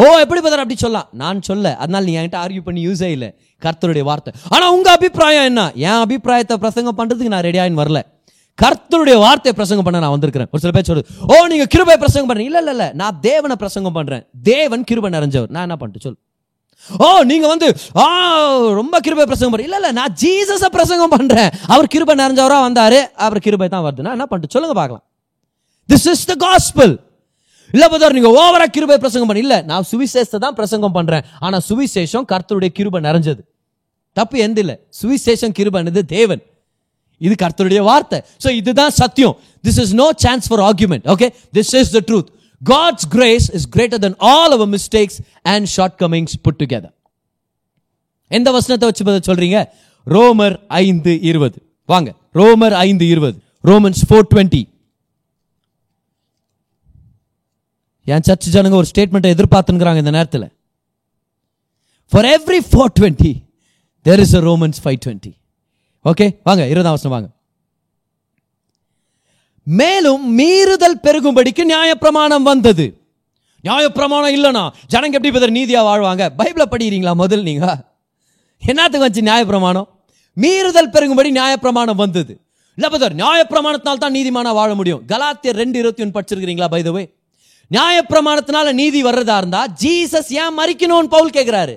[0.00, 1.08] ஓ எப்படி பதர் அப்படி சொல்லலாம்?
[1.22, 1.76] நான் சொல்ல.
[1.82, 3.28] அதனால நீ என்கிட்ட ஆர்கியூ பண்ணி யூஸே இல்லை.
[3.62, 4.32] கர்த்தருடைய வார்த்தை.
[4.54, 5.62] ஆனால் உங்கள் அபிப்பிராயம் என்ன?
[5.88, 8.00] என் அபிப்பிராயத்தை பிரசங்கம் பண்ணுறதுக்கு நான் ரெடியாகின்னு வரல.
[8.58, 10.48] கர்த்தருடைய வார்த்தையை பிரசங்கம் பண்ண நான் வந்திருக்கிறேன்.
[10.52, 12.50] ஒரு சில பேர் சொல்லுது ஓ நீங்க கிருபை பிரசங்கம் பண்றீங்க.
[12.50, 14.22] இல்ல இல்ல இல்ல நான் தேவனை பிரசங்கம் பண்றேன்.
[14.42, 15.50] தேவன் கிருபை நிறைஞ்சவர்.
[15.54, 16.18] நான் என்ன பண்ணிட்டு சொல்
[17.04, 17.66] ஓ நீங்க வந்து
[18.02, 18.06] ஆ
[18.80, 19.70] ரொம்ப கிருபை பிரசங்கம் பண்றீங்க.
[19.70, 21.50] இல்ல இல்ல நான் ஜீசஸ பிரசங்கம் பண்றேன்.
[21.74, 23.00] அவர் கிருபை நிறைஞ்சவரா வந்தாரு.
[23.26, 25.04] அவர் கிருபை தான் வருதுன்னா என்ன பண்ணிட்டு சொல்லுங்க பார்க்கலாம்.
[25.88, 26.94] திஸ் இஸ் த காஸ்பிள்
[27.74, 31.24] இல்ல பதர் நீங்க ஓவரா கிருபை பிரசங்கம் பண்ண இல்ல நான் சுவிசேஷத்தை தான் பிரசங்கம் பண்றேன்.
[31.40, 33.42] ஆனா சுவிசேஷம் கர்த்தருடைய கிருபை நிறைஞ்சது.
[34.12, 34.74] தப்பு எந்த இல்ல.
[35.02, 35.80] சுவிசேஷம் கிருபை
[36.16, 36.42] தேவன்.
[37.26, 38.18] இது கர்த்தருடைய வார்த்தை.
[38.44, 39.34] ஸோ இதுதான் சத்தியம்.
[39.66, 42.30] This is no chance for argument okay this is the truth
[42.62, 45.18] God's grace is greater than all our mistakes
[45.52, 45.66] and
[46.02, 46.94] shortcomings put together
[48.30, 49.58] எந்த வசனத்தை வச்சு பதில் சொல்றீங்க?
[50.06, 51.58] ரோமர் ஐந்து இருபது.
[51.92, 52.10] வாங்க
[52.40, 53.36] ரோமர் ஐந்து இருபது.
[53.70, 54.62] ரோமன்ஸ் ஃபோர் டுவெண்ட்டி
[58.06, 60.46] என் சர்ச் ஜனங்க ஒரு ஸ்டேட்மெண்ட்டை எதிர்பார்த்துங்கிறாங்க இந்த நேரத்தில்.
[62.12, 63.32] For every four twenty
[64.06, 65.32] there is a Romans five twenty
[66.10, 67.28] okay வாங்க இருபதாம் வருஷம் வாங்க.
[69.66, 72.86] மேலும் மீறுதல் பெருகும்படிக்கு நியாயப்பிரமாணம் வந்தது.
[73.66, 76.24] நியாயப்பிரமாணம் இல்லைனா ஜனங்க எப்படி பதர் நீதியாக வாழ்வாங்க?
[76.38, 77.66] பைபிளை படிக்கிறீங்களா முதல் நீங்க?
[78.62, 79.88] என்னத்துக்கு வச்சு நியாயப்பிரமாணம்?
[80.36, 82.32] மீறுதல் பெருகும்படி நியாயப்பிரமாணம் வந்தது.
[82.78, 85.02] இல்லை பதர் நியாயப்பிரமாணத்தினால் தான் நீதிமானா வாழ முடியும்.
[85.12, 87.04] கலாத்தியர் ரெண்டு இருபத்தி ஒன்று படிச்சிருக்கிறீங்களா பைதவே
[87.70, 91.74] நியாயப்பிரமாணத்தினால நீதி வர்றதா இருந்தா ஜீசஸ் ஏன் மறிக்கணும்னு பவுல் கேட்கிறாரு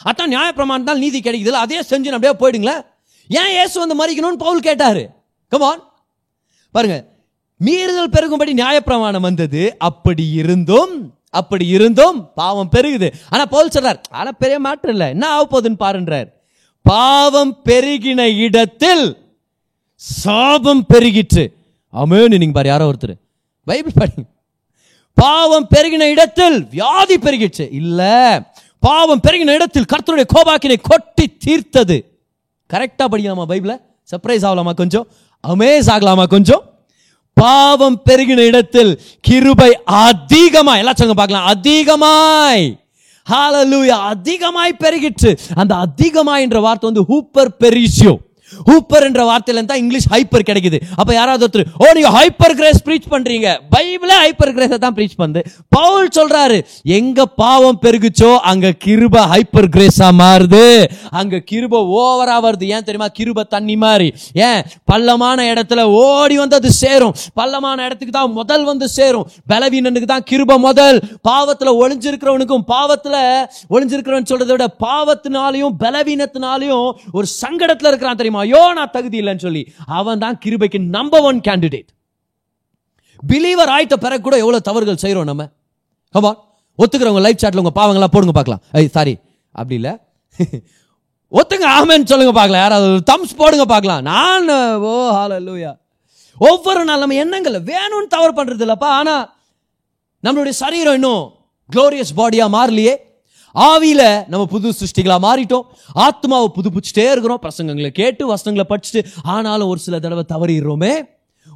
[0.00, 2.82] அதான் நியாயப்பிரமாணத்தால் நீதி கிடைக்குதுல்ல அதே செஞ்சு அப்படியே போயிடுங்களேன்.
[3.28, 5.02] ஏன் இயேசு வந்து மறிக்கணும்னு பவுல் கேட்டாரு?
[5.52, 5.82] கமான்
[6.74, 6.96] பாருங்க
[7.60, 9.62] மீறுதல் பெருகும்படி நியாயப்பிரமாணம் வந்தது.
[9.88, 10.94] அப்படி இருந்தும்
[11.40, 13.08] அப்படி இருந்தும் பாவம் பெருகுது.
[13.32, 15.08] ஆனா பவுல் சொல்றார் ஆனா பெரிய மாற்றம் இல்லை.
[15.14, 16.28] என்ன ஆக போகுதுன்னு பாருன்றார்.
[16.82, 19.04] பாவம் பெருகின இடத்தில்
[19.96, 21.44] சாபம் பெருகிற்று.
[21.94, 23.14] அமேனு நீங்க பாரு யாரோ ஒருத்தர்.
[23.66, 24.24] பைபிள் படி
[25.16, 28.00] பாவம் பெருகின இடத்தில் வியாதி பெருகிச்சு இல்ல
[28.86, 31.96] பாவம் பெருகின இடத்தில் கர்த்தருடைய கோபாக்கினை கொட்டி தீர்த்தது.
[32.74, 33.76] கரெக்டாக படிக்கலாமா பைபிளை?
[34.10, 35.06] சர்ப்ரைஸ் ஆகலாமா கொஞ்சம்?
[35.48, 36.62] அமேஸ் ஆகலாமா கொஞ்சம்?
[37.32, 41.46] பாவம் பெருகின இடத்தில் கிருபை அதிகமாய் எல்லாம் சொல்லுங்க பார்க்கலாம்.
[41.46, 42.84] அதிகமாய்.
[43.30, 45.38] ஹாலலூயா அதிகமாய் பெருகிற்று.
[45.54, 48.16] அந்த அதிகமாய் என்ற வார்த்தை வந்து ஹூப்பர் பெரிசியோ
[48.68, 50.80] ஹூப்பர் என்ற வார்த்தையில தான் இங்கிலீஷ் ஹைப்பர் கிடைக்குது.
[51.00, 53.48] அப்ப யாராவது ஒருத்தர் ஓ நீங்க ஹைப்பர் கிரேஸ் ப்ரீச் பண்றீங்க.
[53.74, 55.42] பைபிளே ஹைப்பர் கிரேஸ் தான் ப்ரீச் பண்ணுது.
[55.76, 56.58] பவுல் சொல்றாரு
[56.98, 60.64] எங்க பாவம் பெருகுச்சோ அங்க கிருப ஹைப்பர் கிரேஸா மாறுது.
[61.20, 62.66] அங்க கிருப ஓவரா வருது.
[62.74, 63.08] ஏன் தெரியுமா?
[63.18, 64.08] கிருப தண்ணி மாதிரி
[64.48, 64.60] ஏன்?
[64.90, 67.14] பள்ளமான இடத்துல ஓடி வந்து அது சேரும்.
[67.40, 69.26] பள்ளமான இடத்துக்கு தான் முதல் வந்து சேரும்.
[69.52, 70.98] பலவீனனுக்கு தான் கிருப முதல்.
[71.28, 73.16] பாவத்துல ஒளிஞ்சிருக்கிறவனுக்கும் பாவத்துல
[73.74, 76.88] ஒளிஞ்சிருக்கிறவன் சொல்றதை விட பாவத்தினாலையும் பலவீனத்தினாலையும்
[77.18, 78.37] ஒரு சங்கடத்துல இருக்கிறான் தெரியுமா?
[78.42, 79.62] ஐயோ நான் தகுதி இல்லைன்னு சொல்லி.
[79.98, 81.90] அவன் தான் கிருபைக்கு நம்பர் ஒன் கேண்டிடேட்
[83.30, 85.44] பிலீவர் ஆயிட்ட பிறகு கூட எவ்வளோ தவறுகள் செய்கிறோம் நம்ம?
[86.14, 86.32] கமா
[86.78, 88.62] ஒத்துக்கிறவங்க லைவ் சாட்டில் உங்கள் பாவங்களாம் போடுங்க பார்க்கலாம்.
[88.78, 89.14] ஐய் சாரி
[89.54, 89.92] அப்படி இல்லை.
[91.32, 92.62] ஒத்துங்க ஆமேன்னு சொல்லுங்க பார்க்கலாம்.
[92.64, 94.02] யாராவது தம்ஸ் போடுங்க பார்க்கலாம்.
[94.10, 94.50] நான்
[94.90, 95.72] ஓ ஹalleluya
[96.48, 99.24] ஒவ்வொரு நாள் நம்ம எண்ணங்கள் வேணும்னு தவறு பண்ணுறது இல்லைப்பா ஆனால்
[100.24, 101.24] நம்மளுடைய சரீரம் இன்னும்
[101.70, 102.94] க்ளோரியஸ் பாடியாக மாறலையே.
[103.54, 105.62] ஆவியில நம்ம புது சிருஷ்டிகளாக மாறிட்டோம்.
[105.92, 107.40] ஆத்மாவை புதுப்பிச்சுட்டே இருக்கிறோம்.
[107.42, 111.02] பிரசங்கங்களை கேட்டு வசனங்களை படிச்சுட்டு ஆனாலும் ஒரு சில தடவை தவறிடுறோமே.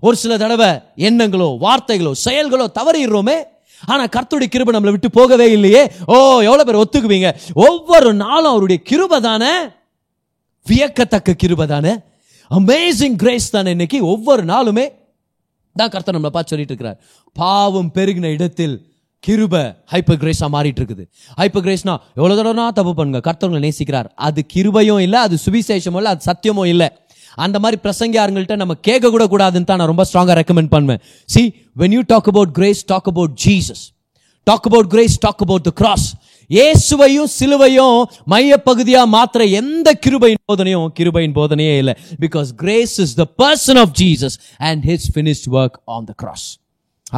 [0.00, 0.66] ஒரு சில தடவை
[0.96, 3.42] எண்ணங்களோ வார்த்தைகளோ செயல்களோ தவறிடுறோமே.
[3.86, 5.92] ஆனா கர்த்தருடைய கிருபை நம்மளை விட்டு போகவே இல்லையே.
[6.06, 7.34] ஓ எவ்வளவு பேர் ஒத்துக்குவீங்க.
[7.54, 9.52] ஒவ்வொரு நாளும் அவருடைய கிருபை தானே?
[10.68, 11.96] வியக்கத்தக்க கிருபை தானே?
[12.50, 14.06] அமேசிங் கிரேஸ் தானே இன்னைக்கு?
[14.06, 14.88] ஒவ்வொரு நாளுமே
[15.74, 17.00] தான் கர்த்தர் நம்மளை பார்த்து சொல்லிட்டு இருக்கிறார்.
[17.32, 18.91] பாவம் பெருகின இடத்தில்
[19.26, 19.54] கிருப
[19.92, 21.04] ஹைப்பர் கிரேஸா மாறிட்டு இருக்குது
[21.40, 23.20] ஹைப்பர் கிரேஸ்னா எவ்வளோ தடவைனா தப்பு பண்ணுங்க.
[23.28, 24.08] கர்த்தவங்களை நேசிக்கிறார்.
[24.26, 26.88] அது கிருபையும் இல்லை அது சுவிசேஷமும் இல்லை அது சத்தியமும் இல்லை.
[27.44, 31.00] அந்த மாதிரி பிரசங்கியாருங்கள்ட்ட நம்ம கேட்க கூட கூடாதுன்னு தான் நான் ரொம்ப ஸ்ட்ராங்கா ரெக்கமெண்ட் பண்ணுவேன்.
[31.34, 31.42] See
[31.82, 33.84] when you talk about grace talk about Jesus
[34.50, 36.06] talk about grace talk about the cross
[36.50, 37.98] இயேசுவையும் சிலுவையும்
[38.32, 41.94] மையப்பகுதியா மாத்திர எந்த கிருபையின் போதனையும் கிருபையின் போதனையே இல்லை.
[42.24, 44.36] Because grace is the person of Jesus
[44.70, 46.46] and his finished work on the cross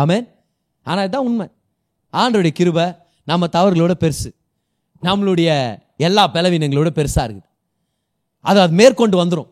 [0.02, 0.18] ஆமே
[0.86, 1.46] ஆனால் இதுதான் உண்மை.
[2.22, 2.86] ஆண்டருடைய கிருபை
[3.30, 4.30] நம்ம தவறுகளோட பெருசு.
[5.02, 5.50] நம்மளுடைய
[6.06, 7.48] எல்லா பலவீனங்களோட பெருசாக இருக்குது.
[8.48, 9.48] அது அது மேற்கொண்டு வந்துடும்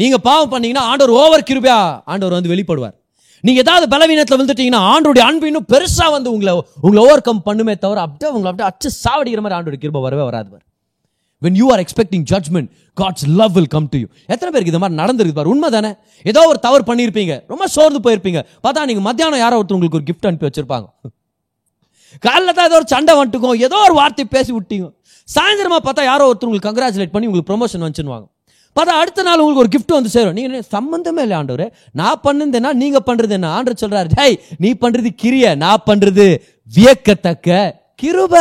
[0.00, 1.76] நீங்கள் பாவம் பண்ணீங்கன்னா ஆண்டவர் ஓவர் கிருபையா
[2.12, 2.96] ஆண்டவர் வந்து வெளிப்படுவார்.
[3.46, 6.52] நீங்கள் ஏதாவது பலவீனத்தில் வந்துட்டீங்கன்னா ஆண்டோடைய அன்பு இன்னும் பெருசாக வந்து உங்களை
[6.84, 10.48] உங்களை ஓவர் கம் பண்ணுமே தவிர அப்படியே உங்களை அப்படியே அச்சு சாவடிக்கிற மாதிரி ஆண்டோடைய கிருபை வரவே வராது
[10.52, 10.64] பாரு.
[11.44, 12.68] When you are expecting judgment
[13.00, 15.50] God's love will come to you எத்தனை பேருக்கு இது மாதிரி நடந்திருக்கு பார்?
[15.54, 15.90] உண்மை தானே?
[16.32, 17.34] ஏதோ ஒரு தவறு பண்ணியிருப்பீங்க.
[17.52, 18.42] ரொம்ப சோர்ந்து போயிருப்பீங்க.
[18.64, 20.86] பார்த்தா நீங்கள் மத்தியானம் யாரோ ஒருத்தர் உங்களுக்கு ஒரு கிஃப்ட் அனுப்பி வச்சிருப்பாங்க.
[22.24, 23.58] காலைல தான் ஏதோ ஒரு சண்டை வந்துட்டுக்கும்.
[23.66, 24.88] ஏதோ ஒரு வார்த்தை பேசி விட்டீங்க.
[25.28, 28.14] சாயந்தரமாக பார்த்தா யாரோ ஒருத்தர் உங்களுக்கு கங்க்ராச்சுலேட் பண்ணி உங்களுக்கு ப்ரொமோஷன் வந்துச்சுன்னு
[28.76, 30.34] பார்த்தா அடுத்த நாள் உங்களுக்கு ஒரு கிஃப்ட் வந்து சேரும்.
[30.38, 31.66] நீங்கள் சம்மந்தமே இல்லை ஆண்டவர்?
[32.00, 33.50] நான் பண்ணது என்ன பண்ணுறது என்ன?
[33.56, 36.26] ஆண்டு சொல்கிறார் ஹேய் நீ பண்ணுறது கிரிய நான் பண்ணுறது
[36.76, 37.58] வியக்கத்தக்க
[38.02, 38.34] கிருப.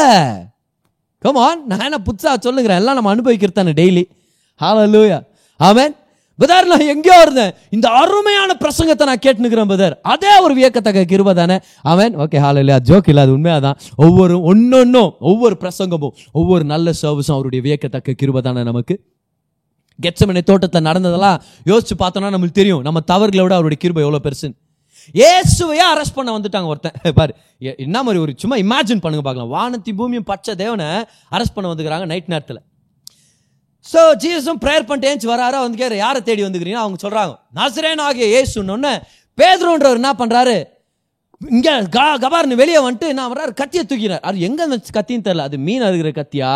[1.23, 4.03] கமான் நான் என்ன புதுசா சொல்லுங்கிறேன் எல்லாம் நம்ம அனுபவிக்கிறது தானே டெய்லி
[4.95, 5.19] லூயா
[5.59, 5.93] ஆவேன்
[6.39, 7.53] பதர் நான் எங்கேயோ இருந்தேன்.
[7.75, 9.93] இந்த அருமையான பிரசங்கத்தை நான் கேட்டுனுக்கிறேன் பதர்.
[10.13, 11.57] அதே ஒரு வியக்கத்தக்க கிருபை தானே?
[11.81, 13.77] அவன் ஓகே ஹalleluya ஜோக் இல்ல அது உண்மையாதான்.
[14.05, 18.97] ஒவ்வொரு ஒன்னொன்னும் ஒவ்வொரு பிரசங்கமும் ஒவ்வொரு நல்ல சர்வீஸும் அவருடைய வியக்கத்தக்க கிருபை தானே நமக்கு?
[19.99, 21.37] கெச்சமனை தோட்டத்தில் நடந்ததெல்லாம்
[21.71, 22.81] யோசிச்சு பார்த்தோம்னா நம்மளுக்கு தெரியும்.
[22.81, 24.57] நம்ம தவறுகளை விட அவருடைய கிருபை எவ்வளோ பெருசுன்னு.
[25.19, 26.95] இயேசுவையே அரெஸ்ட் பண்ண வந்துட்டாங்க ஒருத்தன்.
[27.19, 27.33] பாரு
[27.85, 29.51] என்ன மாதிரி ஒரு சும்மா இமேஜின் பண்ணுங்க பார்க்கலாம்.
[29.55, 30.87] வானத்தி பூமியும் பச்சை தேவனை
[31.35, 32.61] அரெஸ்ட் பண்ண வந்துக்கிறாங்க நைட் நேரத்தில்.
[33.85, 35.57] ஸோ ஜீசஸும் ப்ரேயர் பண்ணிட்டு ஏஞ்சி வராரு?
[35.63, 36.79] வந்து கேட்குற யாரை தேடி வந்துக்கிறீங்க?
[36.83, 38.93] அவங்க சொல்கிறாங்க நசரேன் ஆகிய இயேசுன்னு
[39.37, 40.57] பேதுருன்றவர் என்ன பண்ணுறாரு
[41.41, 45.57] இங்கே கா கபார்னு வெளியே வந்துட்டு என்ன பண்ணுறாரு கத்தியை தூக்கினார் அது எங்கே அந்த கத்தின்னு தெரில அது
[45.67, 46.51] மீன் அறுகிற கத்தியா?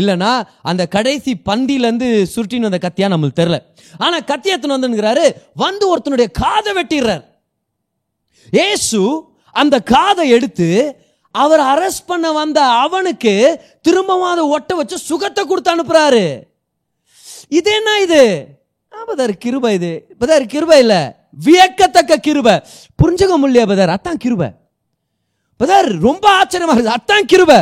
[0.00, 0.30] இல்லைனா
[0.70, 3.58] அந்த கடைசி பந்திலேருந்து சுருட்டின்னு வந்த கத்தியா நம்மளுக்கு தெரில
[4.04, 5.24] ஆனால் கத்தி எத்தனை வந்துங்கிறாரு
[5.64, 7.24] வந்து ஒருத்தனுடைய காதை வெட்டிடுறார்.
[8.52, 9.00] ஏசு
[9.56, 10.68] அந்த காதை எடுத்து
[11.42, 13.32] அவர் அரெஸ்ட் பண்ண வந்த அவனுக்கு
[13.82, 16.24] திரும்பவும் அதை ஒட்ட வச்சு சுகத்தை கொடுத்து அனுப்புறாரு.
[17.48, 18.22] இது என்ன இது?
[18.92, 20.06] ஆபதார் கிருப கிருபை இது.
[20.20, 20.94] பதார் கிருபை இல்ல.
[21.44, 22.54] வியக்கத்தக்க கிருபை.
[23.02, 23.92] புரிஞ்சுக்க முடியல பதர்?
[23.96, 24.48] அதான் கிருபை.
[25.60, 26.96] பதர் ரொம்ப ஆச்சரியமா இருக்குது.
[26.98, 27.58] அதான் கிருபை.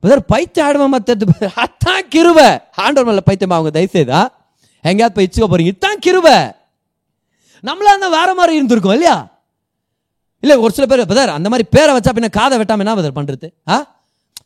[0.00, 1.24] பதர் பைத்தியம் ஆடுமா மத்தது
[1.64, 2.48] அதான் கிருபை.
[2.84, 4.20] ஆண்டவர் மேல பைத்தியமா அவங்க தயவுசெய்தா.
[4.82, 5.72] எங்கேயாவது போய் இச்சுக்க போறீங்க.
[5.74, 6.38] இத்தான் கிருபை.
[7.66, 9.37] நம்மளா இருந்தா வேற மாதிரி இருந்திருக்கோம் இல்லையா?
[10.42, 13.46] இல்லை ஒரு சில பேர் பதர் அந்த மாதிரி பேரை வச்சா பின்ன காதை வெட்டாம என்ன பதர் பண்ணுறது
[13.68, 13.76] ஆ?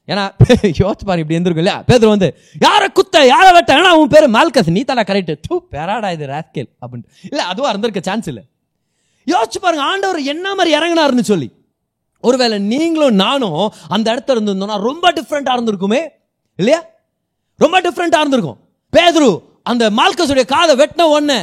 [0.08, 0.22] ஏன்னா
[0.80, 1.76] யோசிச்சு பாரு இப்படி இருந்திருக்கும் இல்லையா?
[1.82, 2.28] பேதர் வந்து
[2.60, 3.70] யாரை குத்த யாரை வெட்ட?
[3.76, 7.10] ஏன்னா உன் பேர் மால்கஸ் நீ தாடா கரெக்ட் தூ பேராடா இது ராஸ்கேல் அப்படின்ட்டு.
[7.28, 8.42] இல்லை அதுவாக இருந்திருக்க சான்ஸ் இல்லை.
[9.26, 11.48] யோசிச்சு பாருங்க ஆண்டவர் என்ன மாதிரி இறங்கினாருன்னு சொல்லி.
[12.24, 16.02] ஒருவேளை நீங்களும் நானும் அந்த இடத்துல இருந்திருந்தோம்னா ரொம்ப டிஃப்ரெண்ட்டாக இருந்திருக்குமே
[16.58, 16.80] இல்லையா?
[17.58, 18.58] ரொம்ப டிஃப்ரெண்ட்டாக இருந்திருக்கும்.
[18.92, 19.30] பேதுரு
[19.66, 21.40] அந்த மால்கஸுடைய காதை வெட்டின உடனே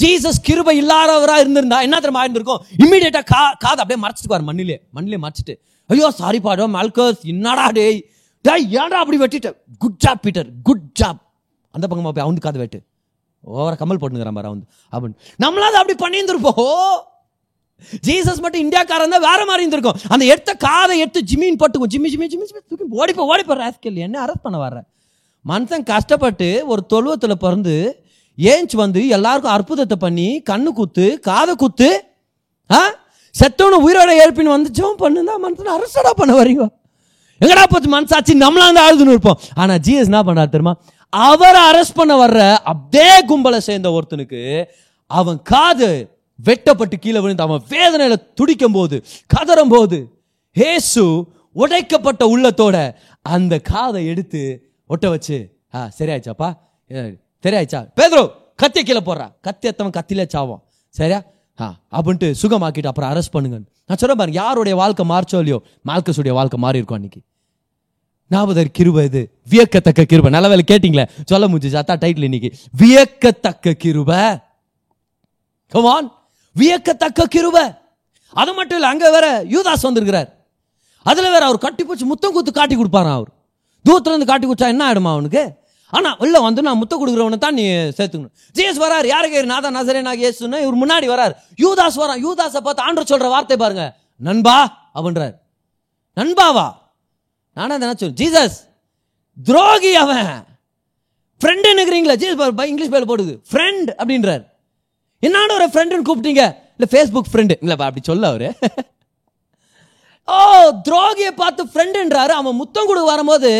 [0.00, 4.76] ஜீசஸ் கிருபை இல்லாதவரா இருந்திருந்தா என்ன தெரியுமா இருந்திருக்கும் இம்மிடியேட்டா கா காதை அப்படியே மறைச்சிட்டு மண்ணிலே.
[4.90, 5.54] மண்ணிலே மறைச்சிட்டு
[5.90, 7.98] ஐயோ சாரி பாடோ மால்கஸ் என்னடா டேய்?
[8.42, 9.48] டேய் ஏன்டா அப்படி வெட்டிட்ட?
[9.78, 11.20] Good job Peter good job
[11.70, 12.78] அந்த பக்கமா போய் அவனுக்கு காதை வெட்டு.
[13.44, 14.64] ஓவர கமல் போட்டுங்கிறான் பாரு அவன்.
[14.92, 16.98] அப்படின்னு நம்மளாவது அப்படி பண்ணியிருந்திருப்போம்.
[18.06, 20.00] ஜீசஸ் மட்டும் இந்தியாக்காரன் தான் வேற மாதிரி இருந்திருக்கும்.
[20.08, 21.92] அந்த எடுத்த காதை எடுத்து ஜிம்மின் போட்டுக்கும்.
[21.94, 23.94] ஜிம்மி ஜிம்மி ஜிம்மி ஜிம்மி தூக்கி ஓடிப்போ ஓடிப்போ ராஸ்கல்.
[23.94, 24.80] என்ன அரெஸ்ட் பண்ண வர்ற?
[25.48, 27.99] மனுஷன் கஷ்டப்பட்டு ஒரு தொழுவத்தில் பிறந்து
[28.48, 31.88] ஏஞ்ச் வந்து எல்லாருக்கும் அற்புதத்தை பண்ணி கண்ணு குத்து காதை குத்து
[32.70, 32.80] ஆ?
[33.34, 36.64] செத்தவனு உயிரோட ஏற்பின்னு வந்து ஜெபம் பண்ணுந்தா மனுஷன் அரசடா பண்ண வரீங்க
[37.40, 39.38] எங்கடா போச்சு மனசாச்சு நம்மளா வந்து ஆளுதுன்னு இருப்போம்.
[39.56, 40.74] ஆனா ஜிஎஸ் என்ன பண்றாரு தெரியுமா?
[41.12, 44.40] அவரை அரெஸ்ட் பண்ண வர்ற அப்படியே கும்பலை சேர்ந்த ஒருத்தனுக்கு
[45.10, 45.88] அவன் காது
[46.38, 48.96] வெட்டப்பட்டு கீழே விழுந்து அவன் வேதனையில துடிக்கும் போது
[49.30, 49.98] கதறும் போது
[50.56, 51.04] ஹேசு
[51.56, 52.76] உடைக்கப்பட்ட உள்ளத்தோட
[53.26, 54.42] அந்த காதை எடுத்து
[54.90, 55.38] ஒட்ட வச்சு
[55.74, 56.50] ஆ சரியாச்சாப்பா
[57.44, 57.80] தெரியாச்சா?
[57.98, 58.24] பேதரோ
[58.62, 59.26] கத்திய கீழே போடுறா.
[59.46, 60.62] கத்தி எத்தவன் கத்திலே சாவான்.
[60.94, 61.20] சரியா?
[61.62, 61.66] ஆ
[61.96, 66.78] அப்படின்ட்டு சுகமாக்கிட்டு அப்புறம் அரெஸ்ட் பண்ணுங்க நான் சொல்ல பாருங்க யாருடைய வாழ்க்கை மாறிச்சோ இல்லையோ மால்கஸுடைய வாழ்க்கை மாறி
[66.80, 67.20] இருக்கும் அன்னைக்கு.
[68.30, 69.22] நாபதர் கிருபை இது.
[69.52, 70.30] வியக்கத்தக்க கிருபை.
[70.36, 71.04] நல்ல வேலை கேட்டீங்களே?
[71.30, 72.50] சொல்ல முடிஞ்சு அதான் டைட்டில் இன்னைக்கு.
[72.82, 74.20] வியக்கத்தக்க கிருபை.
[75.72, 76.08] கமான்
[76.56, 77.64] வியக்கத்தக்க கிருபை.
[78.40, 80.28] அது மட்டும் இல்லை அங்கே வேற யூதாஸ் வந்திருக்கிறார்.
[81.06, 83.30] அதில் வேற அவர் கட்டி போச்சு முத்தம் குத்து காட்டி கொடுப்பாரு அவர்.
[83.84, 85.42] தூரத்துலேருந்து காட்டி கொடுத்தா என்ன ஆயிடுமா அவனுக்கு?
[85.90, 87.64] ஆனால் உள்ள வந்து நான் முத்தம் கொடுக்குறவனை தான் நீ
[87.98, 88.34] சேர்த்துக்கணும்.
[88.58, 89.06] ஜேஸ் வரார்.
[89.06, 91.34] யாருக்கு நாதா நசரே நான் இயேசுன்னு இவர் முன்னாடி வரார்.
[91.64, 92.20] யூதாஸ் வரான்.
[92.26, 93.84] யூதாஸை பார்த்து ஆண்டர் சொல்கிற வார்த்தை பாருங்க.
[94.16, 94.58] நண்பா
[94.94, 95.34] அப்படின்றார்.
[96.16, 96.66] நண்பாவா?
[97.52, 98.58] நானா நினைச்சோம் ஜீசஸ்
[99.46, 100.30] துரோகி அவன்.
[101.40, 103.34] ஃப்ரெண்டு நினைக்கிறீங்களா ஜீசஸ் பாரு, இங்கிலீஷ் பேர் போடுது.
[103.50, 104.42] ஃப்ரெண்ட் அப்படின்றார்.
[105.26, 106.44] என்னான ஒரு ஃப்ரெண்டுன்னு கூப்பிட்டீங்க?
[106.76, 108.48] இல்லை ஃபேஸ்புக் ஃப்ரெண்டு இல்லைப்பா அப்படி சொல்ல அவரு.
[110.34, 110.36] ஓ
[110.88, 113.50] துரோகியை பார்த்து ஃப்ரெண்டுன்றாரு அவன் முத்தம் கொடுக்க வரும்போது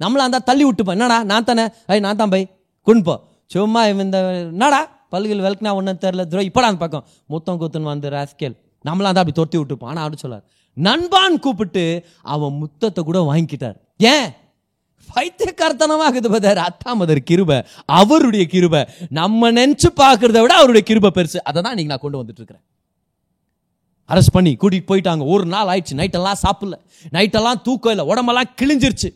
[0.00, 1.18] நம்மளா இருந்தால் தள்ளி விட்டுப்போம் என்னடா?
[1.32, 1.64] நான் தானே?
[1.92, 2.42] ஐய் நான் தான் பை
[2.86, 3.14] குன்போ
[3.50, 4.18] சும்மா இவன் இந்த
[4.52, 4.80] என்னடா?
[5.12, 7.04] பல்கள் விளக்குனா ஒன்றும் தெரில துரோ இப்படா அந்த பக்கம்.
[7.32, 8.56] முத்தம் குத்துன்னு வந்து ராஸ்கேல்.
[8.88, 10.44] நம்மளாம் தான் அப்படி தொட்டி விட்டுப்போம் ஆனால் அப்படி சொல்லார்
[10.76, 11.84] நண்பான் கூப்பிட்டு
[12.34, 13.76] அவன் முத்தத்தை கூட வாங்கிக்கிட்டார்.
[14.12, 14.28] ஏன்?
[15.08, 17.58] பைத்தியக்காரத்தனமாக இருக்குது பதர் அத்தாமதர் கிருபை.
[18.00, 18.80] அவருடைய கிருபை.
[19.18, 21.38] நம்ம நினச்சி பார்க்கறத விட அவருடைய கிருபை பெருசு.
[21.48, 22.64] அதை தான் இன்னைக்கு நான் கொண்டு வந்துட்டு இருக்கிறேன்
[24.08, 25.22] அரெஸ்ட் பண்ணி கூட்டிகிட்டு போயிட்டாங்க.
[25.34, 25.98] ஒரு நாள் ஆயிடுச்சு.
[26.00, 26.76] நைட்டெல்லாம் சாப்பிடல.
[27.16, 28.06] நைட்டெல்லாம் தூக்கம் இல்லை.
[28.12, 29.08] உடம்பெல்லாம் கிழிஞ்சிருச்சு.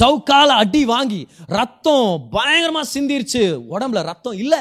[0.00, 3.60] சவுக்கால அடி வாங்கி ரத்தம் பயங்கரமா சிந்திருச்சு.
[3.70, 4.58] உடம்புல ரத்தம் இல்லை.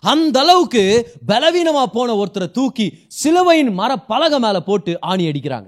[0.00, 5.66] அந்த அளவுக்கு பலவீனமா போன ஒருத்தரை தூக்கி சிலுவையின் மர பலகை மேல போட்டு ஆணி அடிக்கிறாங்க.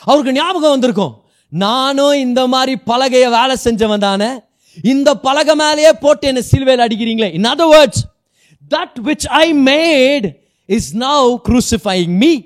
[0.00, 1.24] அவருக்கு ஞாபகம் வந்திருக்கும்.
[1.48, 4.28] நானும் இந்த மாதிரி பலகைய வேலை செஞ்சவன் தானே.
[4.82, 7.34] இந்த பலகை மேலேயே போட்டு என்ன சிலுவையில் அடிக்கிறீங்களே.
[7.34, 8.04] In other words
[8.74, 10.32] that which I made
[10.66, 12.40] is now crucifying me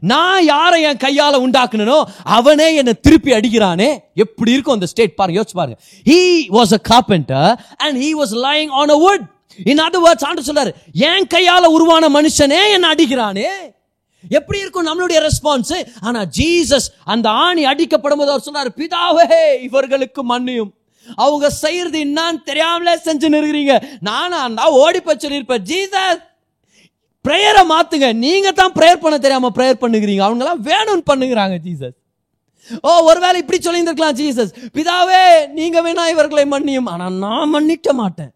[0.00, 3.98] நான் யாரை என் கையால உண்டாக்குனோ அவனே என்னை திருப்பி அடிக்கிறானே.
[4.14, 5.78] எப்படி இருக்கும் அந்த ஸ்டேட் பாருங்க யோசிச்சு பாருங்க.
[6.06, 9.24] He was a carpenter and he was lying on a wood
[9.64, 13.46] in other words ஆண்டு சொல்றாரு என் கையால உருவான மனுஷனே என்னை அடிக்கிறானே.
[14.30, 20.70] எப்படி இருக்கும் நம்மளுடைய ரெஸ்பான்ஸ் ஆனா ஜீசஸ் அந்த ஆணி அடிக்கப்படும் போது அவர் சொன்னார் பிதாவே இவர்களுக்கு மன்னியும்.
[21.16, 23.98] அவங்க செய்யறது என்னன்னு தெரியாமலே செஞ்சு நிற்கிறீங்க.
[24.00, 26.20] நானா இருந்தா ஓடி பச்சு சொல்லியிருப்பேன் ஜீசஸ்
[27.26, 30.22] ப்ரேயரை மாற்றுங்க நீங்கள் தான் ப்ரேயர் பண்ண தெரியாமல் ப்ரேயர் பண்ணுகிறீங்க.
[30.28, 31.96] அவங்களாம் வேணும்னு பண்ணுகிறாங்க ஜீசஸ்
[32.86, 35.22] ஓ ஒருவேளை இப்படி சொல்லியிருந்திருக்கலாம் ஜீசஸ் பிதாவே
[35.58, 36.90] நீங்கள் வேணா இவர்களை மன்னியும்.
[36.94, 38.32] ஆனால் நான் மன்னிக்க மாட்டேன்.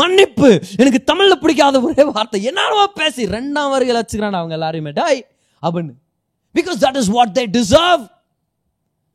[0.00, 0.48] மன்னிப்பு.
[0.82, 2.40] எனக்கு தமிழில் பிடிக்காத ஒரே வார்த்தை.
[2.50, 4.92] என்னவோ பேசி ரெண்டாம் வரையில் வச்சுக்கிறான் அவங்க எல்லாரையுமே.
[5.00, 5.20] டாய்
[5.62, 5.94] அப்படின்னு.
[6.58, 8.04] Because that is what they deserve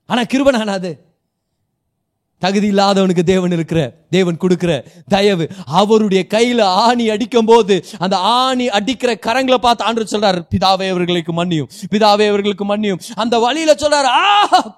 [0.09, 0.91] ஆனால் கிருபனானது
[2.39, 5.47] தகுதி இல்லாதவனுக்கு தேவன் இருக்கிற தேவன் கொடுக்கிற தயவு.
[5.65, 11.69] அவருடைய கையில ஆணி அடிக்கும் போது அந்த ஆணி அடிக்கிற கரங்களை பார்த்து ஆண்டு சொல்றாரு பிதாவே இவர்களுக்கு மன்னியும்.
[11.91, 13.01] பிதாவே இவர்களுக்கு மன்னியும்.
[13.15, 14.23] அந்த வழியில சொல்றாரு ஆ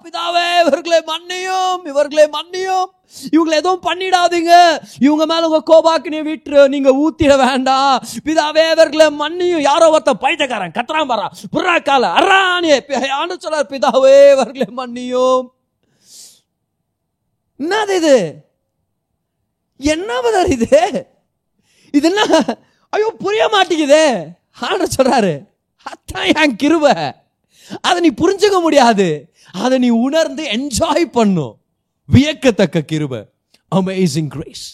[0.02, 2.84] பிதாவே இவர்களை மன்னியும் இவர்களை மன்னியும்.
[3.30, 4.52] இவங்களை எதுவும் பண்ணிடாதீங்க.
[5.00, 8.02] இவங்க மேல உங்க கோபாக்கினே விட்டுரு நீங்க ஊத்திட வேண்டாம்.
[8.24, 9.60] பிதாவே இவர்களை மன்னியும்.
[9.60, 11.26] யாரோ ஒருத்தன் பைத்தக்காரன் கத்துறான் பாரா.
[11.56, 15.42] புறா கால அறானே ஆண்டு சொல்றாரு பிதாவே இவர்களை மன்னியும்.
[17.60, 18.16] என்னது இது?
[19.80, 20.18] என்ன
[20.56, 20.68] இது?
[21.98, 22.22] இது என்ன
[22.92, 24.06] ஐயோ புரிய மாட்டேங்குதே.
[24.60, 25.32] ஆண்டர் சொல்றாரு
[25.90, 26.86] அதான் என் கிருப.
[27.80, 29.06] அதை நீ புரிஞ்சுக்க முடியாது.
[29.64, 31.54] அதை நீ உணர்ந்து என்ஜாய் பண்ணும்
[32.08, 33.14] வியக்கத்தக்க கிருப.
[33.78, 34.64] அமேசிங் கிரேஸ்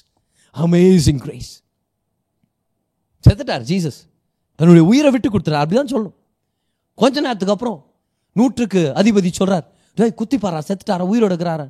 [0.57, 1.51] அமேசிங் கிரேஸ்
[3.25, 4.01] செத்துட்டார் ஜீசஸ்
[4.59, 6.15] தன்னுடைய உயிரை விட்டு கொடுத்துறார் அப்படிதான் சொல்லும்.
[6.95, 7.79] கொஞ்ச நேரத்துக்கு அப்புறம்
[8.33, 9.67] நூற்றுக்கு அதிபதி சொல்றார்
[10.21, 10.61] குத்திப்பாரா?
[10.69, 11.05] செத்துட்டாரா?
[11.13, 11.67] உயிரோடு இருக்கிறாரா?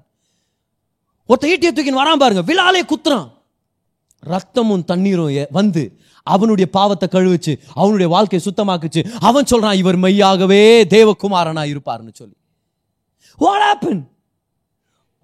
[1.29, 2.43] ஒருத்த ஈட்டியை தூக்கின்னு வரான் பாருங்க.
[2.43, 3.31] விழாலே குத்துறான்.
[4.27, 9.11] ரத்தமும் தண்ணீரும் எ- வந்து அவனுடைய பாவத்தை கழுவிச்சு அவனுடைய வாழ்க்கையை சுத்தமாக்குச்சு.
[9.21, 12.37] அவன் சொல்றான் இவர் மெய்யாகவே தேவகுமாரனா இருப்பார்னு சொல்லி.
[13.37, 14.03] வாட் ஹேப்பன்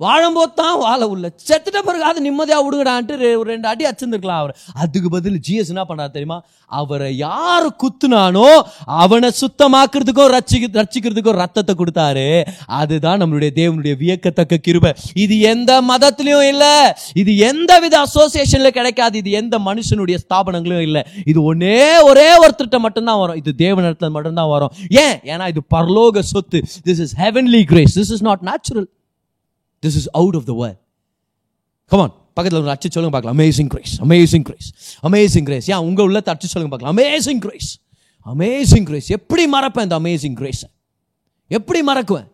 [0.00, 1.26] வாழும்போது தான் வாழ உள்ள.
[1.48, 4.54] செத்துட்ட பிறகு அது நிம்மதியாக விடுங்கடான்ட்டு ஒரு ரெண்டு அடி அச்சிருந்துருக்கலாம் அவர்.
[4.82, 6.38] அதுக்கு பதில் ஜிஎஸ் என்ன பண்ணார் தெரியுமா?
[6.80, 8.48] அவரை யார் குத்துனானோ
[9.02, 12.26] அவனை சுத்தமாக்குறதுக்கோ ரட்சிக்க ரச்சிக்கிறதுக்கோ ரத்தத்தை கொடுத்தாரு.
[12.80, 14.92] அதுதான் நம்மளுடைய தேவனுடைய வியக்கத்தக்க கிருபை.
[15.24, 16.74] இது எந்த மதத்திலையும் இல்லை.
[17.22, 19.18] இது எந்த வித அசோசியேஷன்ல கிடைக்காது.
[19.18, 21.04] இது எந்த மனுஷனுடைய ஸ்தாபனங்களும் இல்லை.
[21.24, 21.78] இது ஒன்னே
[22.10, 23.36] ஒரே ஒருத்தர்கிட்ட மட்டும்தான் வரும்.
[23.36, 24.74] இது தேவனிடத்துல மட்டும்தான் வரும்.
[24.88, 25.16] ஏன்?
[25.32, 26.60] ஏன்னா இது பரலோக சொத்து.
[26.90, 28.88] This is heavenly grace this is not natural
[29.84, 30.80] this is out of the world
[31.92, 33.36] come on பக்கத்தில் ஒரு அச்சு சொல்லுங்க பார்க்கலாம்.
[33.38, 34.68] Amazing grace amazing grace
[35.08, 36.94] amazing grace ஏன் உங்கள் உள்ள அச்சு சொல்லுங்க பார்க்கலாம்.
[36.96, 37.70] அமேசிங் கிரேஸ்
[38.32, 40.68] அமேசிங் கிரேஸ் எப்படி மறப்பேன் இந்த அமேசிங் கிரேஸை
[41.56, 42.28] எப்படி மறக்குவேன்?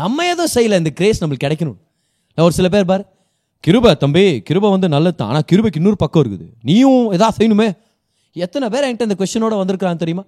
[0.00, 0.76] நம்ம எதுவும் செய்யலை.
[0.82, 1.78] இந்த கிரேஸ் நம்மளுக்கு கிடைக்கணும்.
[2.34, 3.04] நான் ஒரு சில பேர் பார்
[3.64, 5.30] கிருப தம்பி கிருப வந்து நல்லது தான்.
[5.32, 6.46] ஆனால் கிருபைக்கு இன்னொரு பக்கம் இருக்குது.
[6.68, 7.68] நீயும் எதாவது செய்யணுமே?
[8.44, 10.24] எத்தனை பேர் என்கிட்ட இந்த கொஸ்டினோட வந்திருக்கிறான் தெரியுமா?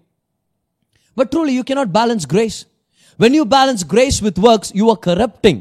[1.16, 2.58] But truly you cannot balance grace
[3.22, 5.60] when you balance grace with works you are corrupting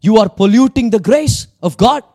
[0.00, 2.08] you are polluting the grace of God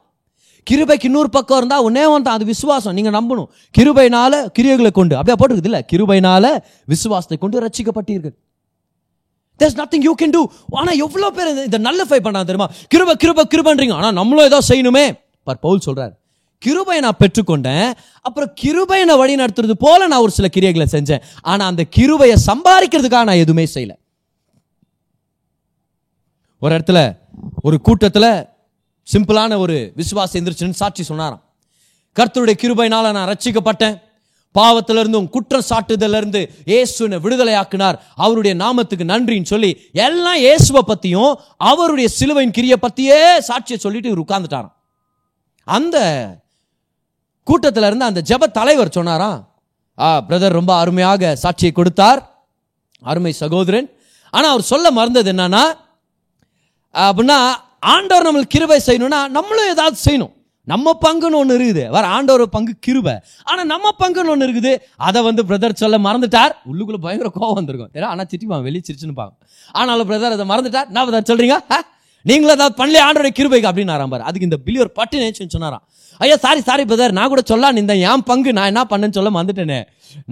[0.71, 2.93] கிருபைக்கு இன்னொரு பக்கம் இருந்தால் ஒன்னே ஒன்று அது விசுவாசம்.
[2.93, 3.45] நீங்கள் நம்பணும்.
[3.77, 5.85] கிருபைனால கிரியைகளை கொண்டு அப்படியே போட்டுருக்குது இல்லை?
[5.93, 8.31] கிருபைனால விசுவாசத்தை கொண்டு ரச்சிக்கப்பட்டீர்கள்
[9.59, 12.71] there's nothing you can do ஆனால் எவ்வளோ பேர் இந்த- நல்ல ஃபை பண்ணாங்க தெரியுமா?
[12.95, 13.93] கிருப கிருப கிருபன்றீங்க.
[13.93, 15.19] ஆனால் நம்மளும் ஏதோ செய்யணுமே.
[15.43, 16.17] பர் பவுல் சொல்கிறார்
[16.59, 17.93] கிருபை நான் பெற்றுக்கொண்டேன்.
[18.21, 21.21] அப்புறம் கிருபை நான் வழி நடத்துறது போல நான் ஒரு சில கிரியைகளை செஞ்சேன்.
[21.41, 23.95] ஆனால் அந்த கிருபையை சம்பாதிக்கிறதுக்காக நான் எதுவுமே செய்யலை.
[26.59, 27.17] ஒரு இடத்துல
[27.67, 28.31] ஒரு கூட்டத்தில்
[29.07, 31.43] சிம்பிளான ஒரு விசுவாசம் எந்திரிச்சுன்னு சாட்சி சொன்னாராம்.
[32.17, 33.95] கர்த்தருடைய கிருபையினால் நான் ரட்சிக்கப்பட்டேன்
[34.55, 37.97] பாவத்திலிருந்தும் குற்றம் சாட்டுதல்ல இருந்து இயேசுனை விடுதலையாக்குனார்.
[38.25, 39.71] அவருடைய நாமத்துக்கு நன்றின்னு சொல்லி
[40.05, 41.33] எல்லாம் இயேசுவை பற்றியும்
[41.71, 43.19] அவருடைய சிலுவையின் கிரியை பற்றியே
[43.49, 44.75] சாட்சியை சொல்லிட்டு இவர் உட்கார்ந்துட்டாராம்.
[45.67, 45.97] அந்த
[47.47, 49.39] கூட்டத்தில் இருந்து அந்த ஜெப தலைவர் சொன்னாராம்
[49.97, 52.21] ஆ பிரதர் ரொம்ப அருமையாக சாட்சியை கொடுத்தார்.
[53.11, 53.87] அருமை சகோதரன்.
[54.33, 55.63] ஆனால் அவர் சொல்ல மறந்தது என்னன்னா
[57.03, 57.37] அப்படின்னா
[57.93, 60.33] ஆண்டவர் நம்மளுக்கு கிருபை செய்யணும்னா நம்மளும் ஏதாவது செய்யணும்.
[60.71, 61.83] நம்ம பங்குன்னு ஒன்று இருக்குது.
[61.95, 63.15] வேற ஆண்டவர் பங்கு கிருபை.
[63.49, 64.71] ஆனால் நம்ம பங்குன்னு ஒன்று இருக்குது.
[65.07, 66.53] அதை வந்து பிரதர் சொல்ல மறந்துட்டார்.
[66.69, 67.91] உள்ளுக்குள்ள பயங்கர கோவம் வந்திருக்கும்.
[67.97, 69.33] ஏன்னா ஆனால் சிரிப்பான் வெளியே சிரிச்சுன்னு பாங்க
[69.79, 70.87] ஆனாலும் பிரதர் அதை மறந்துட்டார்.
[70.95, 71.57] நான் அதை சொல்றீங்க?
[72.29, 73.69] நீங்களும் ஏதாவது பண்ணல ஆண்டோட கிருபைக்கு?
[73.71, 75.83] அப்படின்னு ஆரம்பார் அதுக்கு இந்த பிலியர் பட்டு நேச்சுன்னு சொன்னாராம்.
[76.23, 79.79] ஐயா சாரி சாரி பிரதர் நான் கூட சொல்லான்னு இந்த என் பங்கு நான் என்ன பண்ணேன்னு சொல்ல மறந்துட்டேனே.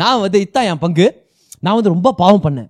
[0.02, 1.08] நான் வந்து இத்தான் என் பங்கு.
[1.66, 2.70] நான் வந்து ரொம்ப பாவம் பண்ணேன்.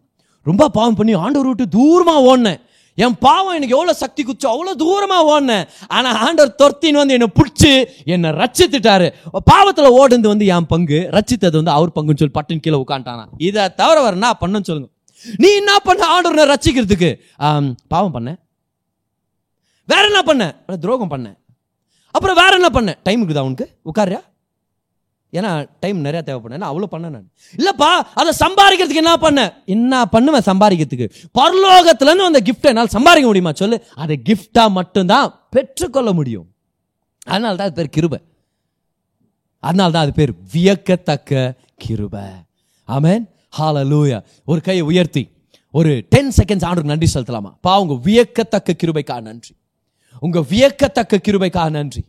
[0.49, 2.61] ரொம்ப பாவம் பண்ணி ஆண்டவர் விட்டு தூரமாக ஓடினேன்.
[2.97, 5.65] என் பாவம் எனக்கு எவ்வளோ சக்தி குச்சோ அவ்வளோ தூரமாக ஓடினேன்.
[5.95, 7.71] ஆனால் ஆண்டவர் தொர்த்தின்னு வந்து என்னை பிடிச்சி
[8.15, 9.07] என்னை ரச்சித்துட்டாரு
[9.51, 10.99] பாவத்தில் ஓடுந்து வந்து என் பங்கு.
[11.17, 14.89] ரச்சித்தது வந்து அவர் பங்குன்னு சொல்லி பட்டுன்னு கீழே உட்காந்துட்டானா இதை தவிர வர என்ன பண்ணன்னு சொல்லுங்க.
[15.43, 17.11] நீ என்ன பண்ண ஆண்டவரை ரச்சிக்கிறதுக்கு
[17.93, 18.29] பாவம் பண்ண
[19.91, 20.43] வேற என்ன பண்ண
[20.83, 21.27] துரோகம் பண்ண
[22.15, 23.65] அப்புறம் வேற என்ன பண்ண டைம் இருக்குதா உனக்கு?
[23.89, 24.21] உட்காரியா
[25.37, 26.55] ஏன்னா டைம் நிறையா தேவைப்படும்.
[26.57, 27.31] ஏன்னா அவ்வளோ பண்ண நான்.
[27.57, 31.07] இல்லைப்பா அதை சம்பாதிக்கிறதுக்கு என்ன பண்ண என்ன பண்ணுவேன் சம்பாதிக்கிறதுக்கு?
[31.39, 33.51] பரலோகத்துலேருந்து அந்த கிஃப்ட் என்னால் சம்பாதிக்க முடியுமா?
[33.51, 33.83] சொல்லு.
[33.95, 36.47] அதை கிஃப்டாக மட்டும்தான் பெற்றுக்கொள்ள முடியும்.
[37.25, 38.19] அதனால தான் அது பேர் கிருபை.
[39.59, 42.25] அதனால தான் அது பேர் வியக்கத்தக்க கிருபை.
[42.83, 43.25] ஆமென்
[43.57, 45.29] ஹalleluya ஒரு கையை உயர்த்தி
[45.71, 47.51] ஒரு டென் செகண்ட்ஸ் ஆண்டுக்கு நன்றி செலுத்தலாமா?
[47.61, 49.55] பா உங்கள் வியக்கத்தக்க கிருபைக்காக நன்றி.
[50.19, 52.03] உங்கள் வியக்கத்தக்க கிருபைக்காக நன்றி.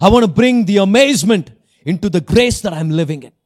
[0.00, 1.46] I want bring the amazement
[2.02, 3.36] into the grace that I'm living in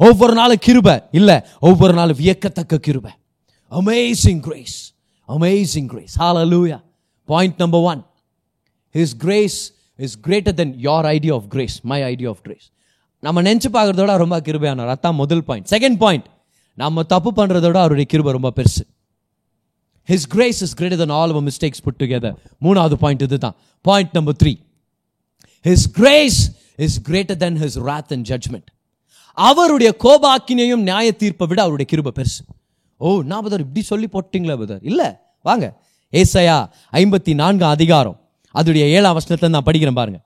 [0.00, 3.06] ஒவ்வொரு நாளும் கிருப இல்லை ஒவ்வொரு நாளும் வியக்கத்தக்க கிருப
[3.72, 4.76] amazing grace
[5.28, 6.14] amazing grace
[6.52, 6.78] hallelujah
[7.28, 8.00] point number one
[8.94, 9.58] his grace
[9.98, 12.66] is greater than your idea of grace my idea of grace
[13.22, 16.28] நம்ம நினச்சி பார்க்குறதோட ரொம்ப கிருபையானவர் அதான் முதல் பாயிண்ட் செகண்ட் பாயிண்ட்
[16.78, 18.82] நம்ம தப்பு பண்ணுறதோட அவருடைய கிருபை ரொம்ப பெருசு
[20.08, 24.14] his grace is greater than all our mistakes put together மூணாவது பாயிண்ட் இது தான் point
[24.18, 24.52] number three
[25.64, 26.38] his grace
[26.80, 28.70] is greater than his wrath and judgment
[29.34, 32.42] அவருடைய கோபாக்கினையும் நியாய தீர்ப்பை விட அவருடைய கிருப பெருசு.
[32.96, 34.82] ஓ நான் பதர் இப்படி சொல்லி போட்டீங்களா பதர்?
[34.82, 35.06] இல்லை
[35.42, 35.80] வாங்க.
[36.12, 38.20] ஏசையா ஐம்பத்தி நான்காம் அதிகாரம்.
[38.54, 40.20] அதோடைய ஏழாம் வசனத்தை நான் படிக்கிறேன் பாருங்க.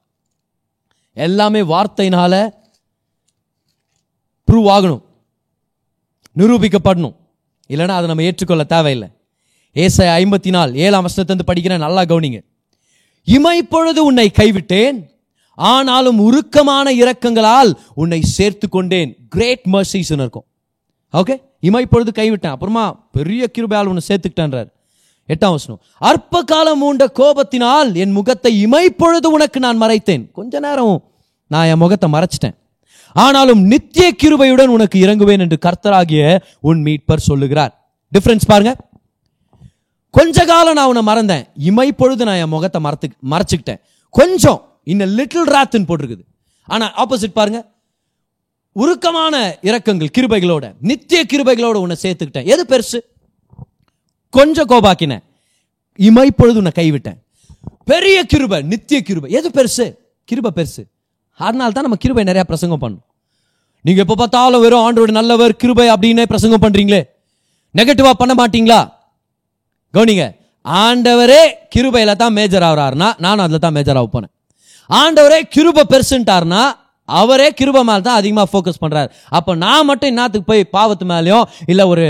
[1.12, 2.50] எல்லாமே வார்த்தையினால
[4.46, 5.02] ப்ரூவ் ஆகணும்.
[6.36, 7.16] நிரூபிக்கப்படணும்.
[7.68, 9.09] இல்லைன்னா அதை நம்ம ஏற்றுக்கொள்ள தேவையில்லை.
[9.74, 12.40] ஏசை ஐம்பத்தி நாள் ஏழாம் வசனத்தை படிக்கிறேன் நல்லா கவனிங்க.
[13.26, 15.13] இமைப்பொழுது உன்னை கைவிட்டேன்
[15.57, 19.16] ஆனாலும் உருக்கமான இரக்கங்களால் உன்னை சேர்த்து கொண்டேன்.
[19.28, 20.44] கிரேட் மர்சிஸ் இருக்கும்.
[21.12, 22.55] ஓகே இமைப்பொழுது கைவிட்டேன்.
[22.57, 24.68] அப்புறமா பெரிய கிருபையால் உன்னை சேர்த்துக்கிட்டேன்றார்.
[25.28, 25.80] எட்டாம் வசனம்.
[25.98, 30.30] அற்ப காலம் மூண்ட கோபத்தினால் என் முகத்தை இமைப்பொழுது உனக்கு நான் மறைத்தேன்.
[30.32, 31.05] கொஞ்ச நேரம்
[31.46, 32.57] நான் என் முகத்தை மறைச்சிட்டேன்.
[33.12, 37.72] ஆனாலும் நித்திய கிருபையுடன் உனக்கு இறங்குவேன் என்று கர்த்தராகிய உன் மீட்பர் சொல்லுகிறார்.
[38.12, 38.76] டிஃபரன்ஸ் பாருங்க.
[40.11, 41.44] கொஞ்ச காலம் நான் உன்னை மறந்தேன்.
[41.55, 43.80] இமை பொழுது நான் என் முகத்தை மறத்து மறைச்சுக்கிட்டேன்.
[44.11, 44.61] கொஞ்சம்
[44.93, 46.24] இன்ன லிட்டில் ராத்துன்னு போட்டிருக்குது.
[46.74, 47.61] ஆனால் ஆப்போசிட் பாருங்க.
[48.82, 49.35] உருக்கமான
[49.68, 52.49] இரக்கங்கள் கிருபைகளோட நித்திய கிருபைகளோட உன்னை சேர்த்துக்கிட்டேன்.
[52.55, 52.99] எது பெருசு?
[54.37, 55.22] கொஞ்சம் கோபாக்கினேன்
[56.09, 57.18] இமைப்பொழுது உன்னை கைவிட்டேன்.
[57.91, 59.28] பெரிய கிருபை நித்திய கிருபை.
[59.39, 59.87] எது பெருசு?
[60.30, 60.82] கிருபை பெருசு.
[61.47, 63.05] அதனால தான் நம்ம கிருபை நிறைய பிரசங்கம் பண்ணும்.
[63.87, 67.03] நீங்க எப்போ பார்த்தாலும் வெறும் ஆண்டோட நல்லவர் கிருபை அப்படின்னே பிரசங்கம் பண்றீங்களே.
[67.78, 68.80] நெகட்டிவா பண்ண மாட்டீங்களா?
[69.95, 70.26] கவனிங்க.
[70.64, 71.43] ஆண்டவரே
[71.74, 74.34] கிருபையில தான் மேஜர் ஆகிறாருன்னா நானும் அதில் தான் மேஜர் ஆக போனேன்.
[74.91, 76.62] ஆண்டவரே கிருப பெருசுன்ட்டாருன்னா
[77.09, 79.09] அவரே கிருப மேல தான் அதிகமாக ஃபோக்கஸ் பண்றாரு.
[79.37, 82.05] அப்போ நான் மட்டும் என்னத்துக்கு போய் பாவத்து மேலேயும் இல்லை ஒரு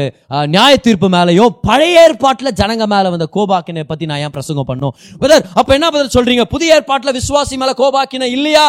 [0.54, 4.94] நியாய தீர்ப்பு மேலேயும் பழைய ஏற்பாட்டில் ஜனங்க மேலே வந்த கோபாக்கினை பற்றி நான் ஏன் பிரசங்கம் பண்ணும்?
[5.20, 6.44] பிரதர் அப்போ என்ன பதில் சொல்றீங்க?
[6.54, 8.66] புதிய ஏற்பாட்டில் விசுவாசி மேலே கோபாக்கினை இல்லையா?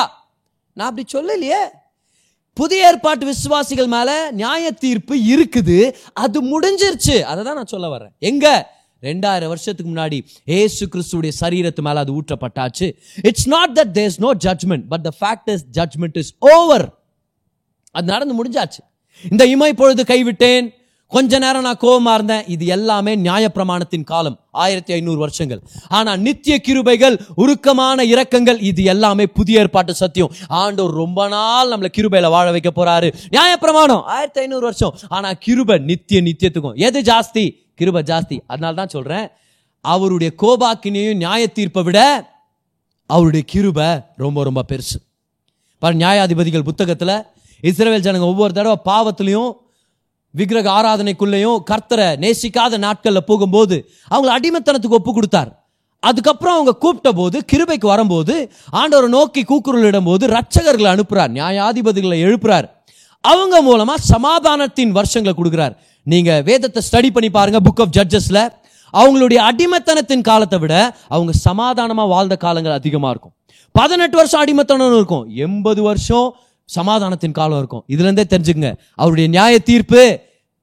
[0.78, 1.62] நான் அப்படி சொல்லலையே.
[2.58, 5.80] புதிய ஏற்பாட்டு விசுவாசிகள் மேலே நியாய தீர்ப்பு இருக்குது
[6.24, 7.18] அது முடிஞ்சிருச்சு.
[7.32, 8.14] அதை தான் நான் சொல்ல வர்றேன்.
[8.32, 8.56] எங்கே?
[9.02, 12.98] ரெண்டாயிரம் வருஷத்துக்கு முன்னாடி ஏசு கிறிஸ்துடைய சரீரத்து மேலே அது ஊற்றப்பட்டாச்சு.
[13.22, 16.98] It's not that there's no judgment but the fact is judgment is over
[17.91, 18.82] அது நடந்து முடிஞ்சாச்சு.
[19.32, 20.74] இந்த இமை பொழுது கைவிட்டேன்.
[21.08, 22.46] கொஞ்ச நேரம் நான் கோபமா இருந்தேன்.
[22.48, 24.39] இது எல்லாமே நியாயப்பிரமாணத்தின் காலம்.
[24.52, 25.62] ஆயிரத்தி ஐநூறு வருஷங்கள்.
[25.88, 30.32] ஆனா நித்திய கிருபைகள் உருக்கமான இரக்கங்கள் இது எல்லாமே புதிய ஏற்பாட்டு சத்தியம்.
[30.50, 33.14] ஆண்டோர் ரொம்ப நாள் நம்மள கிருபையில வாழ வைக்க போறாரு.
[33.32, 34.98] நியாயப்பிரமாணம் ஆயிரத்தி ஐநூறு வருஷம்.
[35.08, 36.76] ஆனா கிருபை நித்திய நித்தியத்துக்கும்.
[36.76, 37.64] எது ஜாஸ்தி?
[37.80, 38.38] கிருபை ஜாஸ்தி.
[38.51, 39.28] அதனால தான் சொல்கிறேன்
[39.86, 41.99] அவருடைய கோபாக்கினையும் நியாய தீர்ப்பை விட
[43.09, 43.89] அவருடைய கிருபை
[44.23, 44.97] ரொம்ப ரொம்ப பெருசு.
[45.82, 47.17] பாரு நியாயாதிபதிகள் புத்தகத்தில்
[47.63, 49.51] இஸ்ரேல் ஜனங்க ஒவ்வொரு தடவை பாவத்திலையும்
[50.34, 53.76] விக்கிரக ஆராதனைக்குள்ளேயும் கர்த்தரை நேசிக்காத நாட்களில் போகும்போது
[54.13, 55.51] அவங்கள அடிமைத்தனத்துக்கு ஒப்பு கொடுத்தார்.
[56.03, 58.34] அதுக்கப்புறம் அவங்க கூப்பிட்ட போது கிருபைக்கு வரும்போது
[58.80, 62.67] ஆண்டவரை நோக்கி கூக்குரலிடும் போது ரட்சகர்களை அனுப்புறார் நியாயாதிபதிகளை எழுப்புறார்.
[63.32, 65.76] அவங்க மூலமாக சமாதானத்தின் வருஷங்களை கொடுக்குறார்.
[66.11, 68.43] நீங்கள் வேதத்தை ஸ்டடி பண்ணி பாருங்கள் புக் ஆஃப் ஜட்ஜஸில்
[68.93, 70.73] அவங்களுடைய அடிமைத்தனத்தின் காலத்தை விட
[71.15, 73.34] அவங்க சமாதானமாக வாழ்ந்த காலங்கள் அதிகமாக இருக்கும்.
[73.76, 75.26] பதினெட்டு வருஷம் அடிமத்தனம் இருக்கும்.
[75.45, 76.28] எண்பது வருஷம்
[76.69, 77.84] சமாதானத்தின் காலம் இருக்கும்.
[77.93, 78.69] இதுலேருந்தே தெரிஞ்சுங்க
[79.01, 80.03] அவருடைய நியாய தீர்ப்பு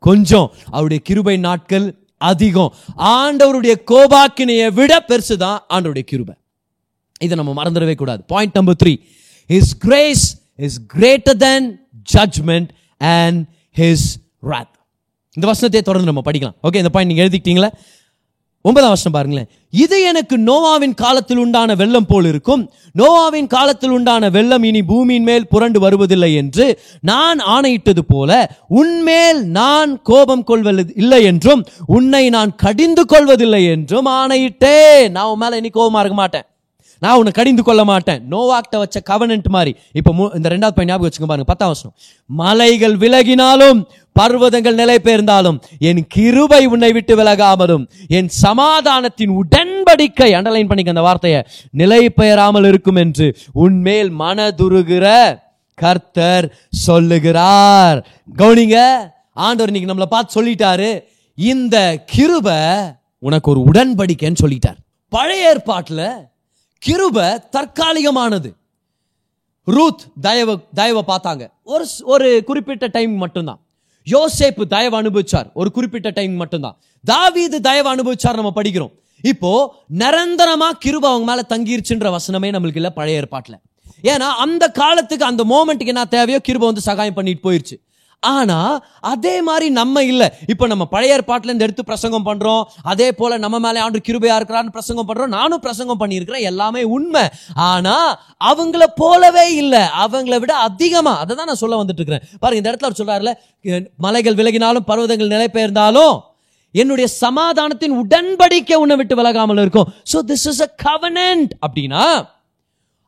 [0.09, 0.49] கொஞ்சம்.
[0.77, 1.87] அவருடைய கிருபை நாட்கள்
[2.31, 2.71] அதிகம்.
[3.17, 6.35] ஆண்டவருடைய கோபாக்கினையை விட பெருசு தான் ஆண்டவருடைய கிருபை.
[7.27, 8.21] இதை நம்ம மறந்துடவே கூடாது.
[8.33, 8.95] Point number three
[9.59, 10.25] is grace
[10.67, 11.67] is greater than
[12.13, 13.47] judgment and
[13.79, 14.09] his
[14.43, 14.77] wrath
[15.35, 16.57] இந்த வசனத்தை தொடர்ந்து நம்ம படிக்கலாம்.
[16.63, 17.71] ஓகே இந்த பாயிண்ட் நீங்கள் எழுதிக்கிட்டீங்களா?
[18.65, 19.49] ஒன்பதாம் வருஷம் பாருங்களேன்.
[19.71, 22.71] இது எனக்கு நோவாவின் காலத்தில் உண்டான வெள்ளம் போல் இருக்கும்.
[22.99, 30.03] நோவாவின் காலத்தில் உண்டான வெள்ளம் இனி பூமியின் மேல் புரண்டு வருவதில்லை என்று நான் ஆணையிட்டது போல உன்மேல் நான்
[30.03, 35.11] கோபம் கொள்வது இல்லை என்றும் உன்னை நான் கடிந்து கொள்வதில்லை என்றும் ஆணையிட்டேன்.
[35.11, 36.47] நான் உன் மேலே இனி கோபமாக இருக்க மாட்டேன்.
[37.03, 38.21] நான் உன்னை கடிந்து கொள்ள மாட்டேன்.
[38.33, 39.73] நோவாக்ட வச்ச கவனன்ட் மாதிரி.
[39.99, 41.95] இப்போ இந்த ரெண்டாவது பையன் ஞாபகம் வச்சுக்க பாருங்க பத்தாம் வருஷம்
[42.31, 43.81] மலைகள் விலகினாலும்
[44.19, 47.85] பர்வதங்கள் நிலை பெயர்ந்தாலும் என் கிருபை உன்னை விட்டு விலகாமலும்
[48.19, 51.41] என் சமாதானத்தின் உடன்படிக்கை அண்டர்லைன் பண்ணிக்க அந்த வார்த்தையை
[51.81, 53.29] நிலை பெயராமல் இருக்கும் என்று
[53.65, 55.07] உன்மேல் மனதுருகிற
[55.79, 56.47] கர்த்தர்
[56.87, 57.99] சொல்லுகிறார்.
[58.41, 58.77] கவுனிங்க
[59.47, 60.91] ஆண்டவர் இன்னைக்கு நம்மளை பார்த்து சொல்லிட்டாரு.
[61.39, 61.77] இந்த
[62.13, 62.61] கிருபை
[63.29, 64.79] உனக்கு ஒரு உடன்படிக்கைன்னு சொல்லிட்டார்.
[65.13, 66.05] பழைய ஏற்பாட்டில்
[66.83, 68.55] கிருபை தற்காலிகமானது.
[69.65, 71.51] ரூத் தயவு தயவை பார்த்தாங்க.
[71.63, 73.61] ஒரு ஒரு குறிப்பிட்ட டைம் மட்டும்தான்.
[74.11, 75.53] யோசேப்பு தயவு அனுபவிச்சார்.
[75.53, 76.77] ஒரு குறிப்பிட்ட டைம் மட்டும்தான்.
[77.05, 78.93] தாவீது தயவு அனுபவிச்சார் நம்ம படிக்கிறோம்.
[79.23, 83.59] இப்போ நிரந்தரமா கிருபை அவங்க மேல தங்கிருச்சுன்ற வசனமே நம்மளுக்கு இல்லை பழைய ஏற்பாட்டில்.
[84.03, 87.92] ஏன்னா அந்த காலத்துக்கு அந்த மோமெண்ட்டுக்கு என்ன தேவையோ கிருபை வந்து சகாயம் பண்ணிட்டு போயிருச்சு.
[88.23, 88.57] ஆனா
[89.13, 90.23] அதே மாதிரி நம்ம இல்ல.
[90.53, 92.63] இப்ப நம்ம பழைய ஏற்பாட்டுல இருந்து எடுத்து பிரசங்கம் பண்றோம்.
[92.93, 95.33] அதே போல நம்ம மேல ஆண்டு கிருபையா இருக்கிறான்னு பிரசங்கம் பண்றோம்.
[95.39, 96.47] நானும் பிரசங்கம் பண்ணியிருக்கிறேன்.
[96.51, 97.25] எல்லாமே உண்மை.
[97.69, 97.95] ஆனா
[98.51, 99.75] அவங்கள போலவே இல்ல.
[100.05, 103.33] அவங்கள விட அதிகமா அதை தான் நான் சொல்ல வந்துட்டு இருக்கிறேன் பாருங்க இந்த இடத்துல அவர் சொல்றாருல
[104.07, 106.15] மலைகள் விலகினாலும் பர்வதங்கள் நிலை பெயர்ந்தாலும்
[106.75, 109.89] என்னுடைய சமாதானத்தின் உடன்படிக்கை உன்னை விட்டு விலகாமல் இருக்கும்.
[110.13, 112.05] So this is a covenant அப்படின்னா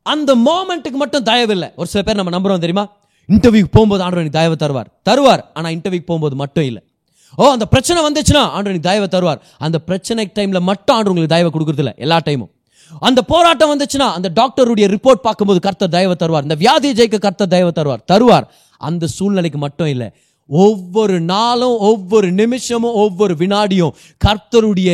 [0.06, 2.84] அந்த மோமெண்ட்டுக்கு மட்டும் தயவில்லை ஒரு சில பேர் நம்ம நம்புறோம் தெரியுமா?
[3.28, 4.88] இன்டர்வியூக்கு போகும்போது ஆண்டவர் எனக்கு தயவை தருவார்.
[5.08, 6.82] தருவார் ஆனால் இன்டர்வியூக்கு போகும்போது மட்டும் இல்லை.
[7.38, 9.40] ஓ அந்த பிரச்சனை வந்துச்சுன்னா ஆண்டவர் எனக்கு தயவை தருவார்.
[9.66, 12.52] அந்த பிரச்சனை டைமில் மட்டும் ஆண்டவர் உங்களுக்கு தயவை கொடுக்குறதில்ல எல்லா டைமும்
[13.06, 16.44] அந்த போராட்டம் வந்துச்சுன்னா அந்த டாக்டருடைய ரிப்போர்ட் பார்க்கும்போது கர்த்தர் தயவை தருவார்.
[16.48, 18.02] இந்த வியாதியை ஜெயிக்க கர்த்தர் தயவை தருவார்.
[18.12, 18.46] தருவார்.
[18.80, 20.08] அந்த சூழ்நிலைக்கு மட்டும் இல்லை
[20.50, 23.94] ஒவ்வொரு நாளும் ஒவ்வொரு நிமிஷமும் ஒவ்வொரு வினாடியும்
[24.24, 24.90] கர்த்தருடைய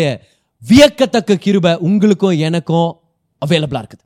[0.63, 2.89] வியக்கத்தக்க கிருபை உங்களுக்கும் எனக்கும்
[3.43, 4.05] அவைலபிளாக இருக்குது.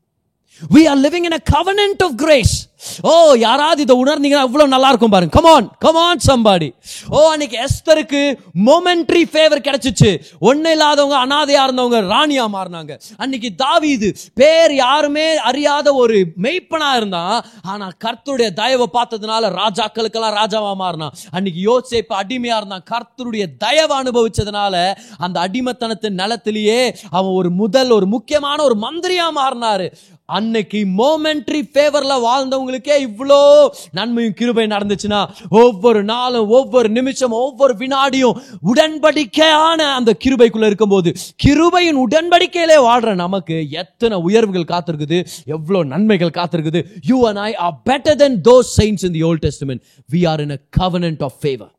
[0.63, 2.55] We are living in a covenant of grace
[3.03, 6.69] oh யாராவது இதை உணர்ந்தீங்கன்னா அவ்வளவு நல்லா இருக்கும் பாருங்க கமான் கமான் சம்பாடி
[7.17, 8.21] ஓ அன்னைக்கு எஸ்தருக்கு
[8.67, 10.11] மொமெண்ட்ரி ஃபேவர் கிடைச்சிச்சு.
[10.41, 12.93] ஒண்ணு இல்லாதவங்க அனாதையா இருந்தவங்க ராணியா மாறினாங்க.
[13.17, 21.15] அன்னைக்கு தாவீது பேர் யாருமே அறியாத ஒரு மெய்ப்பனா இருந்தான் ஆனா கர்த்தருடைய தயவை பார்த்ததுனால ராஜாக்களுக்கெல்லாம் ராஜாவா மாறினான்
[21.31, 24.75] அன்னைக்கு யோசேப்பு அடிமையா இருந்தான் கர்த்தருடைய தயவை அனுபவிச்சதுனால
[25.19, 26.81] அந்த அடிமைத்தனத்தின் நிலத்திலேயே
[27.11, 29.89] அவன் ஒரு முதல் ஒரு முக்கியமான ஒரு மந்திரியா மாறினாரு.
[30.27, 38.39] அன்னைக்கு மோமெண்ட்ரி ஃபேவரில் வாழ்ந்தவங்களுக்கே இவ்வளோ நன்மையும் கிருபை நடந்துச்சுன்னா ஒவ்வொரு நாளும் ஒவ்வொரு நிமிஷம் ஒவ்வொரு வினாடியும்
[38.75, 41.13] உடன்படிக்கையான அந்த கிருபைக்குள்ளே இருக்கும்போது
[41.45, 46.87] கிருபையின் உடன்படிக்கையிலே வாழ்கிற நமக்கு எத்தனை உயர்வுகள் காத்திருக்குது எவ்வளோ நன்மைகள் காத்திருக்குது.
[47.07, 49.83] You and I are better than those saints in the old testament.
[50.13, 51.73] We are in a covenant of favour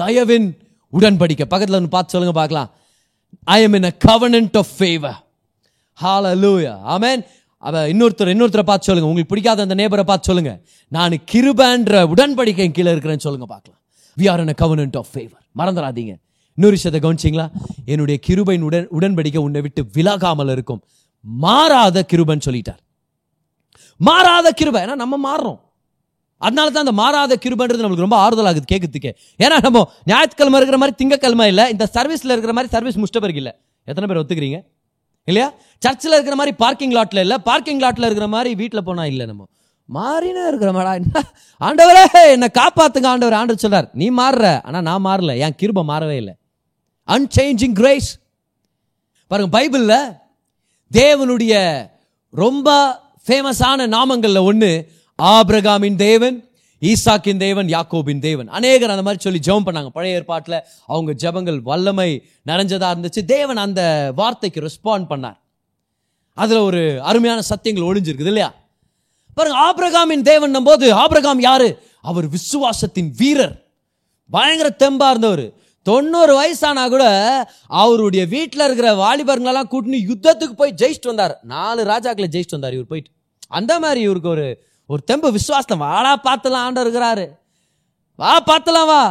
[0.00, 0.48] தயவின்
[0.92, 1.44] உடன்படிக்கை.
[1.44, 2.70] பக்கத்தில் வந்து பார்த்து சொல்லுங்க பார்க்கலாம்.
[3.44, 5.24] I am in a covenant of favour
[6.02, 7.22] hallelujah amen
[7.68, 9.08] அவ இன்னொருத்தர் இன்னொருத்தரை பார்த்து சொல்லுங்க.
[9.10, 10.52] உங்களுக்கு பிடிக்காத அந்த நேபரை பார்த்து சொல்லுங்க.
[10.96, 13.80] நான் கிருபன்ற உடன்படிக்கை கீழே இருக்கிறேன்னு சொல்லுங்க பார்க்கலாம்.
[14.20, 16.14] We are in covenant of favour மறந்துடாதீங்க.
[16.58, 17.46] இன்னொரு விஷயத்தை கவனிச்சிங்களா?
[17.92, 20.80] என்னுடைய கிருபையின் உடன் உடன்படிக்கை உன்னை விட்டு விலகாமல் இருக்கும்.
[21.24, 22.80] மாறாத கிருபன் சொல்லிட்டார்.
[24.08, 24.80] மாறாத கிருபை.
[24.84, 25.58] ஏன்னா நம்ம மாறுறோம்.
[26.46, 29.10] அதனால தான் அந்த மாறாத கிருபன்றது நம்மளுக்கு ரொம்ப ஆறுதல் ஆகுது கேட்கறதுக்கு
[29.44, 31.64] ஏன்னா நம்ம ஞாயிற்றுக்கிழமை இருக்கிற மாதிரி திங்கக்கிழமை இல்லை.
[31.74, 33.52] இந்த சர்வீஸில் இருக்கிற மாதிரி சர்வீஸ் முடிச்சிட்ட பிறகு இல்லை.
[33.90, 34.58] எத்தனை பேர் ஒத்துக்கிறீங்க?
[35.28, 35.48] இல்லையா?
[35.84, 37.36] சர்ச்சில் இருக்கிற மாதிரி பார்க்கிங் லாட்டில் இல்லை.
[37.50, 39.44] பார்க்கிங் லாட்டில் இருக்கிற மாதிரி வீட்டில் போனா இல்லை நம்ம.
[39.88, 41.22] மாறினே இருக்கிற மாடா என்ன?
[41.60, 42.04] ஆண்டவரே
[42.34, 43.38] என்னை காப்பாத்துங்க ஆண்டவர்.
[43.40, 44.46] ஆண்டவர் சொல்றார் நீ மாறுற.
[44.62, 45.34] ஆனால் நான் மாறல.
[45.44, 46.34] என் கிருப மாறவே இல்லை.
[47.08, 48.10] அன்சேஞ்சிங் கிரேஸ்
[49.30, 50.00] பாருங்க பைபிளில்
[50.90, 51.54] தேவனுடைய
[52.42, 52.68] ரொம்ப
[53.26, 54.70] ஃபேமஸான நாமங்களில் ஒன்று
[55.18, 56.36] ஆபிரகாமின் தேவன்
[56.86, 58.48] ஈசாக்கின் தேவன் யாக்கோபின் தேவன்.
[58.48, 59.88] அநேகர் அந்த மாதிரி சொல்லி ஜெபம் பண்ணாங்க.
[59.88, 63.24] பழைய ஏற்பாட்டில் அவங்க ஜெபங்கள் வல்லமை நிறைஞ்சதாக இருந்துச்சு.
[63.24, 65.36] தேவன் அந்த வார்த்தைக்கு ரெஸ்பாண்ட் பண்ணார்.
[66.34, 68.54] அதில் ஒரு அருமையான சத்தியங்கள் ஒழிஞ்சிருக்குது இல்லையா?
[69.34, 71.82] பாருங்க ஆபிரகாமின் தேவன் போது ஆபிரகாம் யாரு?
[72.02, 73.64] அவர் விசுவாசத்தின் வீரர்.
[74.30, 75.52] பயங்கர தெம்பா இருந்தவர்.
[75.82, 77.04] தொண்ணூறு வயசானா கூட
[77.66, 81.40] அவருடைய வீட்டில் இருக்கிற வாலிபர்களெல்லாம் கூட்டின்னு யுத்தத்துக்கு போய் ஜெயிச்சுட்டு வந்தார்.
[81.42, 83.10] நாலு ராஜாக்களை ஜெயிச்சுட்டு வந்தார் இவர் போயிட்டு.
[83.48, 85.78] அந்த மாதிரி இவருக்கு ஒரு ஒரு தெம்பு விசுவாசம்.
[85.78, 87.28] வாடா பார்த்துலாம் ஆண்டவர் இருக்கிறாரு.
[88.14, 89.04] வா பார்த்துலாம் வா.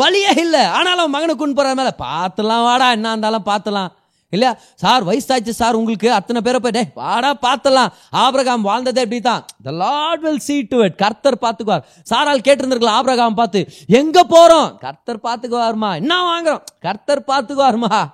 [0.00, 0.62] பலியே இல்லை.
[0.64, 1.90] ஆனாலும் மகனை கொண்டு போகிற மேலே.
[1.98, 2.90] பார்த்துலாம் வாடா.
[2.90, 3.90] என்ன இருந்தாலும் பார்த்துலாம்.
[4.30, 4.58] இல்லையா?
[4.74, 6.12] சார் வயசாச்சு சார் உங்களுக்கு.
[6.12, 7.92] அத்தனை பேரை போய் டே வாடா பார்த்துலாம்.
[8.10, 11.84] ஆபிரகாம் வாழ்ந்ததே எப்படி தான் the Lord will see to it கர்த்தர் பார்த்துக்குவார்.
[12.10, 13.68] சாரால் கேட்டிருந்திருக்கலாம் ஆபிரகாம் பார்த்து.
[13.86, 15.94] எங்கே போகிறோம் கர்த்தர் பார்த்துக்குவாருமா?
[15.94, 16.62] என்ன வாங்குறோம்?
[16.80, 18.04] கர்த்தர் பார்த்துக்குவாருமா?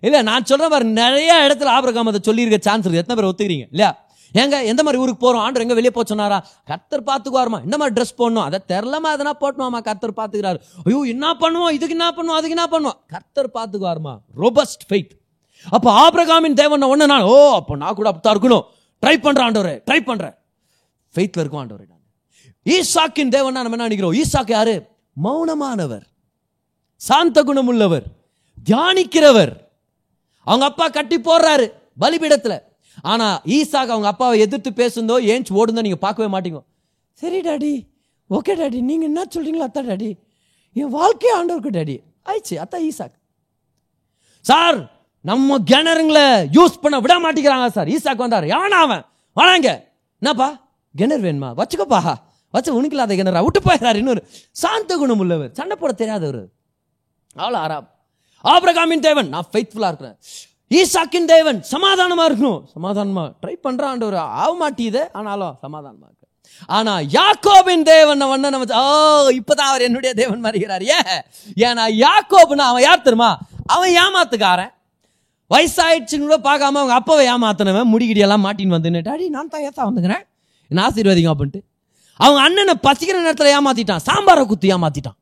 [0.00, 3.66] இல்லை நான் சொல்கிறேன் பாரு நிறைய இடத்துல ஆபிரகாம் அதை சொல்லியிருக்க சான்ஸ் இருக்குது எத்தனை பேர் ஒத்துக்கிறீங்க?
[3.70, 4.07] இல்லையா?
[4.32, 6.46] ஏங்க எந்த மாதிரி ஊருக்கு போகிறோம் ஆண்டு எங்கே வெளியே போக சொன்னாரா?
[6.64, 7.64] கர்த்தர் பார்த்துக்குவாருமா.
[7.64, 8.44] இந்த மாதிரி ட்ரெஸ் போடணும்.
[8.48, 10.58] அதை தெரிலமா எதனா போட்டணுமா கர்த்தர் பார்த்துக்கிறாரு.
[10.84, 11.70] ஐயோ என்ன பண்ணுவோம்?
[11.70, 12.38] இதுக்கு என்ன பண்ணுவோம்?
[12.38, 12.98] அதுக்கு என்ன பண்ணுவோம்?
[13.06, 14.18] கர்த்தர் பார்த்துக்குவாருமா.
[14.36, 15.14] ரோபஸ்ட் ஃபெய்த்
[15.70, 18.64] அப்போ ஆபிரகாமின் தேவன் ஒன்று நான் ஓ அப்போ நான் கூட அப்படித்தான் இருக்கணும்.
[19.02, 19.82] ட்ரை பண்ணுறேன் ஆண்டவரே.
[19.86, 20.36] ட்ரை பண்ணுறேன்
[21.14, 22.04] ஃபெய்த்தில் இருக்கும் ஆண்டவரே நான்.
[22.66, 24.12] ஈசாக்கின் தேவன் நம்ம என்ன நினைக்கிறோம்?
[24.12, 24.88] ஈசாக்கு யாரு?
[25.24, 26.06] மௌனமானவர்.
[26.96, 28.04] சாந்த குணம் உள்ளவர்
[28.68, 29.52] தியானிக்கிறவர்.
[30.42, 31.72] அவங்க அப்பா கட்டி போடுறாரு.
[32.00, 32.62] பலிபீடத்தில்.
[33.02, 36.60] ஆனால் ஈசாக் அவங்க அப்பாவை எதிர்த்து பேசுந்தோ ஏன்ச்சு ஓடுந்தோ நீங்கள் பார்க்கவே மாட்டீங்க?
[37.12, 37.86] சரி டாடி.
[38.30, 38.80] Okay daddy.
[38.80, 40.18] நீங்கள் என்ன சொல்கிறீங்களா அத்தா டாடி.
[40.72, 41.96] என் வாழ்க்கையே ஆண்டவருக்கு டாடி.
[42.24, 42.56] ஆயிடுச்சு.
[42.64, 43.14] அத்தா ஈசாக்.
[44.40, 46.26] சார் நம்ம கிணறுங்களை
[46.56, 47.88] யூஸ் பண்ண விட மாட்டேங்கிறாங்க சார்.
[47.88, 48.46] ஈசாக் வந்தார்.
[48.46, 49.04] யானா அவன்?
[49.32, 49.68] வராங்க
[50.22, 50.48] என்னப்பா?
[50.94, 51.50] கிணறு வேணுமா?
[51.60, 52.14] வச்சுக்கோப்பா.
[52.50, 53.42] வச்சு உனக்கு இல்லாத கிணறா?
[53.44, 54.26] விட்டு போயிடாரு இன்னொரு.
[54.50, 55.52] சாந்த குணம் உள்ளவர்.
[55.52, 56.48] சண்டை போட தெரியாதவர்.
[57.36, 57.88] அவ்வளோ ஆறாம்.
[58.44, 59.28] ஆபிரகாமின் தேவன்.
[59.28, 60.16] நான் ஃபெய்த்ஃபுல்லாக இருக்கிறேன்.
[60.70, 63.24] ஈசாக்கின் தேவன் சமாதானமாக இருக்கணும் சமாதானமா?
[63.42, 64.16] ட்ரை பண்ணுறான் ஆண்டவர்.
[64.42, 66.26] ஆக மாட்டேது ஆனாலும் சமாதானமாக இருக்கு
[66.76, 70.84] ஆனா யாக்கோபின் தேவன் வந்து நம்ம ஓ இப்பதான் அவர் என்னுடைய தேவன் மாறுகிறார்.
[70.96, 71.20] ஏன்?
[71.66, 73.30] ஏன்னா யாக்கோபுனா அவன் யார் தெரியுமா?
[73.74, 74.72] அவன் ஏமாத்துக்காரன்.
[75.54, 80.24] வயசாயிடுச்சுன்னு கூட பார்க்காம அவங்க அப்பாவை ஏமாத்தினவன் முடிகிடியெல்லாம் மாட்டின்னு வந்து டாடி நான் தான் ஏத்தா வந்துக்கிறேன்.
[80.70, 81.60] என்ன ஆசீர்வாதிங்க அப்படின்ட்டு.
[82.16, 84.04] அவங்க அண்ணனை பசிக்கிற நேரத்தில் ஏமாத்திட்டான்.
[84.08, 85.18] சாம்பாரை குத்தி ஏமாத்திட்டான்.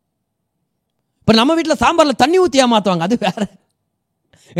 [1.20, 3.42] இப்போ நம்ம வீட்டில் சாம்பாரில் தண்ணி ஊற்றி ஏமாத்துவாங்க அது வேற.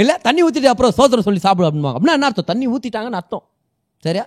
[0.01, 2.49] இல்லை தண்ணி ஊற்றிட்டு அப்புறம் சோதனை சொல்லி சாப்பிடும் அப்படின்வாங்க அப்படின்னா என்ன அர்த்தம்?
[2.53, 3.45] தண்ணி ஊற்றிட்டாங்கன்னு அர்த்தம்.
[4.07, 4.25] சரியா?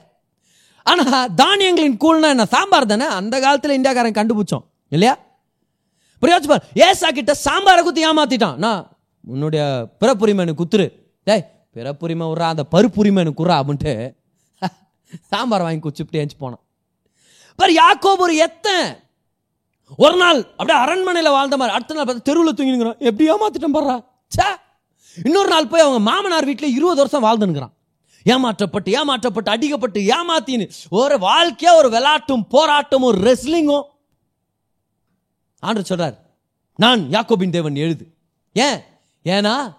[0.86, 2.46] ஆனால் தானியங்களின் கூழ்னா என்ன?
[2.56, 3.08] சாம்பார் தானே?
[3.20, 4.64] அந்த காலத்தில் இந்தியாக்காரன் கண்டுபிடிச்சோம்.
[4.96, 5.16] இல்லையா?
[6.22, 8.58] புரியாச்சு பார் ஏசா கிட்ட சாம்பாரை குத்தி ஏமாத்திட்டான்.
[8.66, 8.82] நான்
[9.34, 9.64] உன்னுடைய
[10.02, 10.88] பிறப்புரிமை எனக்கு குத்துரு.
[11.28, 11.46] டேய்
[11.76, 13.94] பிறப்புரிமை விட்றா அந்த பருப்புரிமை எனக்கு குறா அப்படின்ட்டு
[15.32, 16.64] சாம்பார் வாங்கி குச்சிப்பிட்டு ஏஞ்சி போனான்.
[17.60, 18.90] பார் யாக்கோபு ஒரு எத்தன்.
[20.06, 23.96] ஒரு நாள் அப்படியே அரண்மனையில் வாழ்ந்த மாதிரி அடுத்த நாள் பார்த்து தெருவில் தூங்கினுங்கிறோம் எப்படி ஏமாத்திட்டேன் பாடுறா
[24.32, 24.48] சே
[25.24, 27.72] இன்னொரு நாள் போய் அவங்க மாமனார் வீட்டில் இருபது வருஷம் வாழ்ந்துனுங்கிறான்
[28.26, 33.84] ஏமாற்றப்பட்டு ஏமாற்றப்பட்டு அடிக்கப்பட்டு ஏமாத்தின்னு ஒரு வாழ்க்கையாக ஒரு விளையாட்டும் போராட்டமும் ரெஸ்லிங்கும்
[35.60, 36.16] ஆண்டு சொல்றார்
[36.76, 38.14] நான் யாக்கோபின் தேவன் எழுது.
[38.54, 38.80] ஏன்?
[39.24, 39.76] ஏன்னா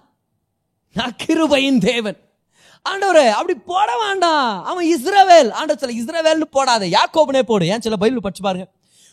[0.92, 2.16] நான் கிருபையின் தேவன்.
[2.88, 4.64] ஆண்டவரே அப்படி போட வேண்டாம்.
[4.64, 5.50] அவன் இஸ்ரவேல்.
[5.50, 7.66] ஆண்டவர் சில இஸ்ரவேல்னு போடாத யாக்கோபனே போடு.
[7.66, 8.70] ஏன் சில பைபிள் படிச்சு பாருங்க.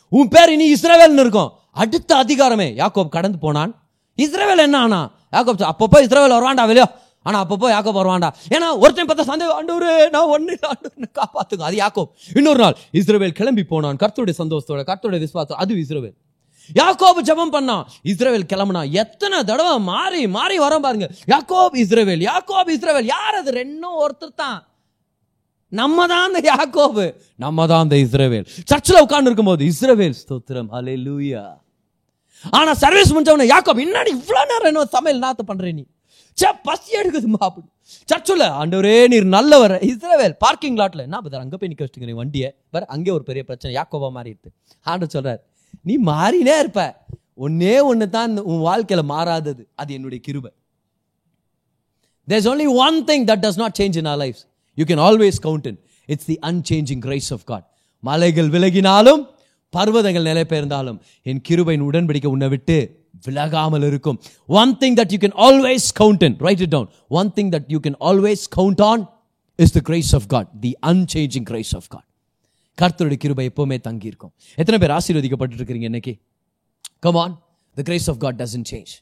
[0.10, 1.52] உன் பேர் இனி இஸ்ரவேல்னு இருக்கும்.
[1.72, 3.88] அடுத்த அதிகாரமே யாக்கோப் கடந்து போனான்.
[4.18, 5.12] இஸ்ரவேல் என்ன ஆனா?
[5.34, 6.86] யாக்கோப் அப்பப்போ இஸ்ரவேல் வருவான்டா வெளியோ.
[7.22, 8.30] ஆனால் அப்பப்போ யாக்கோப் வருவான்டா.
[8.50, 11.62] ஏன்னா ஒருத்தன் பார்த்தா சந்தேகம் ஆண்டவரே நான் ஒன்று ஆண்டு ஆண்டவரே காப்பாத்துங்க.
[11.62, 12.10] அது யாக்கோப்.
[12.36, 13.96] இன்னொரு நாள் இஸ்ரவேல் கிளம்பி போனான்.
[13.96, 16.16] கர்த்தருடைய சந்தோஷத்தோட கர்த்தருடைய விசுவாசம் அது இஸ்ரவேல்.
[16.76, 21.10] யாக்கோபு ஜெபம் பண்ணான் இஸ்ரவேல் கிளம்புனா எத்தனை தடவை மாறி மாறி வரோம் பாருங்க.
[21.28, 23.04] யாக்கோப் இஸ்ரவேல் யாக்கோப் இஸ்ரவேல்.
[23.04, 23.52] யார் அது?
[23.52, 24.68] ரெண்டும் ஒருத்தர் தான்.
[25.70, 27.14] நம்ம தான் அந்த யாக்கோபு.
[27.36, 28.46] நம்ம தான் அந்த இஸ்ரேவேல்.
[28.66, 30.70] சர்ச்சில் உட்கார்ந்து இருக்கும்போது இஸ்ரவேல் ஸ்தோத்திரம்.
[30.72, 31.44] ஹalleluya.
[32.58, 35.84] ஆனா சர்வீஸ் முடிஞ்சவன யாக்கோ என்னடி இவ்வளோ நேரம் என்ன சமையல் நாத்து பண்ணுறேன் நீ?
[36.38, 37.68] சே பசி எடுக்குதுமா அப்படி.
[38.10, 39.76] சர்ச்சுல ஆண்டவரே நீர் நல்லவர்.
[39.90, 42.50] இஸ்ரேவேல் பார்க்கிங் லாட்ல என்ன பதர் அங்கே போய் நிற்க வச்சுங்க வண்டியை?
[42.74, 43.72] வேற அங்கே ஒரு பெரிய பிரச்சனை.
[43.80, 44.50] யாக்கோபா மாறிடுது
[44.86, 45.42] ஆண்டு சொல்றார்
[45.90, 46.84] நீ மாறினே இருப்ப.
[47.46, 49.64] ஒன்னே ஒன்று தான் உன் வாழ்க்கையில மாறாதது.
[49.76, 50.52] அது என்னுடைய கிருபை.
[52.28, 54.40] There's only one thing that does not change in our life
[54.78, 55.78] you can always count on
[56.10, 57.66] it's It's unchanging grace of God
[58.04, 59.22] மலைகள் விலகினாலும்
[59.76, 60.98] பர்வதங்கள் நிலை பெயர்ந்தாலும்
[61.30, 62.78] என் கிருபையின் உடன்படிக்கை உன்னை விட்டு
[63.28, 64.18] விலகாமல் இருக்கும்.
[64.60, 66.90] One thing that you can always count in write it down
[67.20, 69.04] one thing that you can always count on
[69.66, 72.08] is the grace of God the unchanging grace of God
[72.82, 74.34] கர்த்தருடைய கிருபை எப்பவுமே தங்கியிருக்கும்.
[74.62, 76.14] எத்தனை பேர் ஆசீர்வதிக்கப்பட்டு இருக்கிறீங்க இன்னைக்கு
[77.06, 77.34] come on
[77.78, 78.94] the grace of God doesn't change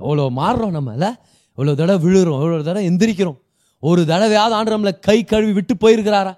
[0.00, 1.10] அவ்வளோ மாறுறோம் நம்ம இல்லை
[1.58, 3.38] இவ்வளோ தடவை விழுறோம் இவ்வளோ தடவை எந்திரிக்கிறோம்.
[3.82, 6.32] ஒரு தடவையாவது ஆண்டு நம்மளை கை கழுவி விட்டு போயிருக்கிறாரா?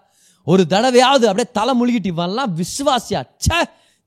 [0.48, 3.20] ஒரு தடவையாவது அப்படியே தலை முழுகிட்டு இவெல்லாம் விசுவாசியா?
[3.44, 3.58] ச்சே!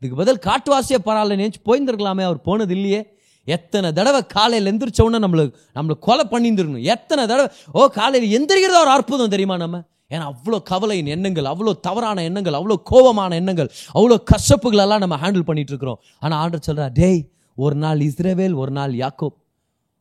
[0.01, 3.01] இதுக்கு பதில் காட்டுவாசியே பரவாயில்ல நினச்சி போயிருந்துருக்கலாமே அவர் போனது இல்லையே.
[3.47, 6.87] எத்தனை தடவை காலையில் எந்திரிச்ச நம்மளுக்கு நம்மளை கொலை பண்ணியிருந்துருக்கணும்.
[6.95, 9.79] எத்தனை தடவை ஓ காலையில் எந்திரிக்கிறது ஒரு அற்புதம் தெரியுமா நம்ம?
[10.11, 15.71] ஏன்னா அவ்வளோ கவலையின் எண்ணங்கள் அவ்வளோ தவறான எண்ணங்கள் அவ்வளோ கோபமான எண்ணங்கள் அவ்வளோ கசப்புகளெல்லாம் நம்ம ஹேண்டில் பண்ணிட்டு
[15.73, 17.21] இருக்கிறோம் ஆனால் ஆண்டர் சொல்கிறா டேய்
[17.57, 19.35] ஒரு நாள் இஸ்ரேவேல் ஒரு நாள் யாக்கோப்.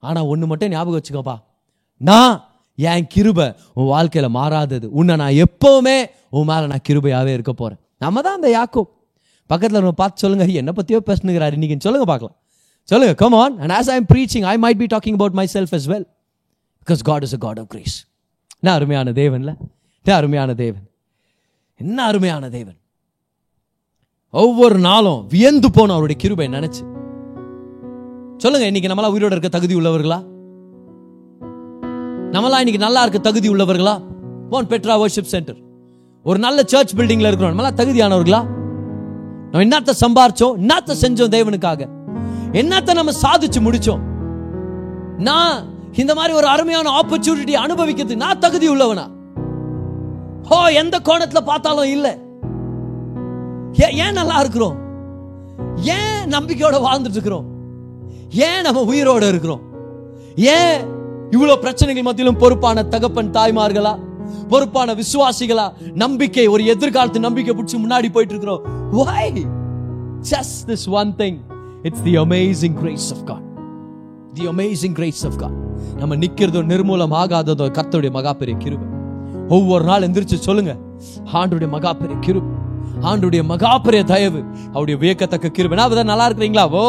[0.03, 1.37] ஆனால் ஒன்று மட்டும் ஞாபகம் வச்சுக்கோப்பா.
[2.01, 2.35] நான்
[2.75, 4.91] என் கிருபை உன் வாழ்க்கையில் மாறாதது.
[4.91, 8.89] உன்னை நான் எப்போவுமே உன் மேலே நான் கிருபையாகவே இருக்க போகிறேன் நம்ம தான் அந்த யாக்கும்
[9.47, 11.57] பக்கத்தில் நம்ம பார்த்து சொல்லுங்க என்னை பற்றியோ பேசுனுங்கிறாரு.
[11.59, 12.37] இன்றைக்கி சொல்லுங்க பார்க்கலாம்.
[12.85, 15.89] சொல்லுங்க come on and as I am preaching I might be talking about myself as
[15.91, 16.07] well
[16.83, 17.97] because God is a God of grace
[18.61, 19.53] என்ன அருமையான தேவன்ல?
[20.05, 20.85] என்ன அருமையான தேவன்?
[21.77, 22.79] என்ன அருமையான தேவன்?
[24.31, 26.83] ஒவ்வொரு நாளும் வியந்து போன அவருடைய கிருபை நினைச்சு.
[28.37, 30.19] சொல்லுங்க இன்னைக்கு நம்மளா உயிரோட இருக்க தகுதி உள்ளவர்களா?
[32.31, 34.03] நம்மளா இன்னைக்கு நல்லா இருக்க தகுதி உள்ளவர்களா?
[34.51, 35.57] போன் பெட்ரா வர்ஷிப் சென்டர்
[36.25, 37.59] ஒரு நல்ல சர்ச் பில்டிங்ல இருக்கிறோம்.
[37.59, 38.45] நம்மளா தகுதியானவர்களா?
[39.51, 40.55] நம்ம என்னத்த சம்பாரிச்சோம்?
[40.59, 41.89] என்னத்த செஞ்சோம் தேவனுக்காக?
[42.53, 43.99] என்னத்த நம்ம சாதிச்சு முடிச்சோம்?
[45.19, 49.11] நான் இந்த மாதிரி ஒரு அருமையான ஆப்பர்ச்சுனிட்டி அனுபவிக்கிறதுக்கு நான் தகுதி உள்ளவனா?
[50.51, 52.19] ஓ எந்த கோணத்துல பார்த்தாலும் இல்ல.
[53.73, 54.77] ஏன் நல்லா இருக்கிறோம்?
[55.77, 57.45] ஏன் நம்பிக்கையோட வாழ்ந்துட்டு இருக்கிறோம்?
[58.31, 59.61] ஏன் நம்ம உயிரோட இருக்கிறோம்?
[60.37, 60.99] ஏன்
[61.31, 63.99] இவ்வளவு பிரச்சனைகள் மத்தியிலும் பொறுப்பான தகப்பன் தாய்மார்களா?
[64.49, 65.73] பொறுப்பான விசுவாசிகளா?
[65.95, 68.63] நம்பிக்கை ஒரு எதிர்காலத்து நம்பிக்கை பிடிச்சி முன்னாடி போயிட்டு இருக்கிறோம்
[68.93, 69.47] why?
[70.31, 71.35] Just this one thing.
[71.83, 73.43] It's the amazing grace of god.
[74.39, 75.53] The amazing grace of god.
[75.97, 78.87] நம்ம நிக்கிறதோ நிர்மூலம் ஆகாததோ கர்த்தருடைய மகா பெரிய கிருபை.
[79.49, 80.77] ஒவ்வொரு நாள் எந்திரிச்சு சொல்லுங்க.
[81.33, 82.51] ஆண்டுடைய மகா பெரிய கிருபை.
[83.11, 84.41] ஆண்டுடைய மகாபிரிய தயவு.
[84.73, 85.77] அவருடைய வியக்கத்தக்க கிருபை.
[85.79, 86.65] நான் பதர் நல்லா இருக்கிறீங்களா?
[86.81, 86.83] ஓ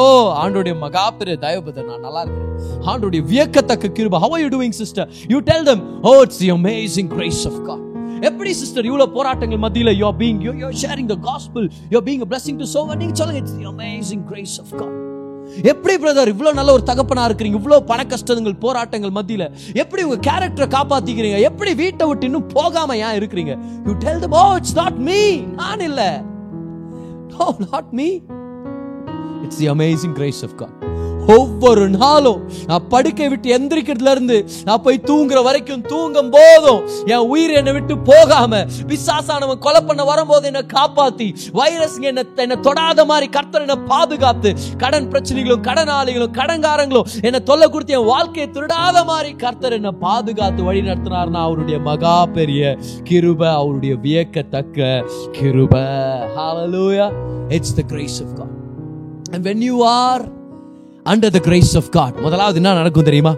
[0.44, 2.50] ஆண்டுடைய மகாபிரிய தயவு பதர் நான் நல்லா இருக்கிறேன்.
[2.92, 4.20] ஆண்டுடைய வியக்கத்தக்க கிருபை.
[4.20, 5.06] How are you doing sister?
[5.34, 7.82] You tell them oh it's the amazing grace of god.
[8.30, 12.08] எப்படி சிஸ்டர் இவ்வளவு போராட்டங்கள் மத்தியில் you are being you are sharing the gospel you are
[12.10, 13.00] being a blessing to so many.
[13.04, 15.11] நீங்க சொல்லுங்க it's the amazing grace of God
[15.56, 17.60] எப்படி brother இவ்வளோ நல்ல ஒரு தகப்பனா இருக்கிறீங்க?
[17.62, 19.52] இவ்வளோ பண கஷ்டங்கள் போராட்டங்கள் மத்தியில.
[19.74, 21.40] எப்படி உங்க கேரக்டரை காப்பாத்திக்கிறீங்க?
[21.40, 23.56] எப்படி வீட்டை விட்டு இன்னும் போகாம ஏன் இருக்கிறீங்க?
[23.86, 26.24] You tell the oh it's not me நான் இல்ல.
[27.42, 28.22] No not me.
[29.44, 30.58] It's the amazing grace of
[31.28, 36.82] ஒவ்வொரு நாளும் நான் படுக்கை விட்டு எந்திரிக்கிறதுல இருந்து நான் போய் தூங்குற வரைக்கும் தூங்கும் போதும்.
[37.06, 43.06] என் உயிர் என்னை விட்டு போகாம விசாசானவன் கொலை பண்ண வரும்போது என்னை காப்பாத்தி வைரஸ் என்ன என்னை தொடாத
[43.06, 49.36] மாதிரி கர்த்தர் என்னை பாதுகாத்து கடன் பிரச்சனைகளும் கடனாளிகளும் கடன்காரங்களும் என்னை தொல்லை கொடுத்து என் வாழ்க்கையை திருடாத மாதிரி
[49.36, 52.78] கர்த்தர் என்னை பாதுகாத்து வழி நடத்தினார்னா அவருடைய மகா பெரிய
[53.10, 55.74] கிருப அவருடைய வியக்கத்தக்க கிருப.
[56.38, 57.08] ஹalleluya
[57.50, 58.52] it's the grace of god.
[59.34, 60.41] And when you are
[61.10, 63.36] under the grace of God முதலாவது என்ன நடக்கும் தெரியுமா?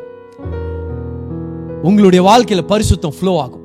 [1.81, 3.61] உங்களுடைய வாழ்க்கையில பரிசுத்தம் ஃப்ளோ ஆகும்.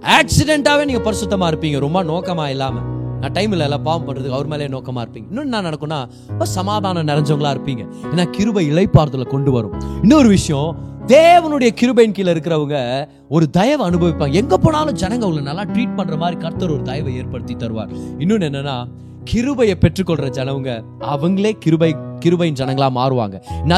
[0.00, 1.78] ஆக்சிடென்ட்டாகவே நீங்க பரிசுத்தமா இருப்பீங்க.
[1.78, 2.80] ரொம்ப நோக்கமா இல்லாம.
[3.20, 5.26] நான் டைம் இல்ல எல்லாம் பாவம் பண்றதுக்கு அவர் மேலே நோக்கமா இருப்பீங்க.
[5.28, 6.08] இன்னும் என்ன நடக்கும்னா
[6.42, 7.84] சமாதானம் நிறைஞ்சவங்களா இருப்பீங்க.
[8.14, 9.74] ஏன்னா கிருபை இலைப்பாறுதல கொண்டு வரும்.
[10.00, 10.76] இன்னொரு விஷயம்
[11.06, 14.32] தேவனுடைய கிருபையின் கீழே இருக்கிறவங்க ஒரு தயவை அனுபவிப்பாங்க.
[14.32, 17.92] எங்க போனாலும் ஜனங்க அவங்களை நல்லா ட்ரீட் பண்ற மாதிரி கர்த்தர் ஒரு தயவை ஏற்படுத்தி தருவார்.
[18.18, 18.88] இன்னொன்னு என்னன்னா
[19.24, 20.70] கிருபையை பெற்றுக்கொள்ற ஜனவங்க
[21.14, 21.90] அவங்களே கிருபை
[22.24, 23.36] கிருபையின் ஜனங்களா மாறுவாங்க.
[23.64, 23.72] In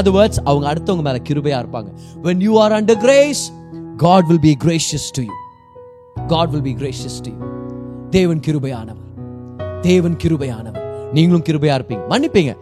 [0.45, 1.91] அவங்க அடுத்தவங்க மேல கிருபையா இருப்பாங்க.
[2.23, 3.53] When you are under grace
[3.97, 5.37] god will be gracious to you.
[6.29, 7.49] God will be gracious to you.
[8.11, 9.09] தேவன் கிருபையானவர்.
[9.81, 10.87] தேவன் கிருபையானவர்.
[11.13, 12.03] நீங்களும் கிருபையா இருப்பீங்க.
[12.13, 12.53] மன்னிப்பீங்க.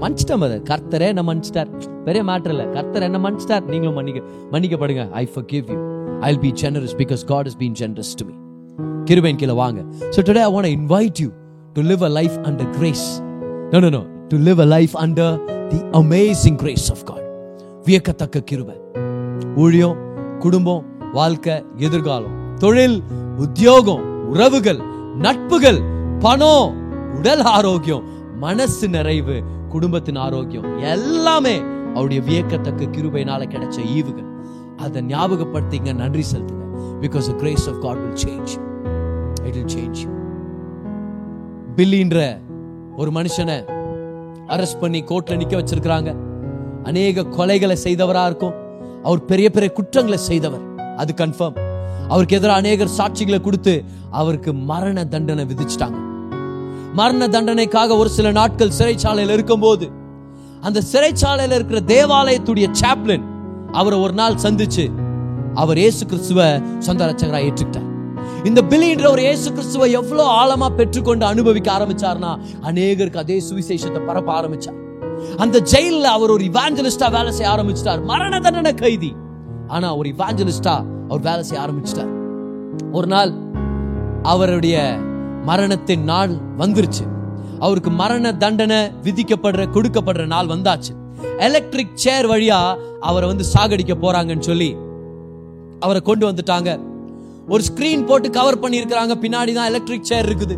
[0.00, 1.70] மன்னிச்சிட்டோம் அதை கர்த்தரே என்ன மன்னிச்சிட்டார்?
[2.06, 2.64] பெரிய மேட்டர் இல்ல.
[2.76, 3.64] கர்த்தர் என்ன மன்னிச்சிட்டார்?
[3.72, 4.20] நீங்களும் மன்னிக்க
[4.54, 5.10] மன்னிக்கப்படுங்க.
[5.10, 5.78] I forgive you
[6.20, 8.34] I be generous because God is been generous to me
[9.10, 9.80] கிருபையின் கீழே வாங்க.
[10.14, 11.28] So today I want invite you
[11.76, 13.22] to live a life under grace.
[13.70, 14.02] No no no.
[14.28, 15.40] To live a life under
[15.70, 17.22] the amazing grace of god.
[17.84, 18.80] வியக்கத்தக்க கிருபை.
[19.56, 19.96] ஊழியம்
[20.38, 23.02] குடும்பம் வாழ்க்கை எதிர்காலம் தொழில்
[23.36, 24.80] உத்தியோகம் உறவுகள்
[25.18, 25.82] நட்புகள்
[26.18, 26.74] பணம்
[27.14, 28.02] உடல் ஆரோக்கியம்
[28.38, 31.62] மனசு நிறைவு குடும்பத்தின் ஆரோக்கியம் எல்லாமே
[31.94, 34.30] அவருடைய வியக்கத்தக்க கிருபையினால கிடைச்ச ஈவுகள்.
[34.76, 36.66] அதை ஞாபகப்படுத்திங்க நன்றி செலுத்துங்க.
[37.00, 38.52] Because grace of God will change
[39.46, 40.15] it will change
[41.76, 42.18] பில்லின்ற
[43.00, 43.56] ஒரு மனுஷனை
[44.54, 46.10] அரெஸ்ட் பண்ணி கோர்ட்ல நிக்க வச்சிருக்கிறாங்க.
[46.88, 48.54] அநேக கொலைகளை செய்தவரா இருக்கும்.
[49.04, 50.64] அவர் பெரிய பெரிய குற்றங்களை செய்தவர்.
[51.02, 51.56] அது கன்ஃபார்ம்
[52.08, 53.74] அவருக்கு எதிராக அநேகர் சாட்சிகளை கொடுத்து
[54.20, 55.98] அவருக்கு மரண தண்டனை விதிச்சிட்டாங்க.
[57.00, 59.88] மரண தண்டனைக்காக ஒரு சில நாட்கள் சிறைச்சாலையில் இருக்கும்போது
[60.66, 63.26] அந்த சிறைச்சாலையில் இருக்கிற தேவாலயத்துடைய சாப்ளின்
[63.72, 64.86] அவரை ஒரு நாள் சந்திச்சு
[65.54, 66.40] அவர் இயேசு கிறிஸ்துவ
[66.78, 67.90] சொந்த ரட்சகரா ஏற்றுக்கிட்டார்.
[68.44, 74.78] இந்த பிலின்ற ஒரு இயேசு கிறிஸ்துவை எவ்வளவு ஆழமா பெற்றுக்கொண்டு அனுபவிக்க ஆரம்பிச்சார்னா அநேகருக்கு அதே சுவிசேஷத்தை பரப்ப ஆரம்பிச்சார்.
[75.36, 78.04] அந்த ஜெயில்ல அவர் ஒரு இவாஞ்சலிஸ்டா வேலை செய்ய ஆரம்பிச்சிட்டார்.
[78.04, 79.14] மரண தண்டனை கைதி.
[79.68, 82.12] ஆனா ஒரு இவாஞ்சலிஸ்டா அவர் வேலை செய்ய ஆரம்பிச்சிட்டார்.
[82.92, 83.32] ஒரு நாள்
[84.22, 84.96] அவருடைய
[85.44, 87.04] மரணத்தின் நாள் வந்துருச்சு.
[87.58, 90.92] அவருக்கு மரண தண்டனை விதிக்கப்படுற கொடுக்கப்படுற நாள் வந்தாச்சு.
[91.38, 94.76] எலக்ட்ரிக் சேர் வழியா அவரை வந்து சாகடிக்க போறாங்கன்னு சொல்லி
[95.80, 96.80] அவரை கொண்டு வந்துட்டாங்க.
[97.48, 99.14] ஒரு ஸ்கிரீன் போட்டு கவர் பண்ணியிருக்கிறாங்க.
[99.24, 100.56] பின்னாடி தான் எலக்ட்ரிக் சேர் இருக்குது.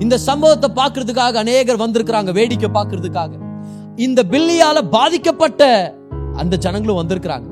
[0.00, 3.32] இந்த சம்பவத்தை பார்க்கறதுக்காக அநேகர் வந்திருக்கிறாங்க வேடிக்கை பார்க்கறதுக்காக.
[4.06, 5.62] இந்த பில்லியால பாதிக்கப்பட்ட
[6.42, 7.48] அந்த ஜனங்களும் வந்திருக்கிறாங்க.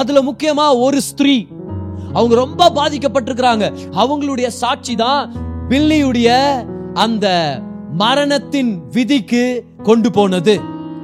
[0.00, 1.46] அதுல முக்கியமா ஒரு ஸ்திரீ.
[2.12, 3.64] அவங்க ரொம்ப பாதிக்கப்பட்டிருக்கிறாங்க.
[4.02, 5.32] அவங்களுடைய சாட்சி தான்
[5.70, 6.30] பில்லியுடைய
[7.04, 7.26] அந்த
[8.02, 9.42] மரணத்தின் விதிக்கு
[9.82, 10.54] கொண்டு போனது.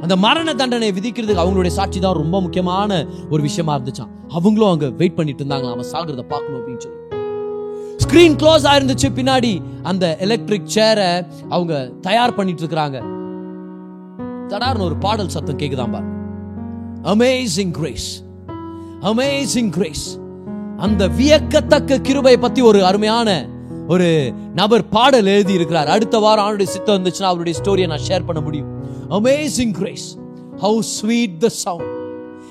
[0.03, 3.01] அந்த மரண தண்டனை விதிக்கிறதுக்கு அவங்களுடைய சாட்சி தான் ரொம்ப முக்கியமான
[3.31, 4.15] ஒரு விஷயமா இருந்துச்சாம்.
[4.39, 6.99] அவங்களும் அங்க வெயிட் பண்ணிட்டு இருந்தாங்களா அவன் சாகிறத பார்க்கணும் அப்படின்னு சொல்லி.
[8.03, 9.63] ஸ்கிரீன் க்ளோஸ் ஆயிருந்துச்சு பின்னாடி.
[9.83, 12.99] அந்த எலக்ட்ரிக் சேரை அவங்க தயார் பண்ணிட்டு இருக்கிறாங்க
[14.49, 16.09] தடார்னு ஒரு பாடல் சத்தம் கேக்குதாம் பாரு
[17.15, 18.09] அமேசிங் கிரேஸ்
[19.01, 20.19] அமேசிங் கிரேஸ்
[20.77, 23.29] அந்த வியக்கத்தக்க கிருபை பத்தி ஒரு அருமையான
[23.89, 28.41] ஒரு நபர் பாடல் எழுதி இருக்கிறார் அடுத்த வாரம் அவருடைய சித்தம் இருந்துச்சுன்னா அவருடைய ஸ்டோரியை நான் ஷேர் பண்ண
[28.41, 28.69] முடியும்.
[29.09, 30.19] Amazing grace
[30.63, 31.89] how sweet the sound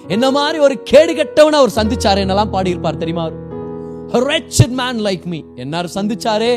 [0.08, 3.49] என்ன மாதிரி ஒரு கேடு கெட்டவனை அவர் சந்திச்சாரு என்னெல்லாம் பாடியிருப்பார் தெரியுமா அவர்?
[4.14, 6.53] Wretched மேன் லைக் மீ என்னார் சந்திச்சாரே?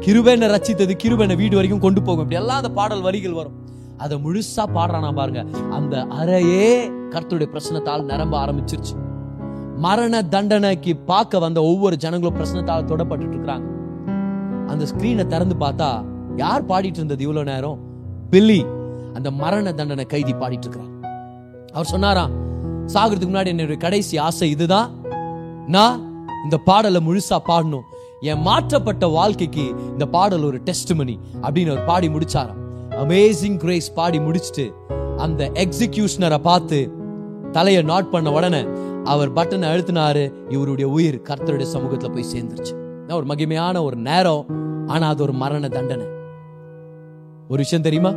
[0.00, 2.22] கிருபேனை ரச்சித்தது கிருபேனை வீடு வரைக்கும் கொண்டு போகும்.
[2.22, 3.52] இப்படி எல்லாம் அந்த பாடல் வரிகள் வரும்.
[3.98, 5.44] அதை முழுசா பாடுறானா பாருங்க.
[5.70, 8.94] அந்த அறையே கர்த்தருடைய பிரச்சனத்தால் நிரம்ப ஆரம்பிச்சிருச்சு.
[9.76, 13.66] மரண தண்டனைக்கு பார்க்க வந்த ஒவ்வொரு ஜனங்களும் பிரச்சனத்தால் தொடப்பட்டு இருக்கிறாங்க.
[14.66, 16.04] அந்த ஸ்கிரீனை திறந்து பார்த்தா
[16.36, 17.78] யார் பாடிட்டு இருந்தது இவ்வளவு நேரம்?
[18.30, 18.64] பில்லி.
[19.14, 21.02] அந்த மரண தண்டனை கைதி பாடிட்டு இருக்கிறான்
[21.72, 22.30] அவர் சொன்னாராம்
[22.86, 24.90] சாகிறதுக்கு முன்னாடி என்னுடைய கடைசி ஆசை இதுதான்.
[25.66, 26.09] நான்
[26.44, 27.86] இந்த பாடலை முழுசா பாடணும்.
[28.20, 32.58] என் மாற்றப்பட்ட வாழ்க்கைக்கு இந்த பாடல் ஒரு டெஸ்ட் மணி அப்படின்னு அவர் பாடி முடிச்சாராம்.
[32.90, 34.74] அமேசிங் கிரேஸ் பாடி முடிச்சிட்டு
[35.16, 36.92] அந்த எக்ஸிகியூஷனரை பார்த்து
[37.52, 38.66] தலையை நாட் பண்ண உடனே
[39.04, 40.32] அவர் பட்டனை அழுத்தினாரு.
[40.48, 42.74] இவருடைய உயிர் கர்த்தருடைய சமூகத்துல போய் சேர்ந்துருச்சு.
[43.12, 44.46] ஒரு மகிமையான ஒரு நேரம்
[44.86, 46.06] ஆனா அது ஒரு மரண தண்டனை.
[47.48, 48.12] ஒரு விஷயம் தெரியுமா?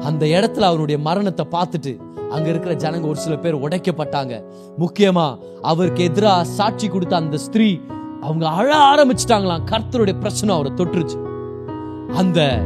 [0.00, 1.98] அந்த இடத்துல அவருடைய மரணத்தை பார்த்துட்டு
[2.30, 4.44] அங்க இருக்கிற ஜனங்க ஒரு சில பேர் உடைக்கப்பட்டாங்க.
[4.78, 7.78] முக்கியமா அவருக்கு எதிரா சாட்சி கொடுத்த அந்த ஸ்திரீ
[8.20, 9.64] அவங்க அழ ஆரம்பிச்சிட்டாங்களாம்.
[9.64, 11.18] கர்த்தருடைய பிரச்சனை அவரை தொட்டுருச்சு
[12.14, 12.62] அந்த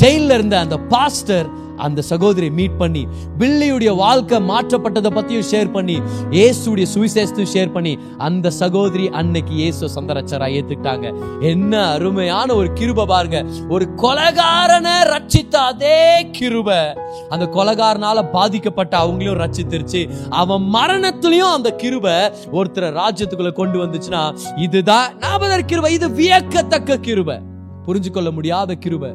[0.00, 1.46] ஜெயில இருந்த அந்த பாஸ்டர்
[1.76, 3.06] அந்த சகோதரி மீட் பண்ணி
[3.38, 5.96] பில்லியுடைய வாழ்க்கை மாற்றப்பட்டதை பத்தியும் ஷேர் பண்ணி
[6.30, 11.14] இயேசுடைய சுவிசேஷத்தையும் ஷேர் பண்ணி அந்த சகோதரி அன்னைக்கு இயேசு சந்தரச்சரா ஏத்துக்கிட்டாங்க.
[11.40, 13.44] என்ன அருமையான ஒரு கிருப பாருங்க.
[13.68, 16.94] ஒரு கொலகாரனை ரட்சித்த அதே கிருப.
[17.28, 20.10] அந்த கொலகாரனால பாதிக்கப்பட்ட அவங்களையும் ரட்சித்திருச்சு.
[20.30, 27.40] அவன் மரணத்திலையும் அந்த கிருப ஒருத்தரை ராஜ்யத்துக்குள்ள கொண்டு வந்துச்சுன்னா இதுதான் நாபதர் கிருப இது வியக்கத்தக்க கிருப.
[27.86, 29.10] புரிஞ்சு கொள்ள முடியாத கிருபை.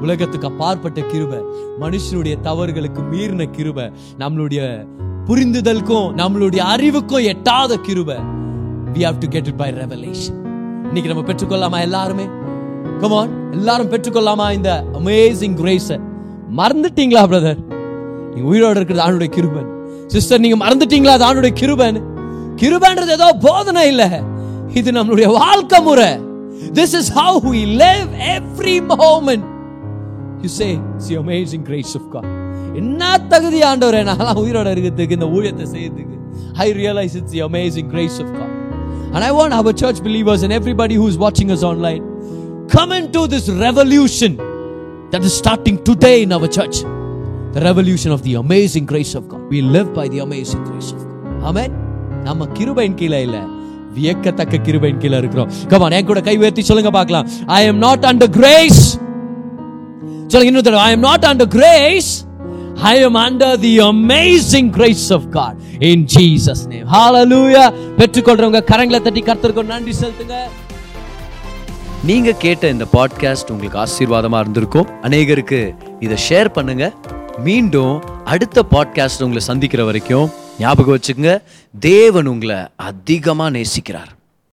[0.00, 1.42] உலகத்துக்கு அப்பாற்பட்ட கிருப.
[1.80, 3.92] மனுஷனுடைய தவறுகளுக்கு மீறின கிருப.
[4.18, 4.86] நம்மளுடைய
[5.26, 8.10] புரிந்துதலுக்கும் நம்மளுடைய அறிவுக்கும் எட்டாத கிருப.
[8.94, 10.36] We have to get it by revelation
[10.84, 12.26] இன்னைக்கு நம்ம பெற்றுக்கொள்ளாமா எல்லாருமே?
[13.00, 16.00] கமான் எல்லாரும் பெற்றுக்கொள்ளாமா இந்த அமேசிங் கிரேஸ
[16.56, 17.58] மறந்துட்டீங்களா பிரதர்
[18.34, 19.68] நீங்க உயிரோட இருக்கிறது ஆணுடைய கிருபன்
[20.06, 21.98] சிஸ்டர் நீங்க மறந்துட்டீங்களா அது ஆணுடைய கிருபன்
[22.56, 24.22] கிருபன்றது ஏதோ போதனை இல்ல.
[24.74, 26.10] இது நம்மளுடைய வாழ்க்கை முறை.
[26.72, 29.46] This is how we live every moment
[30.42, 30.68] you say
[31.06, 32.28] see amazing grace of God
[32.80, 36.16] என்ன தகுதி ஆண்டவர் என்னாலாம் உயிரோட இருக்கிறதுக்கு இந்த ஊழியத்தை செய்யறதுக்கு
[36.58, 38.54] I realise it's the amazing grace of God
[39.12, 42.04] and I want our church believers and everybody who is வாட்சிங் us online
[42.74, 44.36] come into this revolution
[45.12, 46.80] that is starting today in our church
[47.54, 51.04] the revolution of the amazing grace of God we live by the amazing grace of
[51.04, 51.74] God amen
[52.24, 53.42] நம்ம கிருபையின் கீழே இல்லை
[53.96, 58.32] வியக்கத்தக்க கிருபையின் கீழே இருக்கிறோம் come on என் கூட கை உயர்த்தி சொல்லுங்க பார்க்கலாம் I am not under
[58.34, 58.82] grace
[60.32, 60.84] சொல்லுங்க இன்னொரு தடவை.
[60.88, 62.10] I am not under grace
[62.92, 65.58] I am under the amazing grace of God
[65.90, 67.68] in Jesus name hallelujah.
[67.98, 70.38] பெற்றுக்கொள்றவங்க கரங்களை தட்டி கர்த்தருக்கு நன்றி செலுத்துங்க.
[72.04, 74.90] நீங்க கேட்ட இந்த பாட்காஸ்ட் உங்களுக்கு ஆசீர்வாதமா இருந்திருக்கும்.
[75.02, 75.60] அநேகருக்கு
[76.00, 76.92] இதை ஷேர் பண்ணுங்க.
[77.46, 81.34] மீண்டும் அடுத்த பாட்காஸ்ட் உங்களை சந்திக்கிற வரைக்கும் ஞாபகம் வச்சுக்கோங்க.
[81.78, 84.12] தேவன் உங்களை அதிகமா நேசிக்கிறார்.